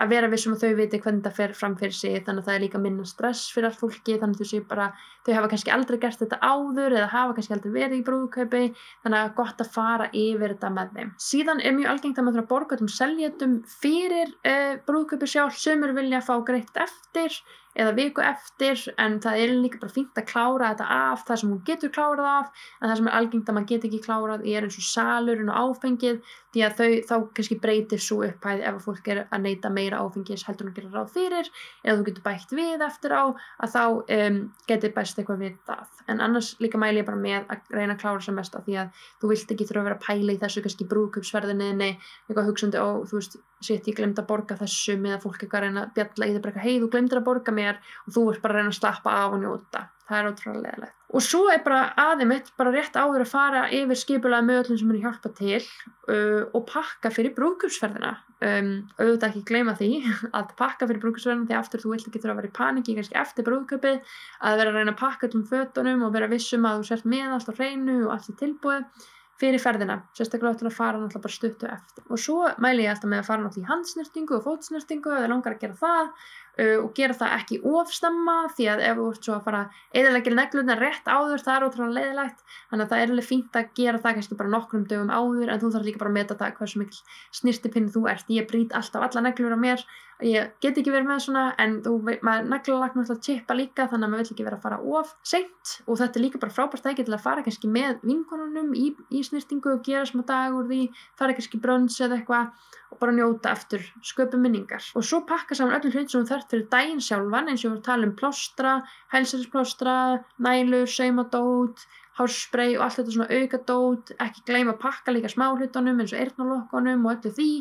að 0.03 0.13
vera 0.13 0.31
vissum 0.33 0.57
að 0.57 0.65
þau 0.65 0.77
viti 0.81 1.01
hvernig 1.03 1.25
það 1.27 1.37
fer 1.39 1.55
fram 1.57 1.77
fyrir 1.79 1.97
sig 1.97 2.19
þannig 2.27 2.43
að 2.43 2.49
það 2.49 2.57
er 2.57 2.65
líka 2.65 2.81
minna 2.83 3.07
stress 3.09 3.53
fyrir 3.55 3.69
allt 3.69 3.81
fólki 3.81 4.19
þannig 4.19 4.43
að 4.43 4.53
þau 4.53 4.67
bara, 4.73 4.89
þau 5.23 5.33
hafa 5.37 5.51
kannski 5.53 5.75
aldrei 5.77 5.99
gert 6.03 6.23
þetta 6.23 6.41
áður 6.43 6.97
eða 6.99 7.09
hafa 7.13 7.37
kannski 7.39 7.57
aldrei 7.57 7.73
verið 7.77 7.97
í 8.01 8.05
brúðkaupi 8.09 8.63
þannig 8.75 9.19
að 9.21 9.35
gott 9.39 9.65
að 9.65 9.73
fara 9.79 10.11
yfir 10.11 10.57
þetta 10.57 10.73
með 10.77 10.95
þeim. 10.99 11.15
Síðan 11.31 11.63
er 11.63 11.77
mjög 11.79 11.95
algengt 11.95 12.21
að 12.21 12.29
maður 12.29 12.41
þarf 12.41 12.47
að 12.49 12.53
borga 12.55 12.81
um 12.83 12.93
seljetum 12.99 13.59
fyrir 13.79 14.37
uh, 14.43 14.77
brúðkaupi 14.89 15.33
sjálf, 15.35 15.59
sömur 15.63 15.97
vilja 15.97 16.23
fá 16.25 16.35
greitt 16.47 16.83
eftir 16.87 17.43
eða 17.79 17.93
viku 17.97 18.23
eftir 18.25 18.81
en 19.01 19.19
það 19.25 19.39
er 19.41 19.53
líka 19.57 19.81
bara 19.81 19.95
fínt 19.95 20.19
að 20.21 20.27
klára 20.29 20.73
þetta 20.73 20.89
af 20.93 21.23
það 21.29 21.41
sem 21.41 21.53
hún 21.53 21.63
getur 21.69 21.93
klárað 21.95 22.29
af 22.29 22.65
en 22.81 22.91
það 22.91 22.97
sem 22.99 23.09
er 23.09 23.17
algengt 23.19 23.49
að 23.49 23.57
maður 23.57 23.69
get 23.71 23.87
ekki 23.89 24.01
klárað 24.05 24.45
er 24.53 24.67
eins 24.67 24.79
og 24.81 24.87
salurinn 24.89 25.53
og 25.53 25.61
áfengið 25.63 26.19
því 26.53 26.65
að 26.67 26.77
þau 26.81 26.91
þá 27.09 27.15
kannski 27.39 27.59
breytir 27.63 28.03
svo 28.03 28.19
upphæði 28.27 28.67
ef 28.69 28.77
að 28.77 28.87
fólk 28.89 29.09
er 29.15 29.23
að 29.25 29.47
neyta 29.47 29.73
meira 29.73 29.92
áfengis 29.99 30.45
heldur 30.49 30.69
hún 30.69 30.77
gera 30.77 30.91
ráð 30.93 31.13
fyrir 31.17 31.51
eða 31.85 31.97
þú 31.99 32.07
getur 32.09 32.27
bætt 32.27 32.55
við 32.57 32.85
eftir 32.87 33.15
á 33.15 33.25
að 33.33 33.75
þá 33.75 33.83
um, 34.17 34.41
getur 34.71 34.95
bæst 34.97 35.21
eitthvað 35.21 35.45
við 35.45 35.57
það. 35.69 36.03
En 36.09 36.25
annars 36.25 36.53
líka 36.63 36.81
mæli 36.81 37.03
ég 37.03 37.09
bara 37.09 37.21
með 37.21 37.49
að 37.53 37.73
reyna 37.77 37.97
að 37.97 38.03
klára 38.05 38.25
sem 38.25 38.39
mest 38.39 38.57
af 38.59 38.67
því 38.67 38.79
að 38.83 39.07
þú 39.23 39.33
vilt 39.33 39.55
ekki 39.55 39.69
þurfa 39.69 39.83
að 39.85 39.89
vera 39.91 40.01
að 40.01 40.07
pæla 40.09 40.37
í 40.37 40.43
þessu 40.43 40.65
kannski 40.67 40.89
brúðköpsverðinni 40.93 41.91
eitthvað 41.93 42.51
hugsundi 42.51 42.83
og 42.83 43.09
þú 43.11 43.21
veist 43.21 43.41
sétt 43.67 43.91
ég 43.91 43.99
glemt 43.99 44.21
að 44.21 44.29
borga 44.31 44.59
þessu 44.61 44.97
með 45.01 45.19
að 45.19 45.27
fólk 45.27 45.43
eitthvað 45.43 45.61
að 45.61 45.69
reyna 45.69 45.85
að 45.87 45.95
bjalla 45.99 46.29
í 46.29 46.35
það 46.35 46.43
bara 46.49 46.65
hei 46.67 46.75
þú 46.75 46.91
glemtir 46.95 47.21
að 47.21 47.29
borga 47.29 47.57
mér 47.59 47.79
og 48.07 48.17
þú 48.17 48.27
ert 48.33 48.43
bara 48.43 48.57
að 48.57 48.61
reyna 48.61 48.75
að 48.75 48.81
slappa 48.81 49.15
af 49.21 49.37
og 49.37 49.43
njóta. 49.45 49.87
Það 50.09 50.19
er 50.19 50.33
ótrúlega 50.33 50.67
leðilegt 50.67 51.03
og 51.13 51.21
svo 51.21 51.47
er 51.53 51.61
bara 51.65 51.93
aðeimitt 52.01 52.51
bara 52.57 52.73
rétt 52.73 52.97
áður 52.97 53.27
að 53.27 53.33
fara 53.33 53.63
yfir 53.75 53.99
skipulaði 54.01 54.49
möðlun 54.49 54.81
sem 54.81 54.93
er 54.95 55.01
hjálpa 55.03 55.33
til 55.37 55.61
uh, 55.61 56.43
og 56.57 56.65
pakka 56.71 57.13
fyrir 57.13 57.35
brúkupsferðina 57.37 58.15
um, 58.41 58.71
auðvitað 58.97 59.29
ekki 59.29 59.45
gleyma 59.51 59.77
því 59.79 59.91
að 60.39 60.55
pakka 60.59 60.89
fyrir 60.89 61.03
brúkupsferðina 61.05 61.51
því 61.51 61.59
aftur 61.59 61.85
þú 61.85 61.95
vilt 61.95 62.09
ekki 62.09 62.23
þurfa 62.23 62.35
að 62.35 62.41
vera 62.41 62.53
í 62.53 62.57
paniki 62.61 62.97
kannski 62.99 63.19
eftir 63.23 63.49
brúkupið 63.49 64.15
að 64.41 64.63
vera 64.63 64.73
að 64.73 64.79
reyna 64.81 64.95
að 64.95 65.03
pakka 65.03 65.33
um 65.37 65.49
fötunum 65.53 66.07
og 66.07 66.15
vera 66.17 66.31
vissum 66.33 66.69
að 66.69 66.81
þú 66.81 66.89
sért 66.91 67.11
með 67.13 67.37
allt 67.37 67.53
á 67.53 67.55
hreinu 67.61 67.99
og 68.07 68.15
allt 68.17 68.33
í 68.33 68.39
tilbúið 68.41 69.11
fyrir 69.43 69.63
ferðina, 69.63 69.99
sérstaklega 70.15 70.61
til 70.61 70.69
að 70.69 70.77
fara 70.77 71.01
náttúrulega 71.01 71.25
bara 71.27 71.37
stuttu 71.37 71.69
eftir. 71.71 72.05
Og 72.09 72.21
svo 72.23 72.39
mæli 72.63 72.87
ég 72.87 72.93
alltaf 72.93 73.11
með 73.11 73.23
að 73.23 73.29
fara 73.31 73.43
náttúrulega 73.43 73.67
í 73.67 73.73
handsnýrtingu 73.73 74.39
og 74.39 74.45
fótsnýrtingu 74.47 75.15
ef 75.17 75.25
þið 75.25 75.33
langar 75.33 75.57
að 75.57 75.65
gera 75.65 75.79
það 75.81 76.31
og 76.61 76.91
gera 76.97 77.17
það 77.17 77.35
ekki 77.39 77.61
ofstamma 77.65 78.37
því 78.53 78.67
að 78.69 78.83
ef 78.85 78.99
þú 78.99 79.07
ert 79.09 79.27
svo 79.29 79.35
að 79.39 79.47
fara 79.47 79.63
eðalegir 79.97 80.35
negluna 80.37 80.77
rétt 80.77 81.07
áður 81.09 81.45
það 81.47 81.55
er 81.55 81.67
ótrúlega 81.69 81.97
leiðilegt 81.97 82.43
þannig 82.69 82.85
að 82.85 82.91
það 82.93 83.05
er 83.05 83.13
alveg 83.15 83.29
fínt 83.29 83.57
að 83.57 83.71
gera 83.79 84.03
það 84.03 84.17
kannski 84.19 84.39
bara 84.43 84.53
nokkrum 84.53 84.87
dögum 84.91 85.13
áður 85.13 85.53
en 85.55 85.63
þú 85.63 85.73
þarf 85.73 85.89
líka 85.89 86.03
bara 86.03 86.13
að 86.13 86.19
meta 86.19 86.37
það 86.43 86.57
hversu 86.61 86.83
mikil 86.83 87.03
snýrtipinni 87.41 87.93
þú 87.93 88.07
ert. 88.13 88.33
Ég 88.33 88.49
brít 88.49 88.75
alltaf 88.77 89.07
alla 89.07 89.25
neglur 89.29 89.55
á 89.57 89.59
mér. 89.61 89.85
Ég 90.23 90.53
get 90.63 90.77
ekki 90.79 90.93
verið 90.95 91.09
með 91.09 91.23
svona 91.25 91.45
en 91.59 91.81
þú, 91.83 91.97
maður 92.23 92.51
naglalagn 92.53 93.03
alltaf 93.03 93.23
tippa 93.27 93.57
líka 93.59 93.89
þannig 93.91 94.07
að 94.07 94.13
maður 94.13 94.23
vill 94.23 94.35
ekki 94.37 94.47
vera 94.47 94.59
að 94.61 94.67
fara 94.67 94.79
of 94.99 95.15
seint. 95.27 95.73
Og 95.87 95.99
þetta 95.99 96.21
er 96.21 96.25
líka 96.27 96.43
bara 96.43 96.55
frábært 96.55 96.87
ekki 96.93 97.07
til 97.09 97.17
að 97.17 97.25
fara 97.25 97.43
kannski 97.43 97.71
með 97.73 98.05
vinkonunum 98.07 98.71
í, 98.79 98.93
í 99.11 99.25
snýrtingu 99.27 99.73
og 99.73 99.83
gera 99.87 100.05
smá 100.07 100.23
dag 100.29 100.55
úr 100.55 100.69
því 100.71 100.85
fara 101.19 101.35
kannski 101.35 101.59
brönns 101.63 101.99
eða 101.99 102.21
eitthvað 102.21 102.53
og 102.93 103.01
bara 103.01 103.17
njóta 103.17 103.51
eftir 103.57 103.83
sköpu 104.05 104.39
minningar. 104.39 104.85
Og 104.95 105.05
svo 105.07 105.23
pakka 105.27 105.57
saman 105.59 105.79
öllum 105.81 105.95
hlut 105.97 106.13
sem 106.13 106.23
þú 106.23 106.31
mert 106.43 106.51
fyrir 106.51 106.69
daginn 106.71 107.03
sjálfan 107.03 107.51
eins 107.51 107.63
og 107.63 107.65
við 107.65 107.71
vorum 107.71 107.81
að 107.81 107.89
tala 107.89 108.07
um 108.09 108.15
plástra, 108.19 108.73
hælsærisplástra, 109.13 109.97
nælur, 110.43 110.89
saumadót, 110.91 111.85
hárspray 112.19 112.75
og 112.77 112.85
allt 112.85 112.99
þetta 112.99 113.15
svona 113.15 113.39
aukadót, 113.39 114.13
ekki 114.21 114.43
gleyma 114.49 114.75
að 114.75 114.83
pakka 114.83 115.15
líka 115.15 115.31
smáhlutunum 115.33 116.03
eins 116.03 116.13
og 116.13 116.21
eirnalokkunum 116.21 117.07
og 117.07 117.15
öllu 117.15 117.33
því 117.39 117.53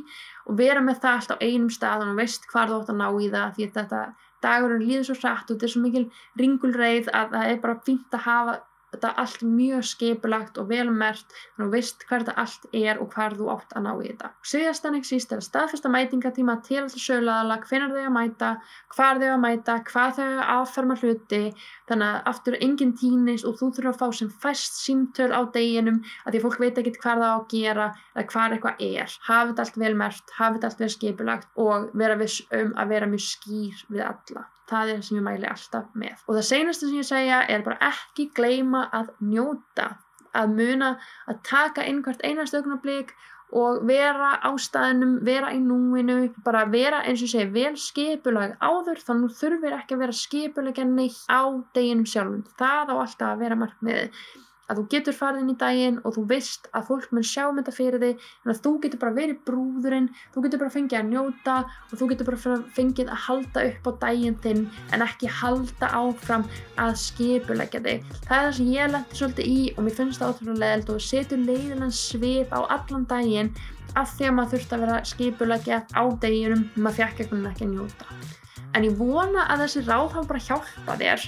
og 0.47 0.57
vera 0.59 0.81
með 0.83 0.99
það 1.05 1.19
allt 1.19 1.31
á 1.31 1.43
einum 1.45 1.69
stað 1.71 2.07
og 2.07 2.17
veist 2.19 2.49
hvað 2.51 2.73
þú 2.73 2.81
átt 2.81 2.91
að 2.91 2.99
ná 2.99 3.07
í 3.21 3.29
það 3.31 3.55
því 3.55 3.69
þetta 3.77 4.01
dagurinn 4.41 4.83
líður 4.87 5.07
svo 5.07 5.17
rætt 5.21 5.47
og 5.47 5.55
þetta 5.55 5.67
er 5.67 5.73
svo 5.75 5.83
mikil 5.85 6.05
ringulreið 6.41 7.11
að 7.13 7.37
það 7.37 7.53
er 7.53 7.63
bara 7.63 7.81
fínt 7.85 8.17
að 8.17 8.25
hafa 8.27 8.57
þetta 9.01 9.21
allt 9.21 9.41
mjög 9.41 9.85
skipulagt 9.89 10.59
og 10.61 10.69
velmert 10.69 11.33
þannig 11.33 11.65
að 11.65 11.65
þú 11.65 11.69
veist 11.73 12.03
hvað 12.05 12.23
þetta 12.23 12.35
allt 12.43 12.67
er 12.77 13.01
og 13.01 13.09
hvað 13.15 13.37
þú 13.39 13.47
átt 13.55 13.73
að 13.75 13.85
ná 13.85 13.91
í 13.95 14.09
þetta. 14.11 14.29
Sviðast 14.51 14.85
en 14.85 14.97
ekki 14.99 15.09
síst 15.09 15.33
er 15.33 15.41
að 15.41 15.47
staðfesta 15.47 15.91
mætingatíma 15.91 16.55
til 16.67 16.77
alltaf 16.81 17.01
söglaðala, 17.01 17.57
hvenar 17.65 17.95
þau 17.95 18.03
að 18.03 18.13
mæta, 18.17 18.51
hvað 18.93 19.23
þau 19.23 19.31
að 19.31 19.41
mæta, 19.45 19.77
hvað 19.89 20.13
þau 20.19 20.27
að 20.27 20.53
afferma 20.55 20.99
hluti, 21.01 21.41
þannig 21.89 22.07
að 22.11 22.31
aftur 22.31 22.59
enginn 22.61 22.95
týnist 23.01 23.49
og 23.49 23.57
þú 23.59 23.71
þurfur 23.71 23.91
að 23.91 23.99
fá 24.03 24.07
sem 24.21 24.31
fæst 24.45 24.79
símtöl 24.83 25.31
á 25.33 25.41
deginum 25.55 25.99
að 26.25 26.31
því 26.31 26.41
að 26.41 26.47
fólk 26.47 26.61
veit 26.61 26.81
ekki 26.81 26.95
hvað 26.99 27.25
það 27.25 27.33
á 27.33 27.37
að 27.39 27.49
gera 27.55 27.89
eða 28.13 28.27
hvað 28.31 28.57
eitthvað 28.57 28.85
er. 28.91 29.19
Hafið 29.27 29.65
allt 29.65 29.83
velmert, 29.85 30.33
hafið 30.37 30.69
allt 30.69 30.85
vel 30.85 30.93
skipulagt 30.95 31.61
og 31.65 31.91
vera 31.97 32.17
viss 32.21 32.41
um 32.53 32.73
að 32.77 32.95
vera 32.95 33.11
mjög 33.11 33.27
skýr 33.27 33.85
við 33.89 34.07
alla 34.07 34.47
það 34.71 34.93
er 34.95 35.03
sem 35.05 35.19
ég 35.19 35.25
mæli 35.25 35.49
alltaf 35.49 35.91
með. 35.97 36.23
Og 36.27 36.37
það 36.37 36.47
seinasta 36.51 36.87
sem 36.87 37.01
ég 37.01 37.09
segja 37.09 37.41
er 37.51 37.65
bara 37.67 37.91
ekki 37.91 38.29
gleyma 38.37 38.87
að 39.01 39.11
njóta 39.33 39.91
að 40.37 40.55
muna 40.55 40.95
að 41.27 41.43
taka 41.47 41.85
inn 41.87 42.01
hvert 42.05 42.23
einast 42.23 42.55
augnablík 42.55 43.11
og 43.51 43.81
vera 43.83 44.37
á 44.39 44.51
staðinum, 44.55 45.17
vera 45.27 45.49
í 45.51 45.59
núinu 45.59 46.29
bara 46.45 46.63
vera 46.71 47.01
eins 47.03 47.23
og 47.25 47.31
segja 47.33 47.49
vel 47.51 47.73
skipulag 47.75 48.55
áður 48.63 49.01
þannig 49.03 49.35
þurfir 49.41 49.75
ekki 49.75 49.97
að 49.97 50.03
vera 50.05 50.19
skipulegja 50.21 50.85
neitt 50.87 51.19
á 51.27 51.51
deginum 51.75 52.07
sjálfum. 52.07 52.45
Það 52.59 52.93
á 52.93 52.95
alltaf 52.95 53.27
að 53.33 53.43
vera 53.43 53.59
markmiðið 53.59 54.23
að 54.69 54.79
þú 54.79 54.83
getur 54.93 55.17
farið 55.17 55.43
inn 55.43 55.53
í 55.53 55.57
daginn 55.61 55.97
og 56.05 56.15
þú 56.15 56.23
veist 56.29 56.69
að 56.75 56.87
fólk 56.89 57.09
mun 57.15 57.27
sjá 57.27 57.43
um 57.47 57.57
þetta 57.59 57.73
fyrir 57.75 58.03
þig 58.03 58.27
en 58.45 58.53
að 58.53 58.61
þú 58.65 58.73
getur 58.85 59.01
bara 59.01 59.17
verið 59.17 59.41
brúðurinn 59.47 60.09
þú 60.33 60.43
getur 60.45 60.61
bara 60.63 60.75
fengið 60.75 60.99
að 60.99 61.09
njóta 61.11 61.57
og 61.89 61.93
þú 61.99 62.09
getur 62.11 62.29
bara 62.31 62.57
fengið 62.77 63.11
að 63.11 63.23
halda 63.25 63.65
upp 63.71 63.89
á 63.89 63.91
daginn 64.05 64.39
þinn 64.45 64.63
en 64.91 65.05
ekki 65.07 65.31
halda 65.41 65.91
áfram 66.01 66.47
að 66.81 66.95
skipulegja 67.05 67.83
þig. 67.85 68.07
Það 68.27 68.37
er 68.37 68.47
það 68.47 68.57
sem 68.59 68.71
ég 68.75 68.95
lendi 68.95 69.21
svolítið 69.21 69.51
í 69.51 69.59
og 69.75 69.85
mér 69.85 69.97
finnst 69.99 70.21
það 70.21 70.35
ótrúlega 70.35 70.61
leiðilt 70.65 70.93
og 70.95 71.05
setur 71.07 71.45
leiðilegan 71.45 71.95
svip 71.95 72.55
á 72.55 72.59
allan 72.77 73.07
daginn 73.09 73.55
af 73.99 74.13
því 74.15 74.29
að 74.29 74.37
maður 74.37 74.53
þurft 74.55 74.75
að 74.75 74.85
vera 74.85 75.01
skipulegja 75.11 75.81
á 75.91 76.03
deginum 76.23 76.69
maður 76.77 77.01
fjekk 77.01 77.25
ekki 77.25 77.67
að 77.67 77.73
njóta 77.73 78.39
en 78.77 78.85
ég 78.87 78.95
vona 78.99 79.45
að 79.51 79.65
þessi 79.65 79.83
ráð 79.85 80.13
hafa 80.15 80.27
bara 80.29 80.43
hjálpa 80.45 80.95
þér. 80.99 81.25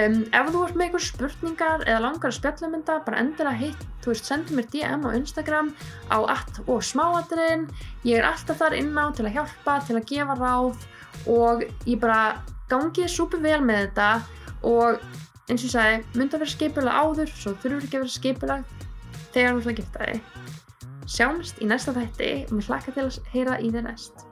Um, 0.00 0.16
ef 0.32 0.50
þú 0.52 0.62
ert 0.64 0.78
með 0.78 0.86
einhver 0.86 1.04
spurningar 1.04 1.84
eða 1.84 2.02
langar 2.06 2.30
að 2.30 2.36
spjalla 2.38 2.70
mynda 2.72 2.98
bara 3.06 3.20
endilega 3.22 3.60
hitt, 3.60 3.84
þú 4.04 4.12
veist, 4.12 4.28
sendu 4.30 4.56
mér 4.56 4.68
DM 4.72 5.04
á 5.04 5.10
Instagram 5.18 5.72
á 6.08 6.18
att 6.24 6.60
og 6.66 6.82
smáadrin 6.82 7.66
ég 8.04 8.20
er 8.20 8.28
alltaf 8.28 8.60
þar 8.62 8.78
inná 8.78 9.10
til 9.12 9.26
að 9.26 9.36
hjálpa, 9.36 9.80
til 9.86 9.96
að 9.98 10.08
gefa 10.08 10.38
ráð 10.40 10.86
og 11.26 11.66
ég 11.84 12.00
bara 12.00 12.40
gangið 12.70 13.12
súpi 13.12 13.40
vel 13.42 13.60
með 13.60 13.86
þetta. 13.86 14.10
Og 14.66 15.00
eins 15.50 15.62
og 15.62 15.68
ég 15.68 15.74
sagði, 15.74 15.98
mynda 16.16 16.36
að 16.36 16.46
vera 16.46 16.54
skipulega 16.54 17.02
áður 17.04 17.34
svo 17.34 17.52
þurfur 17.60 17.84
ekki 17.84 18.00
að 18.00 18.06
vera 18.06 18.16
skipulega 18.16 18.64
þegar 19.34 19.52
þú 19.52 19.60
ætla 19.60 19.72
að 19.72 19.80
gifta 19.82 20.06
þig. 20.06 20.32
Sjáumst 21.06 21.60
í 21.62 21.68
næsta 21.70 21.94
þætti 21.94 22.32
og 22.48 22.56
mér 22.56 22.70
hlaka 22.72 22.96
til 22.96 23.04
að 23.06 23.20
heyra 23.34 23.60
í 23.62 23.70
þér 23.70 23.86
næst 23.86 24.25